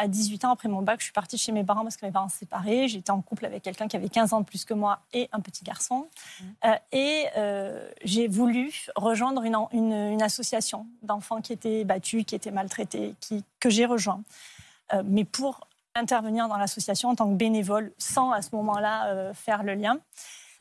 à 0.00 0.06
18 0.06 0.44
ans, 0.44 0.52
après 0.52 0.68
mon 0.68 0.80
bac, 0.80 1.00
je 1.00 1.04
suis 1.04 1.12
partie 1.12 1.36
chez 1.36 1.50
mes 1.50 1.64
parents 1.64 1.82
parce 1.82 1.96
que 1.96 2.06
mes 2.06 2.12
parents 2.12 2.28
se 2.28 2.38
séparaient. 2.38 2.86
J'étais 2.86 3.10
en 3.10 3.20
couple 3.20 3.44
avec 3.46 3.64
quelqu'un 3.64 3.88
qui 3.88 3.96
avait 3.96 4.08
15 4.08 4.32
ans 4.32 4.40
de 4.40 4.46
plus 4.46 4.64
que 4.64 4.72
moi 4.72 5.00
et 5.12 5.28
un 5.32 5.40
petit 5.40 5.64
garçon. 5.64 6.06
Mmh. 6.40 6.44
Euh, 6.66 6.74
et 6.92 7.26
euh, 7.36 7.90
j'ai 8.04 8.28
voulu 8.28 8.86
rejoindre 8.94 9.42
une, 9.42 9.56
une, 9.72 9.92
une 9.92 10.22
association 10.22 10.86
d'enfants 11.02 11.40
qui 11.40 11.52
étaient 11.52 11.84
battus, 11.84 12.24
qui 12.24 12.36
étaient 12.36 12.52
maltraités, 12.52 13.16
qui, 13.20 13.42
que 13.58 13.70
j'ai 13.70 13.86
rejoint. 13.86 14.22
Euh, 14.92 15.02
mais 15.04 15.24
pour 15.24 15.66
intervenir 15.96 16.46
dans 16.46 16.58
l'association 16.58 17.08
en 17.08 17.16
tant 17.16 17.28
que 17.28 17.34
bénévole, 17.34 17.92
sans 17.98 18.30
à 18.30 18.40
ce 18.40 18.50
moment-là 18.54 19.34
faire 19.34 19.64
le 19.64 19.74
lien. 19.74 19.98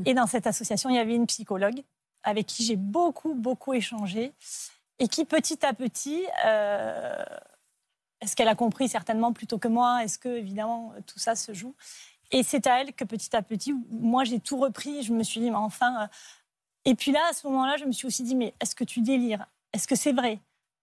Et 0.05 0.15
dans 0.15 0.25
cette 0.25 0.47
association, 0.47 0.89
il 0.89 0.95
y 0.95 0.99
avait 0.99 1.13
une 1.13 1.27
psychologue 1.27 1.83
avec 2.27 2.45
qui 2.45 2.65
j'ai 2.65 2.75
beaucoup, 2.75 3.33
beaucoup 3.33 3.73
échangé 3.73 4.33
et 4.99 5.07
qui, 5.07 5.23
petit 5.23 5.65
à 5.65 5.73
petit, 5.73 6.25
est-ce 8.19 8.35
qu'elle 8.35 8.49
a 8.49 8.55
compris 8.55 8.89
certainement 8.89 9.31
plutôt 9.31 9.57
que 9.57 9.69
moi 9.69 10.03
Est-ce 10.03 10.19
que, 10.19 10.29
évidemment, 10.29 10.93
tout 11.05 11.19
ça 11.19 11.35
se 11.35 11.53
joue? 11.53 11.73
Et 12.31 12.43
c'est 12.43 12.67
à 12.67 12.81
elle 12.81 12.93
que 12.93 13.05
petit 13.05 13.33
à 13.33 13.41
petit, 13.41 13.73
moi, 13.89 14.25
j'ai 14.25 14.39
tout 14.39 14.57
repris. 14.57 15.03
Je 15.03 15.13
me 15.13 15.23
suis 15.23 15.39
dit, 15.39 15.49
mais 15.49 15.57
enfin. 15.57 16.03
Euh, 16.03 16.07
et 16.83 16.95
puis 16.95 17.11
là, 17.11 17.21
à 17.29 17.33
ce 17.33 17.47
moment-là, 17.47 17.77
je 17.77 17.85
me 17.85 17.91
suis 17.93 18.07
aussi 18.07 18.23
dit, 18.23 18.35
mais 18.35 18.53
est-ce 18.59 18.75
que 18.75 18.83
tu 18.83 19.01
délires? 19.01 19.45
Est-ce 19.71 19.87
que 19.87 19.95
c'est 19.95 20.11
vrai? 20.11 20.39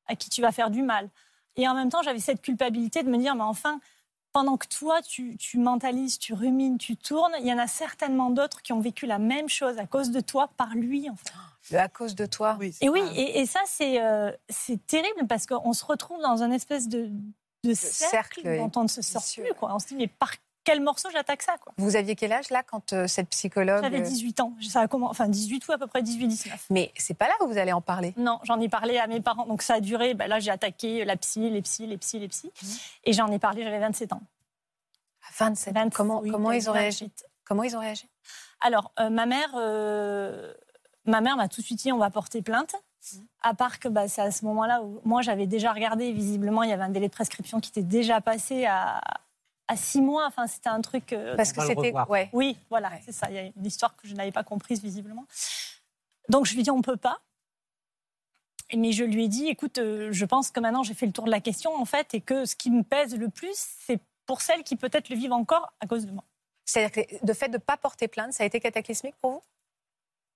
À 0.06 0.16
qui 0.16 0.30
tu 0.30 0.40
vas 0.40 0.52
faire 0.52 0.70
du 0.70 0.82
mal? 0.82 1.10
Et 1.56 1.68
en 1.68 1.74
même 1.74 1.90
temps, 1.90 2.02
j'avais 2.02 2.18
cette 2.18 2.40
culpabilité 2.40 3.02
de 3.02 3.10
me 3.10 3.18
dire, 3.18 3.34
mais 3.34 3.42
enfin, 3.42 3.80
pendant 4.34 4.56
que 4.56 4.66
toi, 4.66 5.00
tu, 5.00 5.36
tu, 5.36 5.58
mentalises, 5.58 6.18
tu 6.18 6.34
rumines, 6.34 6.76
tu 6.76 6.96
tournes, 6.96 7.32
il 7.40 7.46
y 7.46 7.52
en 7.52 7.58
a 7.58 7.68
certainement 7.68 8.30
d'autres 8.30 8.62
qui 8.62 8.72
ont 8.72 8.80
vécu 8.80 9.06
la 9.06 9.20
même 9.20 9.48
chose 9.48 9.78
à 9.78 9.86
cause 9.86 10.10
de 10.10 10.20
toi, 10.20 10.50
par 10.56 10.74
lui, 10.74 11.08
en 11.08 11.14
fait. 11.14 11.76
À 11.76 11.88
cause 11.88 12.16
de 12.16 12.26
toi. 12.26 12.56
Oui, 12.58 12.74
et 12.80 12.88
oui, 12.88 13.00
et, 13.16 13.46
ça, 13.46 13.60
euh, 13.80 14.32
c'est 14.48 14.84
terrible 14.86 15.28
parce 15.28 15.46
qu'on 15.46 15.72
se 15.72 15.84
retrouve 15.84 16.20
dans 16.20 16.42
un 16.42 16.50
espèce 16.50 16.88
de, 16.88 17.10
de 17.62 17.74
cercle, 17.74 18.42
dont 18.42 18.72
on 18.76 18.82
ne 18.82 18.88
se 18.88 19.02
sort 19.02 19.22
plus. 19.36 19.54
Quoi. 19.54 19.72
On 19.72 19.78
se 19.78 19.86
dit, 19.86 19.94
mais 19.94 20.08
par 20.08 20.32
quel 20.64 20.80
morceau 20.80 21.08
j'attaque 21.12 21.42
ça 21.42 21.56
quoi. 21.58 21.72
Vous 21.76 21.96
aviez 21.96 22.16
quel 22.16 22.32
âge 22.32 22.50
là 22.50 22.62
quand 22.62 22.92
euh, 22.92 23.06
cette 23.06 23.28
psychologue 23.28 23.82
J'avais 23.82 24.00
18 24.00 24.40
ans. 24.40 24.54
Ça 24.60 24.82
a. 24.82 24.86
Enfin 24.90 25.28
18 25.28 25.68
ou 25.68 25.72
à 25.72 25.78
peu 25.78 25.86
près 25.86 26.02
18-19. 26.02 26.48
Mais 26.70 26.90
c'est 26.96 27.14
pas 27.14 27.28
là 27.28 27.34
où 27.42 27.46
vous 27.46 27.58
allez 27.58 27.72
en 27.72 27.80
parler 27.80 28.14
Non, 28.16 28.40
j'en 28.44 28.60
ai 28.60 28.68
parlé 28.68 28.98
à 28.98 29.06
mes 29.06 29.20
parents. 29.20 29.46
Donc 29.46 29.62
ça 29.62 29.74
a 29.74 29.80
duré. 29.80 30.14
Ben 30.14 30.26
là 30.26 30.40
j'ai 30.40 30.50
attaqué 30.50 31.04
la 31.04 31.16
psy, 31.16 31.50
les 31.50 31.62
psys, 31.62 31.86
les 31.86 31.98
psys, 31.98 32.18
les 32.18 32.28
psys. 32.28 32.52
Mmh. 32.62 32.66
Et 33.04 33.12
j'en 33.12 33.30
ai 33.30 33.38
parlé, 33.38 33.62
j'avais 33.62 33.78
27 33.78 34.12
ans. 34.14 34.22
27 35.38 35.76
ans 35.76 35.88
Comment, 35.92 36.20
comment 36.20 36.52
ils 36.52 36.68
ont 36.68 36.72
réagi 36.72 37.10
Comment 37.44 37.62
ils 37.62 37.76
ont 37.76 37.80
réagi? 37.80 38.08
Alors 38.60 38.92
euh, 38.98 39.10
ma 39.10 39.26
mère, 39.26 39.50
euh, 39.54 40.52
ma 41.04 41.20
mère 41.20 41.36
m'a 41.36 41.48
tout 41.48 41.60
de 41.60 41.66
suite 41.66 41.80
dit 41.80 41.92
on 41.92 41.98
va 41.98 42.10
porter 42.10 42.42
plainte. 42.42 42.74
Mmh. 42.74 43.18
À 43.42 43.52
part 43.52 43.78
que 43.78 43.88
bah, 43.88 44.08
c'est 44.08 44.22
à 44.22 44.30
ce 44.30 44.46
moment-là 44.46 44.82
où 44.82 45.02
moi 45.04 45.20
j'avais 45.20 45.46
déjà 45.46 45.72
regardé, 45.72 46.12
visiblement 46.12 46.62
il 46.62 46.70
y 46.70 46.72
avait 46.72 46.84
un 46.84 46.88
délai 46.88 47.08
de 47.08 47.12
prescription 47.12 47.60
qui 47.60 47.68
était 47.68 47.82
déjà 47.82 48.22
passé 48.22 48.64
à, 48.64 49.02
à 49.68 49.76
six 49.76 50.00
mois. 50.00 50.26
Enfin, 50.26 50.46
c'était 50.46 50.68
un 50.68 50.80
truc. 50.80 51.12
Euh, 51.12 51.36
Parce 51.36 51.52
que 51.52 51.64
c'était. 51.64 51.92
Ouais. 52.08 52.30
Oui, 52.32 52.56
voilà, 52.70 52.92
c'est 53.04 53.12
ça. 53.12 53.28
Il 53.30 53.34
y 53.34 53.38
a 53.38 53.42
une 53.42 53.66
histoire 53.66 53.96
que 53.96 54.06
je 54.06 54.14
n'avais 54.14 54.32
pas 54.32 54.44
comprise 54.44 54.82
visiblement. 54.82 55.26
Donc 56.28 56.46
je 56.46 56.54
lui 56.54 56.60
ai 56.60 56.62
dit 56.62 56.70
on 56.70 56.82
peut 56.82 56.96
pas. 56.96 57.20
Mais 58.74 58.92
je 58.92 59.04
lui 59.04 59.24
ai 59.24 59.28
dit 59.28 59.48
écoute, 59.48 59.78
euh, 59.78 60.08
je 60.10 60.24
pense 60.24 60.50
que 60.50 60.58
maintenant 60.58 60.82
j'ai 60.82 60.94
fait 60.94 61.06
le 61.06 61.12
tour 61.12 61.24
de 61.24 61.30
la 61.30 61.40
question 61.40 61.74
en 61.74 61.84
fait, 61.84 62.14
et 62.14 62.20
que 62.20 62.46
ce 62.46 62.56
qui 62.56 62.70
me 62.70 62.82
pèse 62.82 63.16
le 63.16 63.28
plus, 63.28 63.54
c'est 63.86 64.00
pour 64.26 64.40
celles 64.40 64.62
qui 64.62 64.76
peut-être 64.76 65.10
le 65.10 65.16
vivent 65.16 65.34
encore 65.34 65.72
à 65.80 65.86
cause 65.86 66.06
de 66.06 66.12
moi. 66.12 66.24
C'est-à-dire 66.64 67.04
que 67.04 67.26
le 67.26 67.34
fait 67.34 67.48
de 67.48 67.54
ne 67.54 67.58
pas 67.58 67.76
porter 67.76 68.08
plainte, 68.08 68.32
ça 68.32 68.42
a 68.42 68.46
été 68.46 68.58
cataclysmique 68.60 69.16
pour 69.20 69.32
vous? 69.32 69.42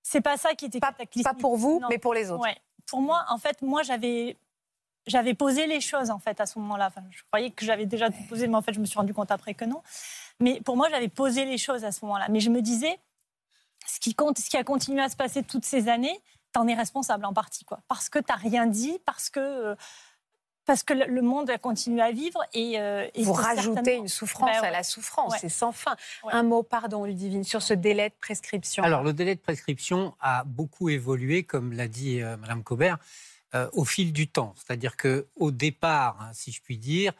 C'est 0.03 0.21
pas 0.21 0.37
ça 0.37 0.53
qui 0.53 0.65
était 0.65 0.79
cataclysmique. 0.79 1.25
Pas 1.25 1.33
pour 1.33 1.57
vous, 1.57 1.81
mais 1.89 1.97
pour 1.97 2.13
les 2.13 2.29
autres. 2.29 2.43
Ouais. 2.43 2.55
Pour 2.85 3.01
moi, 3.01 3.25
en 3.29 3.39
fait, 3.39 3.61
moi 3.63 3.81
j'avais 3.81 4.37
j'avais 5.09 5.33
posé 5.33 5.67
les 5.67 5.81
choses 5.81 6.09
en 6.09 6.19
fait 6.19 6.39
à 6.39 6.45
ce 6.45 6.59
moment-là. 6.59 6.87
Enfin, 6.87 7.01
je 7.09 7.21
croyais 7.31 7.51
que 7.51 7.65
j'avais 7.65 7.85
déjà 7.85 8.09
tout 8.09 8.23
posé, 8.29 8.47
mais 8.47 8.55
en 8.55 8.61
fait, 8.61 8.73
je 8.73 8.79
me 8.79 8.85
suis 8.85 8.97
rendu 8.97 9.13
compte 9.13 9.31
après 9.31 9.53
que 9.53 9.65
non. 9.65 9.81
Mais 10.39 10.61
pour 10.61 10.77
moi, 10.77 10.87
j'avais 10.89 11.09
posé 11.09 11.45
les 11.45 11.57
choses 11.57 11.83
à 11.83 11.91
ce 11.91 12.05
moment-là. 12.05 12.27
Mais 12.29 12.39
je 12.39 12.49
me 12.49 12.61
disais, 12.61 12.99
ce 13.85 13.99
qui 13.99 14.13
compte, 14.13 14.37
ce 14.39 14.49
qui 14.49 14.57
a 14.57 14.63
continué 14.63 15.01
à 15.01 15.09
se 15.09 15.15
passer 15.15 15.43
toutes 15.43 15.65
ces 15.65 15.89
années, 15.89 16.21
t'en 16.51 16.67
es 16.67 16.73
responsable 16.73 17.25
en 17.25 17.33
partie, 17.33 17.65
quoi. 17.65 17.79
Parce 17.87 18.09
que 18.09 18.19
t'as 18.19 18.35
rien 18.35 18.65
dit, 18.65 18.99
parce 19.05 19.29
que 19.29 19.39
euh, 19.39 19.75
parce 20.69 20.83
que 20.83 20.93
le 20.93 21.21
monde 21.23 21.49
a 21.49 21.57
continué 21.57 21.99
à 21.99 22.11
vivre 22.11 22.43
et, 22.53 22.79
euh, 22.79 23.07
vous 23.17 23.33
rajoutez 23.33 23.95
une 23.95 24.07
souffrance 24.07 24.51
ben 24.51 24.67
à 24.67 24.69
la 24.69 24.83
souffrance, 24.83 25.33
c'est 25.41 25.49
sans 25.49 25.71
fin. 25.71 25.95
Un 26.31 26.43
mot, 26.43 26.61
pardon, 26.61 27.05
Ludivine, 27.05 27.43
sur 27.43 27.63
ce 27.63 27.73
délai 27.73 28.09
de 28.09 28.13
prescription. 28.21 28.83
Alors 28.83 29.01
le 29.01 29.11
délai 29.11 29.33
de 29.33 29.39
prescription 29.39 30.13
a 30.19 30.43
beaucoup 30.43 30.89
évolué, 30.89 31.41
comme 31.41 31.73
l'a 31.73 31.87
dit 31.87 32.21
euh, 32.21 32.37
Madame 32.37 32.61
Cobert. 32.61 32.99
Euh, 33.55 33.67
au 33.73 33.83
fil 33.83 34.13
du 34.13 34.27
temps. 34.27 34.53
C'est-à-dire 34.57 34.95
qu'au 34.95 35.49
départ, 35.49 36.21
hein, 36.21 36.29
si 36.33 36.51
je 36.51 36.61
puis 36.61 36.77
dire, 36.77 37.13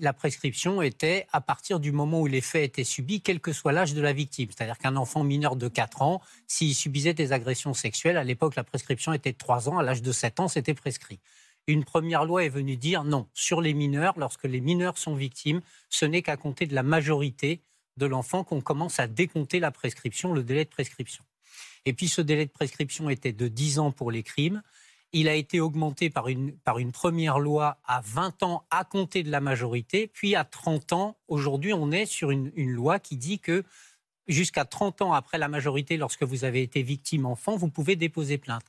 la 0.00 0.14
prescription 0.14 0.80
était 0.80 1.26
à 1.30 1.42
partir 1.42 1.78
du 1.78 1.92
moment 1.92 2.22
où 2.22 2.26
les 2.26 2.40
faits 2.40 2.64
étaient 2.64 2.84
subis, 2.84 3.20
quel 3.20 3.38
que 3.38 3.52
soit 3.52 3.72
l'âge 3.72 3.92
de 3.92 4.00
la 4.00 4.14
victime. 4.14 4.48
C'est-à-dire 4.50 4.78
qu'un 4.78 4.96
enfant 4.96 5.24
mineur 5.24 5.56
de 5.56 5.68
4 5.68 6.00
ans, 6.00 6.22
s'il 6.46 6.74
subissait 6.74 7.12
des 7.12 7.32
agressions 7.32 7.74
sexuelles, 7.74 8.16
à 8.16 8.24
l'époque, 8.24 8.56
la 8.56 8.64
prescription 8.64 9.12
était 9.12 9.32
de 9.32 9.36
3 9.36 9.68
ans, 9.68 9.78
à 9.78 9.82
l'âge 9.82 10.00
de 10.00 10.10
7 10.10 10.40
ans, 10.40 10.48
c'était 10.48 10.72
prescrit. 10.72 11.20
Une 11.66 11.84
première 11.84 12.24
loi 12.24 12.44
est 12.44 12.48
venue 12.48 12.78
dire 12.78 13.04
non, 13.04 13.28
sur 13.34 13.60
les 13.60 13.74
mineurs, 13.74 14.14
lorsque 14.16 14.44
les 14.44 14.62
mineurs 14.62 14.96
sont 14.96 15.14
victimes, 15.14 15.60
ce 15.90 16.06
n'est 16.06 16.22
qu'à 16.22 16.38
compter 16.38 16.64
de 16.64 16.74
la 16.74 16.82
majorité 16.82 17.60
de 17.98 18.06
l'enfant 18.06 18.42
qu'on 18.42 18.62
commence 18.62 19.00
à 19.00 19.06
décompter 19.06 19.60
la 19.60 19.70
prescription, 19.70 20.32
le 20.32 20.42
délai 20.42 20.64
de 20.64 20.70
prescription. 20.70 21.24
Et 21.84 21.92
puis 21.92 22.08
ce 22.08 22.22
délai 22.22 22.46
de 22.46 22.50
prescription 22.50 23.10
était 23.10 23.32
de 23.32 23.48
10 23.48 23.80
ans 23.80 23.92
pour 23.92 24.10
les 24.10 24.22
crimes, 24.22 24.62
il 25.12 25.28
a 25.28 25.34
été 25.34 25.60
augmenté 25.60 26.10
par 26.10 26.28
une, 26.28 26.52
par 26.58 26.78
une 26.78 26.92
première 26.92 27.38
loi 27.38 27.78
à 27.86 28.00
20 28.04 28.42
ans 28.42 28.64
à 28.70 28.84
compter 28.84 29.22
de 29.22 29.30
la 29.30 29.40
majorité, 29.40 30.06
puis 30.06 30.36
à 30.36 30.44
30 30.44 30.92
ans. 30.92 31.16
Aujourd'hui, 31.28 31.72
on 31.72 31.90
est 31.90 32.06
sur 32.06 32.30
une, 32.30 32.52
loi 32.56 32.98
qui 32.98 33.16
dit 33.16 33.38
que 33.38 33.64
jusqu'à 34.26 34.64
30 34.64 35.02
ans 35.02 35.12
après 35.14 35.38
la 35.38 35.48
majorité, 35.48 35.96
lorsque 35.96 36.24
vous 36.24 36.44
avez 36.44 36.62
été 36.62 36.82
victime 36.82 37.24
enfant, 37.24 37.56
vous 37.56 37.70
pouvez 37.70 37.96
déposer 37.96 38.36
plainte. 38.36 38.64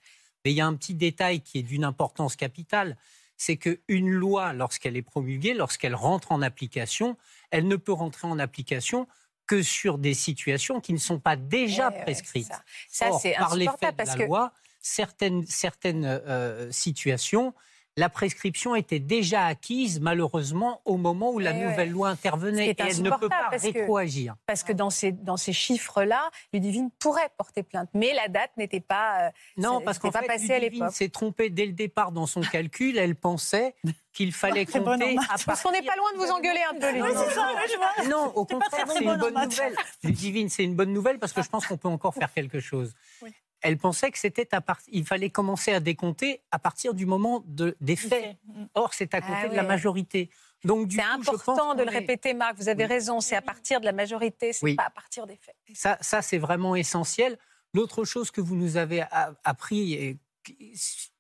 Mais 0.46 0.52
il 0.52 0.56
y 0.56 0.62
a 0.62 0.68
un 0.68 0.76
petit 0.76 0.94
détail 0.94 1.42
qui 1.42 1.60
est 1.60 1.64
d'une 1.64 1.84
importance 1.84 2.38
capitale, 2.38 2.96
c'est 3.36 3.58
qu'une 3.58 4.10
loi, 4.10 4.54
lorsqu'elle 4.54 4.96
est 4.96 5.02
promulguée, 5.02 5.54
lorsqu'elle 5.54 5.96
rentre 5.96 6.32
en 6.32 6.42
application, 6.42 7.18
elle 7.52 7.68
ne 7.68 7.76
peut 7.76 7.94
rentrer 7.94 8.28
en 8.28 8.40
application 8.40 9.08
que 9.46 9.62
sur 9.62 9.98
des 9.98 10.14
situations 10.14 10.80
qui 10.80 10.94
ne 10.94 10.98
sont 10.98 11.20
pas 11.20 11.36
déjà 11.36 11.90
prescrites. 11.90 12.52
ça, 12.88 13.12
c'est 13.20 13.36
insupportable 13.36 13.98
parce 13.98 14.16
que 14.16 14.24
loi, 14.24 14.54
certaines, 14.80 15.46
certaines 15.46 16.06
euh, 16.06 16.72
situations, 16.72 17.54
la 18.00 18.10
prescription 18.10 18.76
était 18.76 19.00
déjà 19.00 19.46
acquise, 19.46 20.00
malheureusement, 20.00 20.82
au 20.86 20.96
moment 20.96 21.32
où 21.32 21.40
la 21.40 21.52
eh 21.52 21.66
nouvelle 21.66 21.90
loi 21.90 22.10
intervenait. 22.10 22.70
Et 22.70 22.76
elle 22.78 23.02
ne 23.02 23.10
peut 23.10 23.28
pas 23.28 23.50
rétroagir. 23.52 24.36
parce 24.46 24.64
que 24.64 24.72
dans 24.72 24.90
ces, 24.90 25.12
dans 25.12 25.38
ces 25.38 25.54
chiffres-là, 25.54 26.32
Ludivine 26.54 26.90
pourrait 26.98 27.30
porter 27.38 27.62
plainte, 27.62 27.90
mais 27.94 28.14
la 28.14 28.30
date 28.30 28.52
n'était 28.58 28.80
pas, 28.80 29.28
euh, 29.28 29.30
non, 29.58 29.82
parce 29.82 30.00
qu'en 30.00 30.12
fait, 30.12 30.38
Ludivine 30.38 30.90
s'est 30.92 31.10
trompée 31.10 31.50
dès 31.50 31.66
le 31.66 31.74
départ 31.74 32.12
dans 32.12 32.26
son 32.26 32.42
calcul. 32.42 32.98
Elle 32.98 33.16
pensait 33.16 33.76
qu'il 34.14 34.32
fallait 34.32 34.66
compter 34.66 35.18
à 35.30 35.36
Parce 35.46 35.62
qu'on 35.62 35.72
n'est 35.72 35.82
pas 35.82 35.96
loin 35.98 36.14
de 36.14 36.18
vous 36.20 36.32
engueuler 36.32 36.64
un 36.72 36.80
peu, 36.80 36.92
Ludivine. 36.92 38.10
non, 38.10 38.32
au 38.36 38.46
contraire, 38.46 38.86
c'est 38.88 39.04
une 39.04 39.18
bonne 39.18 39.44
nouvelle. 39.44 39.76
Ludivine, 40.04 40.50
c'est 40.50 40.64
une 40.64 40.76
bonne 40.76 40.94
nouvelle 40.94 41.20
parce 41.20 41.34
que 41.34 41.44
je 41.44 41.50
pense 41.50 41.68
qu'on 41.68 41.78
peut 41.78 41.90
encore 41.90 42.14
faire 42.14 42.32
quelque 42.34 42.62
chose. 42.62 42.94
Oui 43.22 43.34
elle 43.62 43.78
pensait 43.78 44.12
que 44.12 44.18
c'était 44.18 44.54
à 44.56 44.62
il 44.88 45.06
fallait 45.06 45.30
commencer 45.30 45.74
à 45.74 45.80
décompter 45.80 46.42
à 46.52 46.60
partir 46.60 46.94
du 46.94 47.06
moment 47.06 47.44
de, 47.46 47.76
des 47.82 47.96
faits. 47.96 48.38
Or, 48.74 48.94
c'est 48.94 49.14
à 49.14 49.22
compter 49.22 49.46
ah 49.46 49.50
de 49.50 49.56
la 49.56 49.64
majorité. 49.64 50.30
Donc, 50.64 50.92
c'est 50.92 51.02
important 51.02 51.76
de 51.76 51.84
le 51.84 51.90
répéter, 51.90 52.34
Marc. 52.34 52.58
Vous 52.58 52.70
avez 52.70 52.86
raison. 52.86 53.22
C'est 53.22 53.36
à 53.36 53.42
partir 53.42 53.80
de 53.80 53.86
la 53.86 53.92
majorité, 53.92 54.54
c'est 54.54 54.76
pas 54.76 54.84
à 54.84 54.90
partir 54.90 55.28
des 55.28 55.36
faits. 55.36 55.56
Ça, 55.74 55.98
ça 56.02 56.22
c'est 56.22 56.38
vraiment 56.38 56.76
essentiel. 56.76 57.38
L'autre 57.74 58.04
chose 58.04 58.32
que 58.32 58.42
vous 58.42 58.56
nous 58.56 58.78
avez 58.78 59.04
appris 59.44 59.94
et 59.94 60.18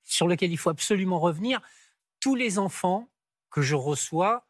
sur 0.03 0.27
lequel 0.27 0.51
il 0.51 0.57
faut 0.57 0.69
absolument 0.69 1.19
revenir, 1.19 1.61
tous 2.19 2.35
les 2.35 2.57
enfants 2.57 3.07
que 3.51 3.61
je 3.61 3.75
reçois 3.75 4.45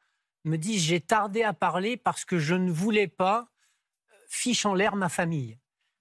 me 0.45 0.57
disent 0.57 0.83
j'ai 0.83 1.01
tardé 1.01 1.43
à 1.43 1.53
parler 1.53 1.97
parce 1.97 2.23
que 2.25 2.39
je 2.39 2.55
ne 2.55 2.71
voulais 2.71 3.07
pas 3.07 3.49
euh, 4.11 4.15
fiche 4.29 4.65
en 4.65 4.73
l'air 4.73 4.95
ma 4.95 5.09
famille 5.09 5.57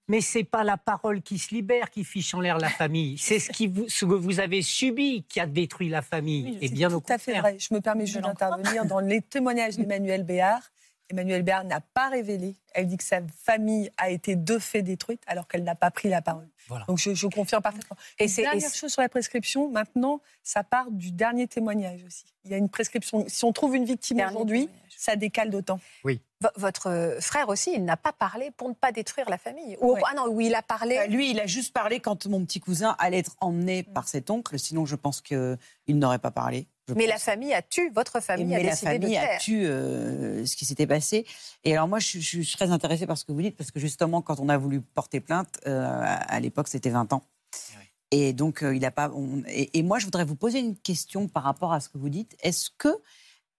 mais 0.09 0.21
c'est 0.21 0.43
pas 0.43 0.63
la 0.63 0.75
parole 0.75 1.21
qui 1.21 1.37
se 1.37 1.53
libère 1.53 1.89
qui 1.91 2.03
fiche 2.03 2.33
en 2.33 2.41
l'air 2.41 2.57
la 2.57 2.69
famille. 2.69 3.17
C'est 3.17 3.39
ce, 3.39 3.51
qui 3.51 3.71
ce 3.87 4.05
que 4.05 4.15
vous 4.15 4.39
avez 4.39 4.61
subi 4.61 5.23
qui 5.29 5.39
a 5.39 5.45
détruit 5.45 5.87
la 5.87 6.01
famille. 6.01 6.57
et 6.61 6.69
bien 6.69 6.89
tout 6.89 7.01
à 7.07 7.17
fait 7.17 7.39
vrai. 7.39 7.57
Je 7.59 7.73
me 7.73 7.79
permets 7.79 8.07
juste 8.07 8.21
d'intervenir 8.21 8.85
dans 8.85 8.99
les 8.99 9.21
témoignages 9.21 9.77
d'Emmanuel 9.77 10.23
Béard. 10.23 10.63
Emmanuel 11.11 11.43
Béard 11.43 11.63
n'a 11.63 11.79
pas 11.81 12.09
révélé. 12.09 12.55
Elle 12.73 12.87
dit 12.87 12.97
que 12.97 13.03
sa 13.03 13.21
famille 13.43 13.89
a 13.97 14.09
été 14.09 14.35
de 14.35 14.59
fait 14.59 14.81
détruite 14.83 15.21
alors 15.27 15.47
qu'elle 15.47 15.63
n'a 15.63 15.75
pas 15.75 15.91
pris 15.91 16.09
la 16.09 16.21
parole. 16.21 16.47
Donc 16.87 16.99
je, 16.99 17.27
confirme 17.27 17.61
parfaitement. 17.61 17.97
Et 18.19 18.27
c'est 18.27 18.43
dernière 18.43 18.73
chose 18.73 18.91
sur 18.91 19.01
la 19.01 19.09
prescription. 19.09 19.69
Maintenant, 19.69 20.21
ça 20.43 20.63
part 20.63 20.91
du 20.91 21.11
dernier 21.11 21.47
témoignage 21.47 22.03
aussi. 22.03 22.25
Il 22.45 22.51
y 22.51 22.53
a 22.53 22.57
une 22.57 22.69
prescription. 22.69 23.25
Si 23.27 23.43
on 23.43 23.53
trouve 23.53 23.75
une 23.75 23.85
victime 23.85 24.19
aujourd'hui, 24.29 24.69
ça 24.99 25.15
décale 25.15 25.49
d'autant. 25.49 25.79
Oui. 26.03 26.19
votre 26.57 26.87
euh, 26.87 27.21
frère 27.21 27.47
aussi, 27.47 27.71
il 27.73 27.85
n'a 27.85 27.95
pas 27.95 28.11
parlé 28.11 28.51
pour 28.51 28.67
ne 28.67 28.73
pas 28.73 28.91
détruire 28.91 29.29
la 29.29 29.37
famille. 29.37 29.77
Ou, 29.79 29.95
Ah 30.05 30.13
non, 30.13 30.27
oui, 30.27 30.47
il 30.47 30.55
a 30.55 30.61
parlé. 30.61 30.97
Euh, 30.97 31.07
lui, 31.07 31.31
il 31.31 31.39
a 31.39 31.47
juste 31.47 31.73
parlé 31.73 32.01
quand 32.01 32.25
mon 32.25 32.43
petit 32.43 32.59
cousin 32.59 32.97
allait 32.99 33.19
être 33.19 33.37
emmené 33.39 33.83
par 33.83 34.09
cet 34.09 34.29
oncle. 34.29 34.59
Sinon, 34.59 34.85
je 34.85 34.97
pense 34.97 35.21
qu'il 35.21 35.57
n'aurait 35.87 36.19
pas 36.19 36.31
parlé. 36.31 36.67
mais 36.97 37.07
la 37.07 37.17
famille 37.17 37.53
a 37.53 37.61
tué, 37.61 37.89
votre 37.95 38.19
famille 38.19 38.53
a 38.53 38.59
décidé 38.59 38.85
la 38.85 38.99
famille 38.99 39.15
de 39.15 39.21
a 39.21 39.37
tué 39.37 40.45
ce 40.45 40.55
qui 40.57 40.65
s'était 40.65 40.87
passé. 40.87 41.25
Et 41.63 41.71
alors 41.71 41.87
moi, 41.87 41.99
je, 41.99 42.19
suis 42.19 42.45
très 42.45 42.71
intéressée 42.71 43.07
par 43.07 43.17
ce 43.17 43.23
que 43.23 43.31
vous 43.31 43.41
dites, 43.41 43.55
parce 43.55 43.71
que 43.71 43.79
justement, 43.79 44.21
quand 44.21 44.41
on 44.41 44.49
a 44.49 44.57
voulu 44.57 44.81
porter 44.81 45.21
plainte, 45.21 45.65
à 45.65 46.39
l'époque, 46.41 46.67
c'était 46.67 46.89
20 46.89 47.13
ans. 47.13 47.23
Et 48.11 48.33
donc, 48.33 48.65
il 48.69 48.83
a 48.83 48.91
pas. 48.91 49.09
et, 49.47 49.81
moi, 49.81 49.99
je 49.99 50.05
voudrais 50.05 50.25
vous 50.25 50.35
poser 50.35 50.59
une 50.59 50.75
question 50.75 51.29
par 51.29 51.43
rapport 51.43 51.71
à 51.71 51.79
ce 51.79 51.87
que 51.87 51.97
vous 51.97 52.09
dites. 52.09 52.35
Est-ce 52.41 52.69
que 52.77 52.89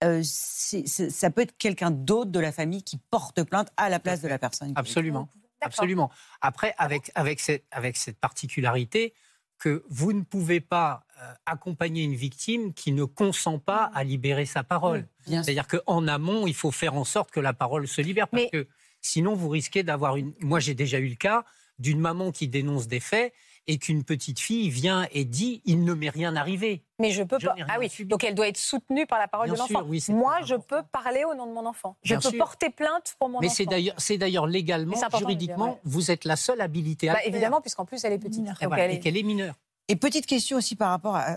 euh, 0.03 0.23
ça 0.23 1.31
peut 1.31 1.43
être 1.43 1.57
quelqu'un 1.59 1.91
d'autre 1.91 2.31
de 2.31 2.41
la 2.41 2.53
famille 2.53 2.83
qui 2.83 2.99
porte 3.11 3.43
plainte 3.43 3.69
à 3.77 3.89
la 3.89 4.01
place 4.01 4.23
de 4.23 4.29
la 4.29 4.39
personne. 4.39 4.73
Absolument. 4.77 5.29
Absolument. 5.61 6.11
Après, 6.41 6.75
avec, 6.79 7.11
avec, 7.15 7.41
cette, 7.41 7.65
avec 7.71 7.97
cette 7.97 8.19
particularité 8.19 9.13
que 9.59 9.85
vous 9.91 10.15
ne 10.15 10.23
pouvez 10.23 10.61
pas 10.61 11.05
euh, 11.21 11.33
accompagner 11.45 12.03
une 12.03 12.15
victime 12.15 12.73
qui 12.73 12.93
ne 12.93 13.05
consent 13.05 13.59
pas 13.59 13.91
à 13.95 14.05
libérer 14.05 14.47
sa 14.47 14.65
parole. 14.65 15.07
C'est-à-dire 15.27 15.69
qu'en 15.69 16.09
amont, 16.09 16.47
il 16.47 16.55
faut 16.55 16.71
faire 16.71 16.95
en 16.95 17.05
sorte 17.05 17.31
que 17.31 17.41
la 17.41 17.53
parole 17.53 17.87
se 17.87 18.01
libère. 18.01 18.27
Parce 18.27 18.51
que 18.51 18.67
sinon, 19.03 19.35
vous 19.35 19.51
risquez 19.51 19.83
d'avoir 19.83 20.17
une. 20.17 20.33
Moi, 20.41 20.61
j'ai 20.61 20.75
déjà 20.75 20.99
eu 20.99 21.09
le 21.09 21.15
cas 21.15 21.45
d'une 21.79 22.01
maman 22.01 22.33
qui 22.33 22.49
dénonce 22.49 22.89
des 22.89 23.01
faits 23.01 23.35
et 23.67 23.79
qu'une 23.79 24.05
petite 24.05 24.41
fille 24.41 24.71
vient 24.71 25.07
et 25.13 25.25
dit 25.25 25.63
il 25.65 25.85
ne 25.85 25.95
m'est 25.95 26.11
rien 26.11 26.37
arrivé. 26.37 26.85
Mais 26.99 27.11
je 27.11 27.23
peux 27.23 27.39
pas. 27.39 27.55
Ah 27.69 27.77
oui, 27.79 27.91
donc 28.05 28.25
elle 28.25 28.35
doit 28.35 28.49
être 28.49 28.59
soutenue 28.59 29.07
par 29.07 29.19
la 29.19 29.29
parole 29.29 29.51
de 29.51 29.57
l'enfant. 29.57 29.85
Moi, 30.11 30.39
je 30.45 30.55
peux 30.55 30.83
parler 30.93 31.25
au 31.25 31.35
nom 31.35 31.47
de 31.47 31.53
mon 31.53 31.67
enfant. 31.67 31.97
Je 32.03 32.15
peux 32.15 32.37
porter 32.37 32.71
plainte 32.71 33.15
pour 33.19 33.29
mon 33.29 33.41
Mais 33.41 33.47
enfant. 33.47 33.53
Mais 33.53 33.65
c'est 33.65 33.67
d'ailleurs, 33.67 33.95
c'est 33.99 34.19
d'ailleurs 34.19 34.47
légalement, 34.47 34.97
juridiquement, 35.19 35.79
vous 35.85 36.11
êtes 36.11 36.25
la 36.25 36.37
seule 36.37 36.61
habilité 36.61 37.09
à 37.09 37.15
bah, 37.15 37.21
Évidemment, 37.25 37.61
puisqu'en 37.61 37.85
plus 37.85 38.05
elle 38.05 38.13
est 38.13 38.19
petite. 38.19 38.45
Et, 38.61 39.01
qu'elle 39.01 39.17
est 39.17 39.23
mineure. 39.23 39.55
Et 39.91 39.97
petite 39.97 40.27
question 40.27 40.57
aussi 40.57 40.77
par 40.77 40.91
rapport 40.91 41.17
à, 41.17 41.37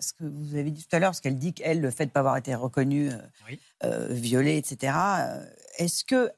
ce 0.00 0.12
que 0.12 0.24
vous 0.24 0.54
avez 0.54 0.70
dit 0.70 0.84
tout 0.84 0.94
à 0.94 0.98
l'heure, 0.98 1.12
parce 1.12 1.22
qu'elle 1.22 1.38
dit 1.38 1.54
qu'elle, 1.54 1.80
le 1.80 1.90
fait 1.90 2.04
de 2.04 2.10
ne 2.10 2.12
pas 2.12 2.20
avoir 2.20 2.36
été 2.36 2.54
reconnue, 2.54 3.10
euh, 3.10 3.16
euh, 3.84 4.08
violée, 4.10 4.58
etc. 4.58 4.92
Euh, 4.94 5.42
est-ce 5.78 6.04
que 6.04 6.30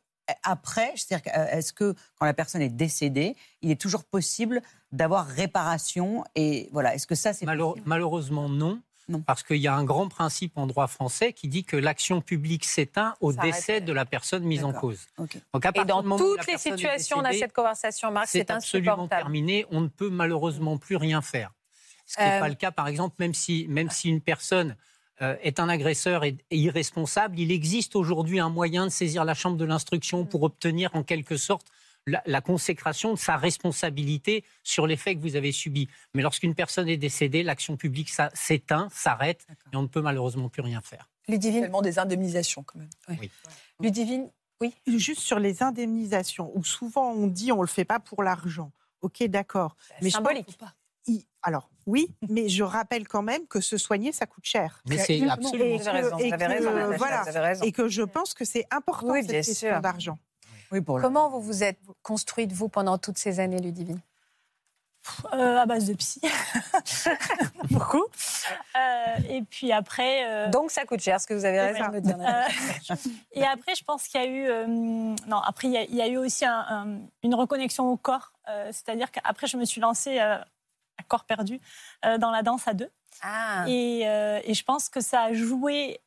après, 0.43 0.93
c'est-à-dire 0.97 1.33
est-ce 1.53 1.73
que 1.73 1.95
quand 2.19 2.27
la 2.27 2.35
personne 2.35 2.63
est 2.63 2.69
décédée, 2.69 3.37
il 3.63 3.71
est 3.71 3.81
toujours 3.81 4.05
possible 4.05 4.63
d'avoir 4.93 5.27
réparation 5.27 6.25
et 6.35 6.69
voilà, 6.73 6.95
est-ce 6.95 7.07
que 7.07 7.15
ça 7.15 7.33
c'est 7.33 7.47
malheureusement 7.85 8.49
non. 8.49 8.81
Non. 9.11 9.23
Parce 9.23 9.43
qu'il 9.43 9.57
y 9.57 9.67
a 9.67 9.75
un 9.75 9.85
grand 9.85 10.09
principe 10.09 10.59
en 10.59 10.67
droit 10.67 10.87
français 10.87 11.33
qui 11.33 11.49
dit 11.49 11.65
que 11.65 11.79
l'action 11.79 12.21
publique 12.21 12.67
s'éteint 12.67 13.15
au 13.21 13.33
décès 13.33 13.81
de 13.81 13.93
la 13.95 14.05
personne 14.05 14.45
mise 14.45 14.65
en 14.65 14.75
cause. 14.75 15.07
Donc 15.17 15.65
à 15.65 15.71
et 15.75 15.85
dans 15.87 16.03
toutes 16.19 16.47
les 16.47 16.59
situations, 16.59 17.23
dans 17.23 17.33
cette 17.33 17.55
conversation, 17.55 18.11
Marc, 18.11 18.29
c'est 18.29 18.51
absolument 18.51 19.09
terminé. 19.09 19.65
On 19.71 19.81
ne 19.81 19.89
peut 19.89 20.11
malheureusement 20.11 20.77
plus 20.77 20.97
rien 20.97 21.23
faire. 21.23 21.53
Ce 22.05 22.17
qui 22.17 22.23
n'est 22.23 22.37
euh, 22.37 22.41
pas 22.41 22.49
le 22.49 22.55
cas, 22.55 22.71
par 22.71 22.89
exemple, 22.89 23.17
même 23.19 23.35
si, 23.35 23.67
même 23.69 23.91
si 23.91 24.09
une 24.09 24.21
personne 24.21 24.71
euh, 24.71 24.75
est 25.21 25.61
un 25.61 25.69
agresseur 25.69 26.25
et, 26.25 26.37
irresponsable, 26.51 27.39
il 27.39 27.51
existe 27.51 27.97
aujourd'hui 27.97 28.41
un 28.41 28.51
moyen 28.51 28.87
de 28.87 28.91
saisir 28.91 29.25
la 29.25 29.35
chambre 29.35 29.57
de 29.57 29.65
l'instruction 29.65 30.25
pour 30.25 30.43
obtenir 30.43 30.91
en 30.95 31.03
quelque 31.03 31.37
sorte 31.37 31.67
la, 32.27 32.41
consécration 32.41 33.13
de 33.15 33.19
sa 33.19 33.37
responsabilité 33.37 34.45
sur 34.63 34.87
les 34.87 34.97
faits 34.97 35.19
que 35.19 35.23
vous 35.23 35.37
avez 35.37 35.53
subis. 35.53 35.89
Mais 36.15 36.23
lorsqu'une 36.23 36.55
personne 36.55 36.89
est 36.89 36.97
décédée, 36.97 37.43
l'action 37.43 37.77
publique 37.77 38.11
s'éteint, 38.35 38.89
s'arrête, 38.93 39.47
et 39.73 39.77
on 39.77 39.83
ne 39.83 39.89
peut 39.89 40.01
malheureusement 40.01 40.49
plus 40.49 40.63
rien 40.63 40.81
faire. 40.81 41.11
Ludivine 41.29 41.63
Tellement 41.63 41.83
des 41.83 41.99
indemnisations 41.99 42.63
quand 42.63 42.79
même. 42.79 42.89
Oui. 43.09 43.31
Ludivine, 43.81 44.31
oui. 44.61 44.75
Juste 44.87 45.21
sur 45.21 45.39
les 45.39 45.63
indemnisations, 45.63 46.51
où 46.55 46.65
souvent 46.65 47.13
on 47.13 47.27
dit 47.27 47.53
on 47.53 47.57
ne 47.57 47.63
le 47.63 47.69
fait 47.69 47.85
pas 47.85 48.01
pour 48.01 48.23
l'argent. 48.23 48.73
Ok, 49.03 49.23
d'accord. 49.25 49.77
Mais 50.03 50.11
symbolique. 50.11 50.59
Alors, 51.43 51.71
oui, 51.87 52.11
mais 52.29 52.49
je 52.49 52.63
rappelle 52.63 53.07
quand 53.07 53.23
même 53.23 53.47
que 53.47 53.61
se 53.61 53.79
soigner, 53.79 54.13
ça 54.13 54.27
coûte 54.27 54.45
cher. 54.45 54.83
Mais 54.89 54.99
c'est 54.99 55.27
absolument. 55.29 55.77
Vous 55.77 55.89
avez 55.89 56.01
raison. 56.01 56.17
Vous 56.17 56.35
avez 56.35 56.47
raison. 56.47 56.97
Voilà. 56.97 57.25
Et 57.63 57.73
que 57.73 57.89
je 57.89 58.03
pense 58.03 58.35
que 58.35 58.45
c'est 58.45 58.67
important 58.71 59.15
cette 59.15 59.31
question 59.31 59.81
d'argent. 59.81 60.19
Comment 60.71 61.31
vous 61.31 61.41
vous 61.41 61.63
êtes 61.63 61.81
construite, 62.03 62.53
vous, 62.53 62.69
pendant 62.69 62.99
toutes 62.99 63.19
ces 63.19 63.41
années, 63.41 63.59
Ludivine? 63.59 64.01
Euh, 65.33 65.57
à 65.59 65.67
base 65.67 65.87
de 65.87 65.95
psy, 65.95 66.21
beaucoup. 67.71 68.05
Euh, 68.77 69.17
et 69.31 69.43
puis 69.43 69.73
après. 69.73 70.27
Euh, 70.27 70.51
Donc 70.51 70.71
ça 70.71 70.85
coûte 70.85 71.01
cher, 71.01 71.21
ce 71.21 71.27
que 71.27 71.35
vous 71.35 71.45
avez 71.45 71.61
raison 71.61 71.87
de 71.87 71.93
me 71.93 72.01
dire. 72.01 72.19
et 73.33 73.45
après, 73.45 73.75
je 73.75 73.85
pense 73.85 74.07
qu'il 74.07 74.21
y 74.21 74.25
a 74.25 74.27
eu. 74.27 74.67
non, 74.67 75.39
après, 75.39 75.69
il 75.69 75.95
y, 75.95 76.03
a, 76.03 76.09
eu 76.09 76.19
aussi 76.19 76.45
une 76.45 77.35
reconnexion 77.35 77.91
au 77.91 77.97
corps. 77.97 78.33
C'est-à-dire 78.71 79.11
qu'après, 79.11 79.47
je 79.47 79.57
me 79.57 79.65
suis 79.65 79.81
lancée 79.81 80.21
corps 81.09 81.25
perdu 81.25 81.61
dans 82.03 82.31
la 82.31 82.43
danse 82.43 82.69
à 82.69 82.75
deux. 82.75 82.91
Ah. 83.23 83.65
Et, 83.67 84.03
et, 84.03 84.55
je 84.55 84.65
pense 84.65 84.89
que 84.89 85.01
ça 85.01 85.23
a 85.23 85.33
joué 85.33 86.01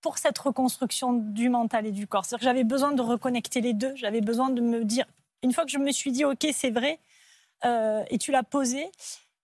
pour 0.00 0.18
cette 0.18 0.38
reconstruction 0.38 1.14
du 1.14 1.48
mental 1.48 1.86
et 1.86 1.92
du 1.92 2.06
corps. 2.06 2.24
C'est-à-dire 2.24 2.40
que 2.40 2.44
j'avais 2.44 2.64
besoin 2.64 2.92
de 2.92 3.02
reconnecter 3.02 3.60
les 3.60 3.72
deux. 3.72 3.96
J'avais 3.96 4.20
besoin 4.20 4.50
de 4.50 4.60
me 4.60 4.84
dire, 4.84 5.06
une 5.42 5.52
fois 5.52 5.64
que 5.64 5.70
je 5.70 5.78
me 5.78 5.90
suis 5.92 6.12
dit, 6.12 6.24
OK, 6.24 6.46
c'est 6.52 6.70
vrai, 6.70 7.00
euh, 7.64 8.04
et 8.10 8.18
tu 8.18 8.30
l'as 8.30 8.42
posé, 8.42 8.90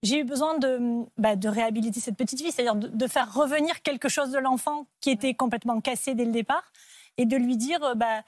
j'ai 0.03 0.21
eu 0.21 0.25
besoin 0.25 0.59
de, 0.59 1.05
bah, 1.19 1.37
de 1.37 1.49
réhabiliter 1.49 2.01
cette 2.01 2.17
petite 2.17 2.41
fille, 2.41 2.53
c'est-à-dire 2.53 2.75
de, 2.75 3.07
faire 3.07 3.33
revenir 3.33 3.83
quelque 3.83 4.09
chose 4.09 4.31
de 4.31 4.39
l'enfant 4.39 4.87
qui 5.01 5.11
était 5.11 5.35
complètement 5.35 5.81
cassé 5.81 6.15
dès 6.15 6.25
le 6.25 6.33
départ, 6.33 6.73
et 7.17 7.27
de 7.27 7.37
lui 7.37 7.57
dire, 7.57 7.83
euh, 7.83 7.95
bah, 7.95 8.23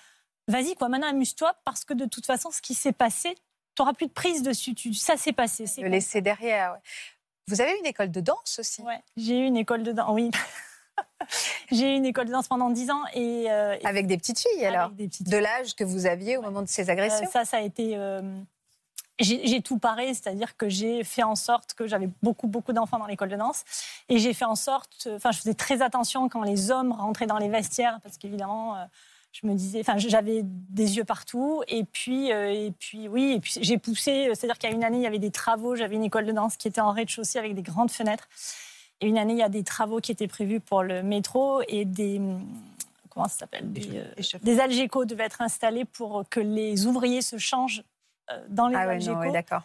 vas-y, 0.48 0.74
quoi, 0.74 0.88
maintenant 0.88 1.08
amuse-toi, 1.08 1.54
parce 1.64 1.84
que 1.84 1.94
de 1.94 2.04
toute 2.04 2.26
façon, 2.26 2.50
ce 2.50 2.60
qui 2.60 2.74
s'est 2.74 2.92
passé, 2.92 3.34
tu 3.74 3.82
n'auras 3.82 3.94
plus 3.94 4.06
de 4.06 4.12
prise 4.12 4.42
dessus. 4.42 4.74
Tu, 4.74 4.94
ça 4.94 5.16
s'est 5.16 5.32
passé. 5.32 5.64
Le 5.78 5.88
laisser 5.88 6.20
derrière. 6.20 6.76
Vous 7.48 7.60
avez 7.60 7.76
une 7.78 7.86
école 7.86 8.10
de 8.10 8.20
danse 8.20 8.58
aussi? 8.58 8.82
Oui, 8.86 8.94
j'ai 9.16 9.38
eu 9.38 9.44
une 9.46 9.56
école 9.56 9.82
de 9.82 9.92
danse, 9.92 10.10
oui. 10.10 10.30
J'ai 11.70 11.94
eu 11.94 11.96
une 11.96 12.04
école 12.04 12.26
de 12.26 12.32
danse 12.32 12.48
pendant 12.48 12.68
10 12.68 12.90
ans. 12.90 13.02
Et, 13.14 13.50
euh, 13.50 13.76
avec 13.84 14.06
des 14.06 14.18
petites 14.18 14.38
filles, 14.38 14.66
alors? 14.66 14.90
De 14.90 15.36
l'âge 15.36 15.74
que 15.74 15.84
vous 15.84 16.06
aviez 16.06 16.36
au 16.36 16.42
moment 16.42 16.62
de 16.62 16.68
ces 16.68 16.90
agressions? 16.90 17.26
euh, 17.26 17.30
Ça, 17.30 17.44
ça 17.44 17.56
a 17.58 17.60
été. 17.60 17.96
Euh, 17.96 18.20
j'ai 19.18 19.62
tout 19.62 19.78
paré, 19.78 20.08
c'est-à-dire 20.14 20.56
que 20.56 20.68
j'ai 20.68 21.04
fait 21.04 21.22
en 21.22 21.36
sorte 21.36 21.74
que 21.74 21.86
j'avais 21.86 22.08
beaucoup, 22.22 22.48
beaucoup 22.48 22.72
d'enfants 22.72 22.98
dans 22.98 23.06
l'école 23.06 23.28
de 23.30 23.36
danse. 23.36 23.64
Et 24.08 24.18
j'ai 24.18 24.34
fait 24.34 24.44
en 24.44 24.56
sorte. 24.56 25.08
Enfin, 25.14 25.30
je 25.32 25.38
faisais 25.38 25.54
très 25.54 25.80
attention 25.80 26.28
quand 26.28 26.42
les 26.42 26.70
hommes 26.70 26.92
rentraient 26.92 27.26
dans 27.26 27.38
les 27.38 27.48
vestiaires, 27.48 28.00
parce 28.02 28.18
qu'évidemment. 28.18 28.76
Je 29.32 29.46
me 29.46 29.54
disais, 29.54 29.80
enfin, 29.80 29.96
j'avais 29.98 30.42
des 30.44 30.96
yeux 30.96 31.04
partout, 31.04 31.62
et 31.66 31.84
puis, 31.84 32.28
et 32.28 32.72
puis, 32.78 33.08
oui, 33.08 33.32
et 33.36 33.40
puis 33.40 33.54
j'ai 33.60 33.78
poussé. 33.78 34.28
C'est-à-dire 34.34 34.58
qu'il 34.58 34.70
y 34.70 34.72
a 34.72 34.76
une 34.76 34.84
année, 34.84 34.98
il 34.98 35.02
y 35.02 35.06
avait 35.06 35.18
des 35.18 35.30
travaux. 35.30 35.74
J'avais 35.74 35.96
une 35.96 36.04
école 36.04 36.26
de 36.26 36.32
danse 36.32 36.56
qui 36.56 36.68
était 36.68 36.80
en 36.80 36.92
rez-de-chaussée 36.92 37.38
avec 37.38 37.54
des 37.54 37.62
grandes 37.62 37.90
fenêtres 37.90 38.28
une 39.06 39.18
année, 39.18 39.34
il 39.34 39.38
y 39.38 39.42
a 39.42 39.48
des 39.48 39.64
travaux 39.64 40.00
qui 40.00 40.12
étaient 40.12 40.28
prévus 40.28 40.60
pour 40.60 40.82
le 40.82 41.02
métro 41.02 41.62
et 41.68 41.84
des 41.84 42.20
comment 43.10 43.28
ça 43.28 43.40
s'appelle 43.40 43.70
des, 43.72 43.98
euh, 43.98 44.58
algécos 44.60 45.04
devaient 45.04 45.24
être 45.24 45.42
installés 45.42 45.84
pour 45.84 46.24
que 46.30 46.40
les 46.40 46.86
ouvriers 46.86 47.20
se 47.20 47.36
changent 47.36 47.82
euh, 48.30 48.40
dans 48.48 48.68
les 48.68 48.76
ah 48.76 49.30
d'accord. 49.30 49.62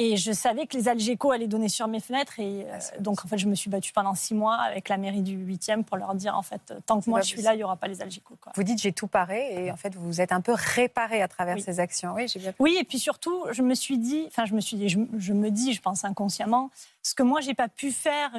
Et 0.00 0.16
je 0.16 0.30
savais 0.30 0.66
que 0.68 0.76
les 0.76 0.88
Algeco 0.88 1.32
allaient 1.32 1.48
donner 1.48 1.68
sur 1.68 1.88
mes 1.88 1.98
fenêtres. 1.98 2.38
Et 2.38 2.64
euh, 2.64 2.72
ah, 2.72 2.98
donc, 3.00 3.24
en 3.24 3.28
fait, 3.28 3.36
je 3.36 3.48
me 3.48 3.56
suis 3.56 3.68
battue 3.68 3.92
pendant 3.92 4.14
six 4.14 4.32
mois 4.32 4.54
avec 4.54 4.88
la 4.88 4.96
mairie 4.96 5.22
du 5.22 5.36
8e 5.36 5.82
pour 5.82 5.96
leur 5.96 6.14
dire, 6.14 6.36
en 6.36 6.42
fait, 6.42 6.72
tant 6.86 7.00
que 7.00 7.10
moi 7.10 7.20
je 7.20 7.26
suis 7.26 7.42
là, 7.42 7.54
il 7.54 7.56
n'y 7.56 7.64
aura 7.64 7.76
pas 7.76 7.88
les 7.88 8.00
Algeco. 8.00 8.36
Vous 8.54 8.62
dites, 8.62 8.80
j'ai 8.80 8.92
tout 8.92 9.08
paré. 9.08 9.64
Et 9.64 9.72
en 9.72 9.76
fait, 9.76 9.94
vous 9.96 10.06
vous 10.06 10.20
êtes 10.20 10.30
un 10.30 10.40
peu 10.40 10.54
réparé 10.56 11.20
à 11.20 11.26
travers 11.26 11.58
ces 11.60 11.80
actions. 11.80 12.14
Oui, 12.14 12.28
j'ai 12.28 12.38
bien 12.38 12.54
Oui, 12.60 12.76
et 12.80 12.84
puis 12.84 13.00
surtout, 13.00 13.44
je 13.50 13.62
me 13.62 13.74
suis 13.74 13.98
dit, 13.98 14.24
enfin, 14.28 14.44
je 14.44 14.54
me 14.54 14.60
suis 14.60 14.76
dit, 14.76 14.88
je, 14.88 15.32
me 15.32 15.50
dis, 15.50 15.72
je 15.72 15.80
pense 15.80 16.04
inconsciemment, 16.04 16.70
ce 17.02 17.14
que 17.14 17.24
moi, 17.24 17.40
j'ai 17.40 17.54
pas 17.54 17.68
pu 17.68 17.90
faire 17.90 18.30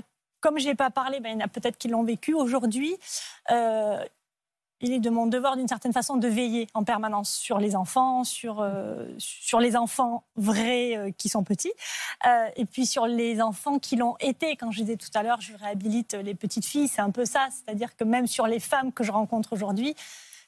comme 0.41 0.57
je 0.57 0.68
n'ai 0.68 0.76
pas 0.76 0.89
parlé, 0.89 1.20
ben, 1.20 1.32
il 1.32 1.34
y 1.34 1.43
en 1.43 1.45
a 1.45 1.49
peut-être 1.49 1.78
qui 1.78 1.89
l'ont 1.89 2.03
vécu 2.03 2.34
aujourd'hui. 2.34 2.95
Euh, 3.51 4.01
il 4.82 4.93
est 4.93 4.99
de 4.99 5.09
mon 5.09 5.27
devoir, 5.27 5.57
d'une 5.57 5.67
certaine 5.67 5.93
façon, 5.93 6.17
de 6.17 6.27
veiller 6.27 6.67
en 6.73 6.84
permanence 6.84 7.32
sur 7.32 7.59
les 7.59 7.75
enfants, 7.75 8.23
sur, 8.23 8.61
euh, 8.61 9.07
sur 9.17 9.59
les 9.59 9.75
enfants 9.75 10.23
vrais 10.36 10.97
euh, 10.97 11.11
qui 11.17 11.30
sont 11.30 11.43
petits, 11.43 11.73
euh, 12.25 12.49
et 12.55 12.65
puis 12.65 12.86
sur 12.86 13.05
les 13.05 13.41
enfants 13.41 13.80
qui 13.80 13.95
l'ont 13.95 14.15
été. 14.19 14.55
Quand 14.55 14.71
je 14.71 14.82
disais 14.82 14.97
tout 14.97 15.09
à 15.13 15.23
l'heure, 15.23 15.41
je 15.41 15.55
réhabilite 15.55 16.13
les 16.13 16.36
petites 16.36 16.65
filles, 16.65 16.88
c'est 16.88 17.01
un 17.01 17.11
peu 17.11 17.25
ça. 17.25 17.49
C'est-à-dire 17.51 17.95
que 17.95 18.03
même 18.03 18.27
sur 18.27 18.47
les 18.47 18.59
femmes 18.59 18.93
que 18.93 19.03
je 19.03 19.11
rencontre 19.11 19.53
aujourd'hui, 19.53 19.95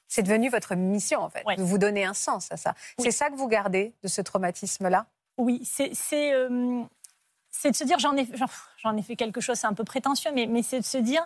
c'est 0.07 0.23
devenu 0.23 0.49
votre 0.49 0.75
mission, 0.75 1.21
en 1.21 1.29
fait, 1.29 1.43
de 1.57 1.63
vous 1.63 1.77
donner 1.77 2.03
un 2.03 2.13
sens 2.13 2.51
à 2.51 2.57
ça. 2.57 2.73
C'est 2.99 3.11
ça 3.11 3.29
que 3.29 3.35
vous 3.35 3.47
gardez 3.47 3.93
de 4.03 4.07
ce 4.07 4.21
traumatisme-là? 4.21 5.05
Oui, 5.37 5.61
c'est 5.63 5.93
c'est 7.51 7.71
de 7.71 7.75
se 7.75 7.83
dire, 7.83 7.99
j'en 7.99 8.15
ai, 8.15 8.27
j'en 8.77 8.95
ai 8.95 9.01
fait 9.01 9.15
quelque 9.15 9.41
chose, 9.41 9.57
c'est 9.57 9.67
un 9.67 9.73
peu 9.73 9.83
prétentieux, 9.83 10.31
mais, 10.33 10.47
mais 10.47 10.63
c'est 10.63 10.79
de 10.79 10.85
se 10.85 10.97
dire, 10.97 11.25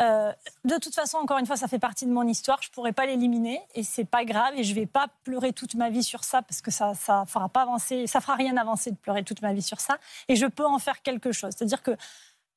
euh, 0.00 0.32
de 0.64 0.76
toute 0.78 0.94
façon, 0.94 1.18
encore 1.18 1.38
une 1.38 1.46
fois, 1.46 1.56
ça 1.56 1.68
fait 1.68 1.78
partie 1.78 2.06
de 2.06 2.10
mon 2.10 2.26
histoire. 2.26 2.62
Je 2.62 2.70
pourrais 2.70 2.92
pas 2.92 3.06
l'éliminer 3.06 3.60
et 3.74 3.82
c'est 3.82 4.04
pas 4.04 4.24
grave. 4.24 4.54
Et 4.56 4.64
je 4.64 4.74
vais 4.74 4.86
pas 4.86 5.08
pleurer 5.24 5.52
toute 5.52 5.74
ma 5.74 5.90
vie 5.90 6.02
sur 6.02 6.24
ça 6.24 6.42
parce 6.42 6.62
que 6.62 6.70
ça, 6.70 6.94
ça 6.94 7.24
fera 7.26 7.48
pas 7.48 7.62
avancer, 7.62 8.06
ça 8.06 8.20
fera 8.20 8.34
rien 8.34 8.56
avancer 8.56 8.90
de 8.90 8.96
pleurer 8.96 9.24
toute 9.24 9.42
ma 9.42 9.52
vie 9.52 9.62
sur 9.62 9.80
ça. 9.80 9.98
Et 10.28 10.36
je 10.36 10.46
peux 10.46 10.64
en 10.64 10.78
faire 10.78 11.02
quelque 11.02 11.32
chose. 11.32 11.52
C'est-à-dire 11.56 11.82
que 11.82 11.96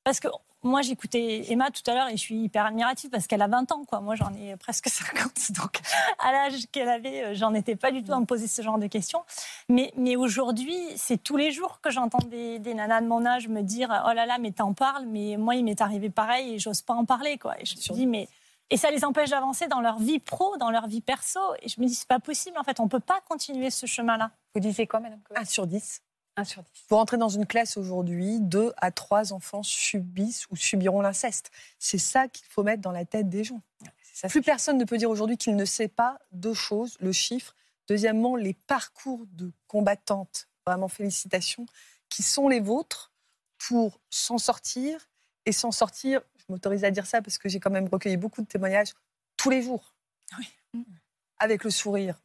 Parce 0.04 0.20
que 0.20 0.28
moi, 0.64 0.80
j'écoutais 0.80 1.44
Emma 1.50 1.70
tout 1.70 1.82
à 1.90 1.94
l'heure 1.94 2.08
et 2.08 2.16
je 2.16 2.22
suis 2.22 2.36
hyper 2.36 2.64
admirative 2.64 3.10
parce 3.10 3.26
qu'elle 3.26 3.42
a 3.42 3.48
20 3.48 3.70
ans. 3.72 3.84
Quoi. 3.84 4.00
Moi, 4.00 4.14
j'en 4.14 4.32
ai 4.34 4.56
presque 4.56 4.88
50. 4.90 5.52
Donc, 5.52 5.80
à 6.18 6.32
l'âge 6.32 6.66
qu'elle 6.72 6.88
avait, 6.88 7.24
euh, 7.24 7.34
j'en 7.34 7.52
étais 7.52 7.76
pas 7.76 7.90
du 7.90 8.02
tout 8.02 8.12
à 8.12 8.18
me 8.18 8.24
poser 8.24 8.46
ce 8.46 8.62
genre 8.62 8.78
de 8.78 8.86
questions. 8.86 9.22
Mais, 9.68 9.92
mais 9.96 10.16
aujourd'hui, 10.16 10.76
c'est 10.96 11.22
tous 11.22 11.36
les 11.36 11.52
jours 11.52 11.80
que 11.82 11.90
j'entends 11.90 12.26
des, 12.28 12.58
des, 12.58 12.72
nanas 12.72 13.02
de 13.02 13.06
mon 13.06 13.26
âge 13.26 13.48
me 13.48 13.60
dire 13.60 13.88
Oh 14.06 14.12
là 14.14 14.24
là, 14.24 14.38
mais 14.38 14.52
t'en 14.52 14.72
parles, 14.72 15.04
mais 15.06 15.36
moi, 15.36 15.54
il 15.54 15.64
m'est 15.64 15.82
arrivé 15.82 16.08
pareil 16.08 16.54
et 16.54 16.58
j'ose 16.58 16.80
pas 16.80 16.94
en 16.94 17.04
parler. 17.04 17.36
Quoi. 17.36 17.60
Et 17.60 17.66
je 17.66 17.76
me 17.76 17.94
dis 17.94 18.06
Mais. 18.06 18.28
Et 18.70 18.78
ça 18.78 18.90
les 18.90 19.04
empêche 19.04 19.28
d'avancer 19.28 19.68
dans 19.68 19.82
leur 19.82 19.98
vie 19.98 20.18
pro, 20.18 20.56
dans 20.56 20.70
leur 20.70 20.86
vie 20.86 21.02
perso. 21.02 21.38
Et 21.60 21.68
je 21.68 21.78
me 21.82 21.86
dis, 21.86 21.94
c'est 21.94 22.08
pas 22.08 22.18
possible. 22.18 22.56
En 22.58 22.64
fait, 22.64 22.80
on 22.80 22.88
peut 22.88 22.98
pas 22.98 23.20
continuer 23.28 23.68
ce 23.70 23.84
chemin-là. 23.84 24.30
Vous 24.54 24.60
disiez 24.60 24.86
quoi, 24.86 25.00
Madame 25.00 25.20
1 25.36 25.44
sur 25.44 25.66
10. 25.66 26.00
1 26.36 26.44
sur 26.44 26.62
10. 26.62 26.70
Pour 26.88 26.98
entrer 26.98 27.16
dans 27.16 27.28
une 27.28 27.46
classe 27.46 27.76
aujourd'hui, 27.76 28.40
2 28.40 28.72
à 28.76 28.90
3 28.90 29.32
enfants 29.32 29.62
subissent 29.62 30.46
ou 30.50 30.56
subiront 30.56 31.00
l'inceste. 31.00 31.50
C'est 31.78 31.98
ça 31.98 32.28
qu'il 32.28 32.46
faut 32.46 32.62
mettre 32.62 32.82
dans 32.82 32.92
la 32.92 33.04
tête 33.04 33.28
des 33.28 33.44
gens. 33.44 33.60
Ça, 34.12 34.28
Plus 34.28 34.42
personne 34.42 34.78
ne 34.78 34.84
peut 34.84 34.96
dire 34.96 35.10
aujourd'hui 35.10 35.36
qu'il 35.36 35.56
ne 35.56 35.64
sait 35.64 35.88
pas 35.88 36.18
deux 36.32 36.54
choses, 36.54 36.96
le 37.00 37.12
chiffre. 37.12 37.54
Deuxièmement, 37.88 38.36
les 38.36 38.54
parcours 38.54 39.26
de 39.32 39.52
combattantes, 39.66 40.48
vraiment 40.66 40.88
félicitations, 40.88 41.66
qui 42.08 42.22
sont 42.22 42.48
les 42.48 42.60
vôtres 42.60 43.12
pour 43.58 44.00
s'en 44.10 44.38
sortir 44.38 45.08
et 45.46 45.52
s'en 45.52 45.72
sortir, 45.72 46.22
je 46.36 46.44
m'autorise 46.48 46.84
à 46.84 46.90
dire 46.90 47.06
ça 47.06 47.22
parce 47.22 47.38
que 47.38 47.48
j'ai 47.48 47.60
quand 47.60 47.70
même 47.70 47.88
recueilli 47.88 48.16
beaucoup 48.16 48.40
de 48.40 48.46
témoignages 48.46 48.94
tous 49.36 49.50
les 49.50 49.62
jours. 49.62 49.94
Oui. 50.38 50.84
Avec 51.38 51.64
le 51.64 51.70
sourire 51.70 52.20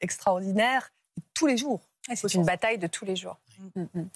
extraordinaire, 0.00 0.92
tous 1.34 1.46
les 1.46 1.56
jours. 1.56 1.87
C'est 2.14 2.34
une 2.34 2.44
bataille 2.44 2.78
de 2.78 2.86
tous 2.86 3.04
les 3.04 3.16
jours. 3.16 3.36
Mm, 3.74 3.82
mm. 3.94 4.08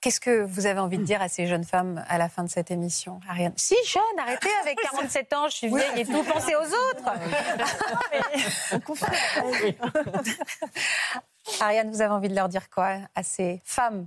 Qu'est-ce 0.00 0.20
que 0.20 0.42
vous 0.42 0.66
avez 0.66 0.78
envie 0.78 0.98
de 0.98 1.02
dire 1.02 1.20
à 1.20 1.28
ces 1.28 1.48
jeunes 1.48 1.64
femmes 1.64 2.04
à 2.08 2.18
la 2.18 2.28
fin 2.28 2.44
de 2.44 2.48
cette 2.48 2.70
émission, 2.70 3.18
Ariane? 3.28 3.52
Si 3.56 3.74
jeune, 3.84 4.00
arrêtez 4.18 4.48
avec 4.62 4.78
47 4.80 5.32
ans, 5.32 5.48
je 5.48 5.56
suis 5.56 5.66
vieille 5.68 6.00
et 6.00 6.04
tout, 6.04 6.22
pensez 6.22 6.54
aux 6.54 6.60
autres. 6.60 7.02
Ariane, 11.60 11.90
vous 11.90 12.00
avez 12.00 12.12
envie 12.12 12.28
de 12.28 12.36
leur 12.36 12.48
dire 12.48 12.70
quoi 12.70 12.98
à 13.16 13.24
ces 13.24 13.60
femmes 13.64 14.06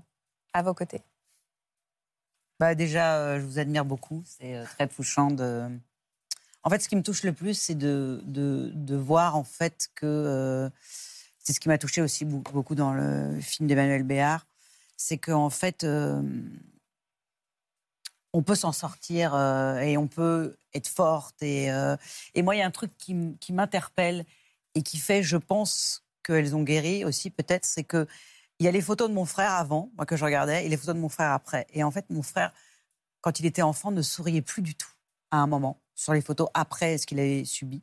à 0.53 0.61
vos 0.61 0.73
côtés? 0.73 1.01
Bah 2.61 2.75
Déjà, 2.75 3.17
euh, 3.17 3.39
je 3.39 3.45
vous 3.45 3.59
admire 3.59 3.85
beaucoup. 3.85 4.23
C'est 4.25 4.55
euh, 4.55 4.65
très 4.65 4.87
touchant 4.87 5.31
de. 5.31 5.67
En 6.63 6.69
fait, 6.69 6.79
ce 6.79 6.87
qui 6.87 6.95
me 6.95 7.01
touche 7.01 7.23
le 7.23 7.33
plus, 7.33 7.55
c'est 7.55 7.75
de, 7.75 8.21
de, 8.23 8.71
de, 8.75 8.95
voir 8.95 9.35
en 9.35 9.43
fait 9.43 9.89
que. 9.95 10.05
Euh, 10.05 10.69
c'est 11.43 11.53
ce 11.53 11.59
qui 11.59 11.69
m'a 11.69 11.77
touché 11.77 12.01
aussi 12.01 12.25
beaucoup 12.25 12.75
dans 12.75 12.93
le 12.93 13.39
film 13.41 13.67
d'Emmanuel 13.67 14.03
Béard, 14.03 14.45
c'est 14.97 15.17
qu'en 15.17 15.49
fait, 15.49 15.83
euh, 15.83 16.21
on 18.33 18.43
peut 18.43 18.55
s'en 18.55 18.71
sortir 18.71 19.33
euh, 19.33 19.79
et 19.79 19.97
on 19.97 20.07
peut 20.07 20.55
être 20.73 20.87
forte. 20.87 21.41
Et, 21.41 21.71
euh, 21.71 21.97
et 22.35 22.43
moi, 22.43 22.55
il 22.55 22.59
y 22.59 22.61
a 22.61 22.65
un 22.65 22.71
truc 22.71 22.91
qui, 22.97 23.13
m'interpelle 23.51 24.25
et 24.75 24.83
qui 24.83 24.97
fait, 24.97 25.23
je 25.23 25.37
pense, 25.37 26.03
qu'elles 26.23 26.55
ont 26.55 26.63
guéri 26.63 27.03
aussi, 27.03 27.29
peut-être, 27.31 27.65
c'est 27.65 27.83
que 27.83 28.07
il 28.59 28.65
y 28.65 28.67
a 28.67 28.71
les 28.71 28.81
photos 28.81 29.09
de 29.09 29.15
mon 29.15 29.25
frère 29.25 29.53
avant, 29.53 29.89
moi 29.97 30.05
que 30.05 30.15
je 30.15 30.23
regardais, 30.23 30.63
et 30.65 30.69
les 30.69 30.77
photos 30.77 30.93
de 30.93 30.99
mon 30.99 31.09
frère 31.09 31.31
après. 31.31 31.65
Et 31.73 31.83
en 31.83 31.89
fait, 31.89 32.05
mon 32.11 32.21
frère, 32.21 32.53
quand 33.21 33.39
il 33.39 33.47
était 33.47 33.63
enfant, 33.63 33.89
ne 33.89 34.03
souriait 34.03 34.43
plus 34.43 34.61
du 34.61 34.75
tout 34.75 34.91
à 35.31 35.37
un 35.37 35.47
moment 35.47 35.81
sur 35.95 36.13
les 36.13 36.21
photos 36.21 36.47
après 36.53 36.99
ce 36.99 37.07
qu'il 37.07 37.19
avait 37.19 37.43
subi. 37.43 37.81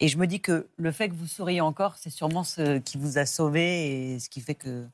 Et 0.00 0.08
je 0.08 0.18
me 0.18 0.26
dis 0.26 0.40
que 0.40 0.68
le 0.76 0.92
fait 0.92 1.08
que 1.08 1.14
vous 1.14 1.26
souriez 1.26 1.60
encore, 1.60 1.96
c'est 1.96 2.10
sûrement 2.10 2.44
ce 2.44 2.78
qui 2.78 2.98
vous 2.98 3.18
a 3.18 3.24
sauvé 3.24 4.12
et 4.14 4.20
ce 4.20 4.28
qui 4.28 4.40
fait 4.40 4.54
que 4.54 4.86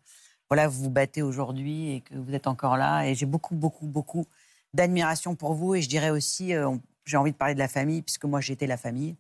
voilà, 0.49 0.69
vous 0.69 0.85
vous 0.85 0.91
battez 0.91 1.23
aujourd'hui 1.23 1.93
et 1.93 2.01
que 2.03 2.15
vous 2.15 2.35
êtes 2.35 2.47
encore 2.47 2.77
là. 2.77 3.05
Et 3.05 3.15
j'ai 3.15 3.27
beaucoup, 3.27 3.55
beaucoup, 3.55 3.87
beaucoup 3.87 4.27
d'admiration 4.75 5.35
pour 5.35 5.55
vous. 5.55 5.75
Et 5.75 5.83
je 5.83 5.89
dirais 5.89 6.11
aussi, 6.11 6.55
euh, 6.55 6.77
j'ai 7.05 7.17
envie 7.17 7.33
de 7.33 7.37
parler 7.37 7.55
de 7.55 7.59
la 7.59 7.69
famille, 7.69 8.03
puisque 8.03 8.27
moi 8.27 8.41
j'étais 8.41 8.67
la 8.67 8.77
famille. 8.77 9.17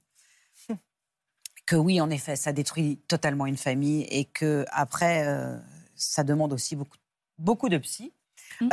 que 1.67 1.75
oui, 1.75 2.01
en 2.01 2.11
effet, 2.11 2.37
ça 2.37 2.53
détruit 2.53 2.99
totalement 3.09 3.47
une 3.47 3.57
famille 3.57 4.03
et 4.11 4.27
que 4.27 4.65
après, 4.71 5.27
euh, 5.27 5.59
ça 5.97 6.23
demande 6.23 6.53
aussi 6.53 6.77
beaucoup, 6.77 6.99
beaucoup 7.39 7.69
de 7.69 7.79
psy 7.79 8.13
mmh. 8.61 8.69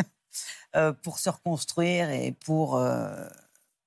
euh, 0.76 0.92
pour 0.92 1.18
se 1.18 1.30
reconstruire 1.30 2.10
et 2.10 2.32
pour, 2.32 2.74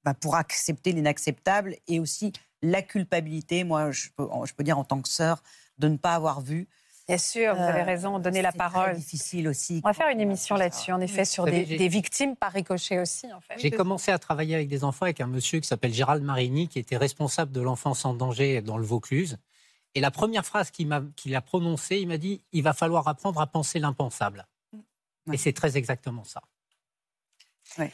bah, 0.06 0.14
pour 0.14 0.36
accepter 0.36 0.94
l'inacceptable 0.94 1.76
et 1.88 2.00
aussi 2.00 2.32
la 2.62 2.82
culpabilité, 2.82 3.64
moi, 3.64 3.92
je 3.92 4.10
peux, 4.16 4.28
je 4.46 4.54
peux, 4.54 4.64
dire 4.64 4.78
en 4.78 4.84
tant 4.84 5.02
que 5.02 5.10
sœur, 5.10 5.44
de 5.78 5.88
ne 5.88 5.98
pas 5.98 6.14
avoir 6.14 6.42
vu. 6.42 6.68
Bien 7.08 7.18
sûr, 7.18 7.56
vous 7.56 7.62
avez 7.62 7.82
euh, 7.82 7.86
raison, 7.86 8.20
donner 8.20 8.42
la 8.42 8.52
parole. 8.52 8.96
C'est 8.96 9.00
difficile 9.00 9.48
aussi. 9.48 9.82
On 9.86 9.88
va 9.88 9.94
faire 9.94 10.10
une 10.10 10.20
émission 10.20 10.56
là-dessus, 10.56 10.92
en 10.92 11.00
effet, 11.00 11.24
sur 11.24 11.46
des, 11.46 11.64
des, 11.64 11.88
victimes 11.88 12.36
par 12.36 12.52
ricochet 12.52 13.00
aussi. 13.00 13.32
En 13.32 13.40
fait. 13.40 13.58
J'ai 13.58 13.72
commencé 13.72 14.12
à 14.12 14.20
travailler 14.20 14.56
avec 14.56 14.68
des 14.68 14.84
enfants 14.84 15.06
avec 15.06 15.22
un 15.22 15.28
monsieur 15.28 15.62
qui 15.62 15.68
s'appelle 15.68 15.94
Gérald 15.94 16.22
Marini, 16.22 16.68
qui 16.68 16.80
était 16.80 16.98
responsable 16.98 17.54
de 17.54 17.62
l'enfance 17.62 18.04
en 18.04 18.14
danger 18.14 18.62
dans 18.62 18.78
le 18.78 18.86
Vaucluse. 18.86 19.38
Et 19.96 20.02
la 20.02 20.12
première 20.12 20.46
phrase 20.46 20.70
qu'il 20.70 20.92
a, 20.92 21.02
a 21.34 21.42
prononcée, 21.42 21.98
il 21.98 22.10
m'a 22.10 22.18
dit 22.18 22.44
il 22.52 22.62
va 22.62 22.74
falloir 22.74 23.08
apprendre 23.08 23.40
à 23.40 23.48
penser 23.48 23.80
l'impensable. 23.80 24.46
Et 25.32 25.38
c'est 25.38 25.54
très 25.54 25.78
exactement 25.78 26.24
ça. 26.24 26.42
Ouais. 27.78 27.92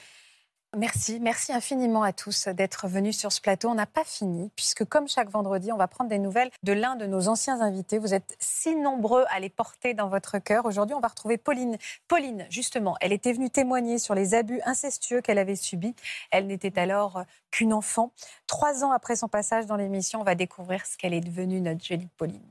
Merci, 0.75 1.19
merci 1.19 1.53
infiniment 1.53 2.01
à 2.01 2.13
tous 2.13 2.47
d'être 2.47 2.87
venus 2.87 3.15
sur 3.15 3.31
ce 3.31 3.39
plateau. 3.39 3.69
On 3.69 3.75
n'a 3.75 3.85
pas 3.85 4.03
fini, 4.03 4.49
puisque 4.55 4.83
comme 4.83 5.07
chaque 5.07 5.29
vendredi, 5.29 5.71
on 5.71 5.77
va 5.77 5.87
prendre 5.87 6.09
des 6.09 6.17
nouvelles 6.17 6.49
de 6.63 6.73
l'un 6.73 6.95
de 6.95 7.05
nos 7.05 7.27
anciens 7.27 7.61
invités. 7.61 7.99
Vous 7.99 8.15
êtes 8.15 8.35
si 8.39 8.75
nombreux 8.75 9.23
à 9.29 9.39
les 9.39 9.49
porter 9.49 9.93
dans 9.93 10.07
votre 10.07 10.39
cœur. 10.39 10.65
Aujourd'hui, 10.65 10.95
on 10.95 10.99
va 10.99 11.09
retrouver 11.09 11.37
Pauline. 11.37 11.77
Pauline, 12.07 12.47
justement, 12.49 12.97
elle 13.01 13.13
était 13.13 13.33
venue 13.33 13.51
témoigner 13.51 13.99
sur 13.99 14.15
les 14.15 14.33
abus 14.33 14.61
incestueux 14.65 15.21
qu'elle 15.21 15.37
avait 15.37 15.55
subis. 15.55 15.95
Elle 16.31 16.47
n'était 16.47 16.79
alors 16.79 17.23
qu'une 17.51 17.71
enfant. 17.71 18.11
Trois 18.47 18.83
ans 18.83 18.91
après 18.91 19.15
son 19.15 19.27
passage 19.27 19.67
dans 19.67 19.75
l'émission, 19.75 20.21
on 20.21 20.23
va 20.23 20.33
découvrir 20.33 20.87
ce 20.87 20.97
qu'elle 20.97 21.13
est 21.13 21.21
devenue, 21.21 21.61
notre 21.61 21.85
jolie 21.85 22.09
Pauline. 22.17 22.41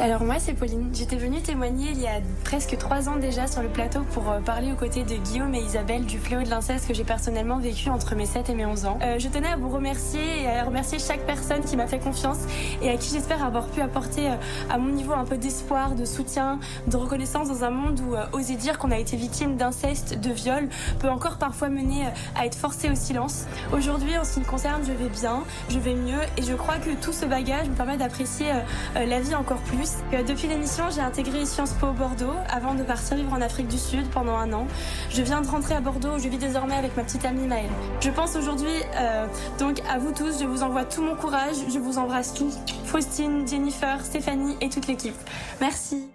Alors 0.00 0.24
moi 0.24 0.36
c'est 0.38 0.54
Pauline, 0.54 0.88
j'étais 0.94 1.16
venue 1.16 1.42
témoigner 1.42 1.90
il 1.90 2.00
y 2.00 2.06
a 2.06 2.22
presque 2.42 2.74
trois 2.78 3.10
ans 3.10 3.16
déjà 3.16 3.46
sur 3.46 3.60
le 3.60 3.68
plateau 3.68 4.00
pour 4.14 4.30
euh, 4.30 4.40
parler 4.40 4.72
aux 4.72 4.74
côtés 4.74 5.02
de 5.04 5.14
Guillaume 5.14 5.54
et 5.54 5.60
Isabelle 5.60 6.06
du 6.06 6.18
fléau 6.18 6.40
de 6.40 6.48
l'inceste 6.48 6.88
que 6.88 6.94
j'ai 6.94 7.04
personnellement 7.04 7.58
vécu 7.58 7.90
entre 7.90 8.14
mes 8.14 8.24
7 8.24 8.48
et 8.48 8.54
mes 8.54 8.64
11 8.64 8.86
ans. 8.86 8.98
Euh, 9.02 9.18
je 9.18 9.28
tenais 9.28 9.48
à 9.48 9.56
vous 9.56 9.68
remercier 9.68 10.44
et 10.44 10.48
à 10.48 10.64
remercier 10.64 10.98
chaque 10.98 11.26
personne 11.26 11.62
qui 11.62 11.76
m'a 11.76 11.86
fait 11.86 11.98
confiance 11.98 12.38
et 12.80 12.88
à 12.88 12.96
qui 12.96 13.10
j'espère 13.10 13.44
avoir 13.44 13.66
pu 13.66 13.82
apporter 13.82 14.30
euh, 14.30 14.36
à 14.70 14.78
mon 14.78 14.88
niveau 14.88 15.12
un 15.12 15.26
peu 15.26 15.36
d'espoir, 15.36 15.94
de 15.94 16.06
soutien, 16.06 16.60
de 16.86 16.96
reconnaissance 16.96 17.48
dans 17.48 17.64
un 17.64 17.70
monde 17.70 18.00
où 18.00 18.14
oser 18.34 18.56
dire 18.56 18.78
qu'on 18.78 18.92
a 18.92 18.98
été 18.98 19.18
victime 19.18 19.56
d'inceste, 19.58 20.18
de 20.18 20.30
viol 20.30 20.70
peut 20.98 21.10
encore 21.10 21.36
parfois 21.36 21.68
mener 21.68 22.06
à 22.36 22.46
être 22.46 22.56
forcé 22.56 22.88
au 22.90 22.94
silence. 22.94 23.44
Aujourd'hui 23.74 24.16
en 24.16 24.24
ce 24.24 24.34
qui 24.34 24.40
me 24.40 24.46
concerne 24.46 24.80
je 24.82 24.92
vais 24.92 25.10
bien, 25.10 25.42
je 25.68 25.78
vais 25.78 25.94
mieux 25.94 26.22
et 26.38 26.42
je 26.42 26.54
crois 26.54 26.76
que 26.76 26.90
tout 27.02 27.12
ce 27.12 27.26
bagage 27.26 27.68
me 27.68 27.74
permet 27.74 27.98
d'apprécier 27.98 28.46
la 28.94 29.20
vie 29.20 29.34
encore 29.34 29.58
plus 29.58 29.89
depuis 30.26 30.48
l'émission, 30.48 30.90
j'ai 30.90 31.00
intégré 31.00 31.44
Sciences 31.46 31.72
Po 31.74 31.92
Bordeaux 31.92 32.34
avant 32.48 32.74
de 32.74 32.82
partir 32.82 33.16
vivre 33.16 33.32
en 33.32 33.40
Afrique 33.40 33.68
du 33.68 33.78
Sud 33.78 34.08
pendant 34.10 34.34
un 34.36 34.52
an. 34.52 34.66
Je 35.10 35.22
viens 35.22 35.40
de 35.40 35.46
rentrer 35.46 35.74
à 35.74 35.80
Bordeaux 35.80 36.16
où 36.16 36.18
je 36.18 36.28
vis 36.28 36.38
désormais 36.38 36.76
avec 36.76 36.96
ma 36.96 37.04
petite 37.04 37.24
amie 37.24 37.46
Maëlle. 37.46 37.70
Je 38.00 38.10
pense 38.10 38.36
aujourd'hui 38.36 38.72
euh, 38.96 39.26
donc 39.58 39.80
à 39.88 39.98
vous 39.98 40.12
tous, 40.12 40.40
je 40.40 40.46
vous 40.46 40.62
envoie 40.62 40.84
tout 40.84 41.02
mon 41.02 41.16
courage, 41.16 41.56
je 41.68 41.78
vous 41.78 41.98
embrasse 41.98 42.34
tous, 42.34 42.58
Faustine, 42.84 43.46
Jennifer, 43.46 44.04
Stéphanie 44.04 44.56
et 44.60 44.68
toute 44.68 44.86
l'équipe. 44.86 45.16
Merci. 45.60 46.10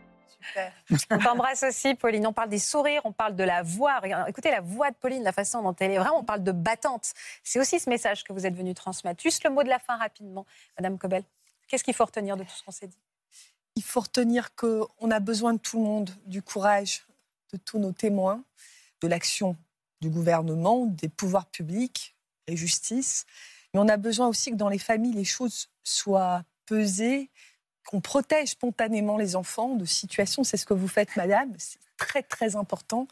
On 1.09 1.17
t'embrasse 1.17 1.63
aussi, 1.63 1.95
Pauline. 1.95 2.27
On 2.27 2.33
parle 2.33 2.49
des 2.49 2.59
sourires, 2.59 3.01
on 3.03 3.11
parle 3.11 3.35
de 3.35 3.43
la 3.43 3.63
voix. 3.63 3.99
Écoutez 4.27 4.51
la 4.51 4.61
voix 4.61 4.91
de 4.91 4.95
Pauline, 4.95 5.23
la 5.23 5.31
façon 5.31 5.61
dont 5.61 5.75
elle 5.79 5.91
est. 5.91 5.97
Vraiment, 5.97 6.19
on 6.19 6.23
parle 6.23 6.43
de 6.43 6.51
battante. 6.51 7.13
C'est 7.43 7.59
aussi 7.59 7.79
ce 7.79 7.89
message 7.89 8.23
que 8.23 8.33
vous 8.33 8.45
êtes 8.45 8.55
venu 8.55 8.73
transmettre. 8.73 9.21
Juste 9.21 9.43
le 9.43 9.49
mot 9.49 9.63
de 9.63 9.69
la 9.69 9.79
fin 9.79 9.97
rapidement, 9.97 10.45
Madame 10.77 10.97
Cobel. 10.97 11.23
Qu'est-ce 11.67 11.83
qu'il 11.83 11.95
faut 11.95 12.05
retenir 12.05 12.37
de 12.37 12.43
tout 12.43 12.55
ce 12.55 12.63
qu'on 12.63 12.71
s'est 12.71 12.87
dit? 12.87 12.99
Il 13.75 13.83
faut 13.83 14.01
retenir 14.01 14.55
qu'on 14.55 15.11
a 15.11 15.19
besoin 15.19 15.53
de 15.53 15.59
tout 15.59 15.77
le 15.77 15.83
monde, 15.83 16.09
du 16.25 16.41
courage 16.41 17.05
de 17.53 17.57
tous 17.57 17.79
nos 17.79 17.91
témoins, 17.91 18.43
de 19.01 19.07
l'action 19.07 19.55
du 20.01 20.09
gouvernement, 20.09 20.85
des 20.85 21.09
pouvoirs 21.09 21.45
publics, 21.45 22.15
et 22.47 22.55
justice. 22.55 23.25
Mais 23.73 23.79
on 23.79 23.87
a 23.87 23.97
besoin 23.97 24.27
aussi 24.27 24.51
que 24.51 24.55
dans 24.55 24.69
les 24.69 24.79
familles, 24.79 25.13
les 25.13 25.25
choses 25.25 25.69
soient 25.83 26.43
pesées, 26.65 27.29
qu'on 27.85 28.01
protège 28.01 28.49
spontanément 28.49 29.17
les 29.17 29.35
enfants 29.35 29.75
de 29.75 29.85
situations. 29.85 30.43
C'est 30.43 30.57
ce 30.57 30.65
que 30.65 30.73
vous 30.73 30.87
faites, 30.87 31.15
madame. 31.15 31.53
C'est 31.57 31.79
très, 31.97 32.23
très 32.23 32.55
important. 32.55 33.07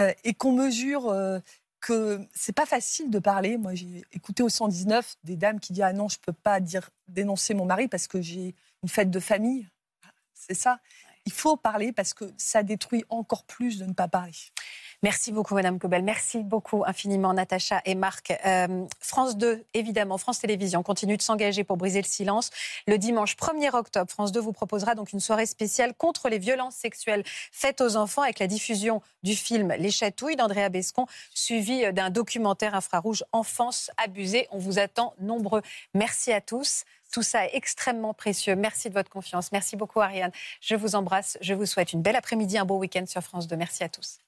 Euh, 0.00 0.12
et 0.24 0.32
qu'on 0.32 0.52
mesure 0.52 1.08
euh, 1.08 1.40
que 1.80 2.20
c'est 2.34 2.54
pas 2.54 2.66
facile 2.66 3.10
de 3.10 3.18
parler. 3.18 3.58
Moi, 3.58 3.74
j'ai 3.74 4.04
écouté 4.12 4.42
au 4.42 4.48
119 4.48 5.16
des 5.24 5.36
dames 5.36 5.60
qui 5.60 5.72
disent 5.72 5.82
Ah 5.82 5.92
non, 5.92 6.08
je 6.08 6.18
peux 6.18 6.32
pas 6.32 6.60
dire 6.60 6.88
dénoncer 7.08 7.54
mon 7.54 7.66
mari 7.66 7.88
parce 7.88 8.06
que 8.06 8.22
j'ai 8.22 8.54
une 8.82 8.88
fête 8.88 9.10
de 9.10 9.20
famille. 9.20 9.66
C'est 10.38 10.54
ça. 10.54 10.78
Il 11.26 11.32
faut 11.32 11.56
parler 11.56 11.92
parce 11.92 12.14
que 12.14 12.24
ça 12.38 12.62
détruit 12.62 13.04
encore 13.10 13.44
plus 13.44 13.78
de 13.78 13.84
ne 13.84 13.92
pas 13.92 14.08
parler. 14.08 14.32
Merci 15.02 15.30
beaucoup, 15.30 15.54
Madame 15.54 15.78
Cobel. 15.78 16.02
Merci 16.02 16.42
beaucoup 16.42 16.84
infiniment, 16.86 17.32
Natacha 17.34 17.82
et 17.84 17.94
Marc. 17.94 18.32
Euh, 18.46 18.84
France 18.98 19.36
2, 19.36 19.64
évidemment, 19.74 20.18
France 20.18 20.40
Télévisions 20.40 20.82
continue 20.82 21.16
de 21.16 21.22
s'engager 21.22 21.62
pour 21.64 21.76
briser 21.76 22.00
le 22.00 22.06
silence. 22.06 22.50
Le 22.86 22.98
dimanche 22.98 23.36
1er 23.36 23.76
octobre, 23.76 24.10
France 24.10 24.32
2 24.32 24.40
vous 24.40 24.52
proposera 24.52 24.94
donc 24.94 25.12
une 25.12 25.20
soirée 25.20 25.46
spéciale 25.46 25.94
contre 25.94 26.28
les 26.28 26.38
violences 26.38 26.74
sexuelles 26.74 27.22
faites 27.52 27.80
aux 27.80 27.96
enfants 27.96 28.22
avec 28.22 28.38
la 28.38 28.46
diffusion 28.46 29.02
du 29.22 29.36
film 29.36 29.72
Les 29.78 29.90
Chatouilles 29.90 30.36
d'Andrea 30.36 30.68
Bescon, 30.68 31.06
suivi 31.34 31.92
d'un 31.92 32.10
documentaire 32.10 32.74
infrarouge 32.74 33.22
Enfance 33.32 33.90
abusée. 33.98 34.48
On 34.50 34.58
vous 34.58 34.78
attend 34.78 35.14
nombreux. 35.20 35.62
Merci 35.94 36.32
à 36.32 36.40
tous. 36.40 36.84
Tout 37.18 37.24
ça 37.24 37.46
est 37.46 37.50
extrêmement 37.54 38.14
précieux. 38.14 38.54
Merci 38.54 38.90
de 38.90 38.94
votre 38.94 39.10
confiance. 39.10 39.50
Merci 39.50 39.74
beaucoup, 39.74 40.00
Ariane. 40.00 40.30
Je 40.60 40.76
vous 40.76 40.94
embrasse. 40.94 41.36
Je 41.40 41.52
vous 41.52 41.66
souhaite 41.66 41.92
une 41.92 42.00
belle 42.00 42.14
après-midi, 42.14 42.56
un 42.56 42.64
beau 42.64 42.78
week-end 42.78 43.06
sur 43.06 43.20
France 43.22 43.48
2. 43.48 43.56
Merci 43.56 43.82
à 43.82 43.88
tous. 43.88 44.20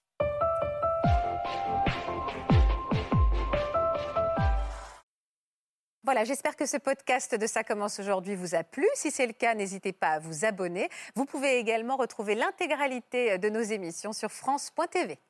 Voilà, 6.02 6.24
j'espère 6.24 6.56
que 6.56 6.66
ce 6.66 6.78
podcast 6.78 7.36
de 7.36 7.46
Ça 7.46 7.62
commence 7.62 8.00
aujourd'hui 8.00 8.34
vous 8.34 8.56
a 8.56 8.64
plu. 8.64 8.88
Si 8.94 9.12
c'est 9.12 9.28
le 9.28 9.34
cas, 9.34 9.54
n'hésitez 9.54 9.92
pas 9.92 10.08
à 10.08 10.18
vous 10.18 10.44
abonner. 10.44 10.88
Vous 11.14 11.26
pouvez 11.26 11.58
également 11.60 11.96
retrouver 11.96 12.34
l'intégralité 12.34 13.38
de 13.38 13.48
nos 13.50 13.62
émissions 13.62 14.12
sur 14.12 14.32
France.tv. 14.32 15.20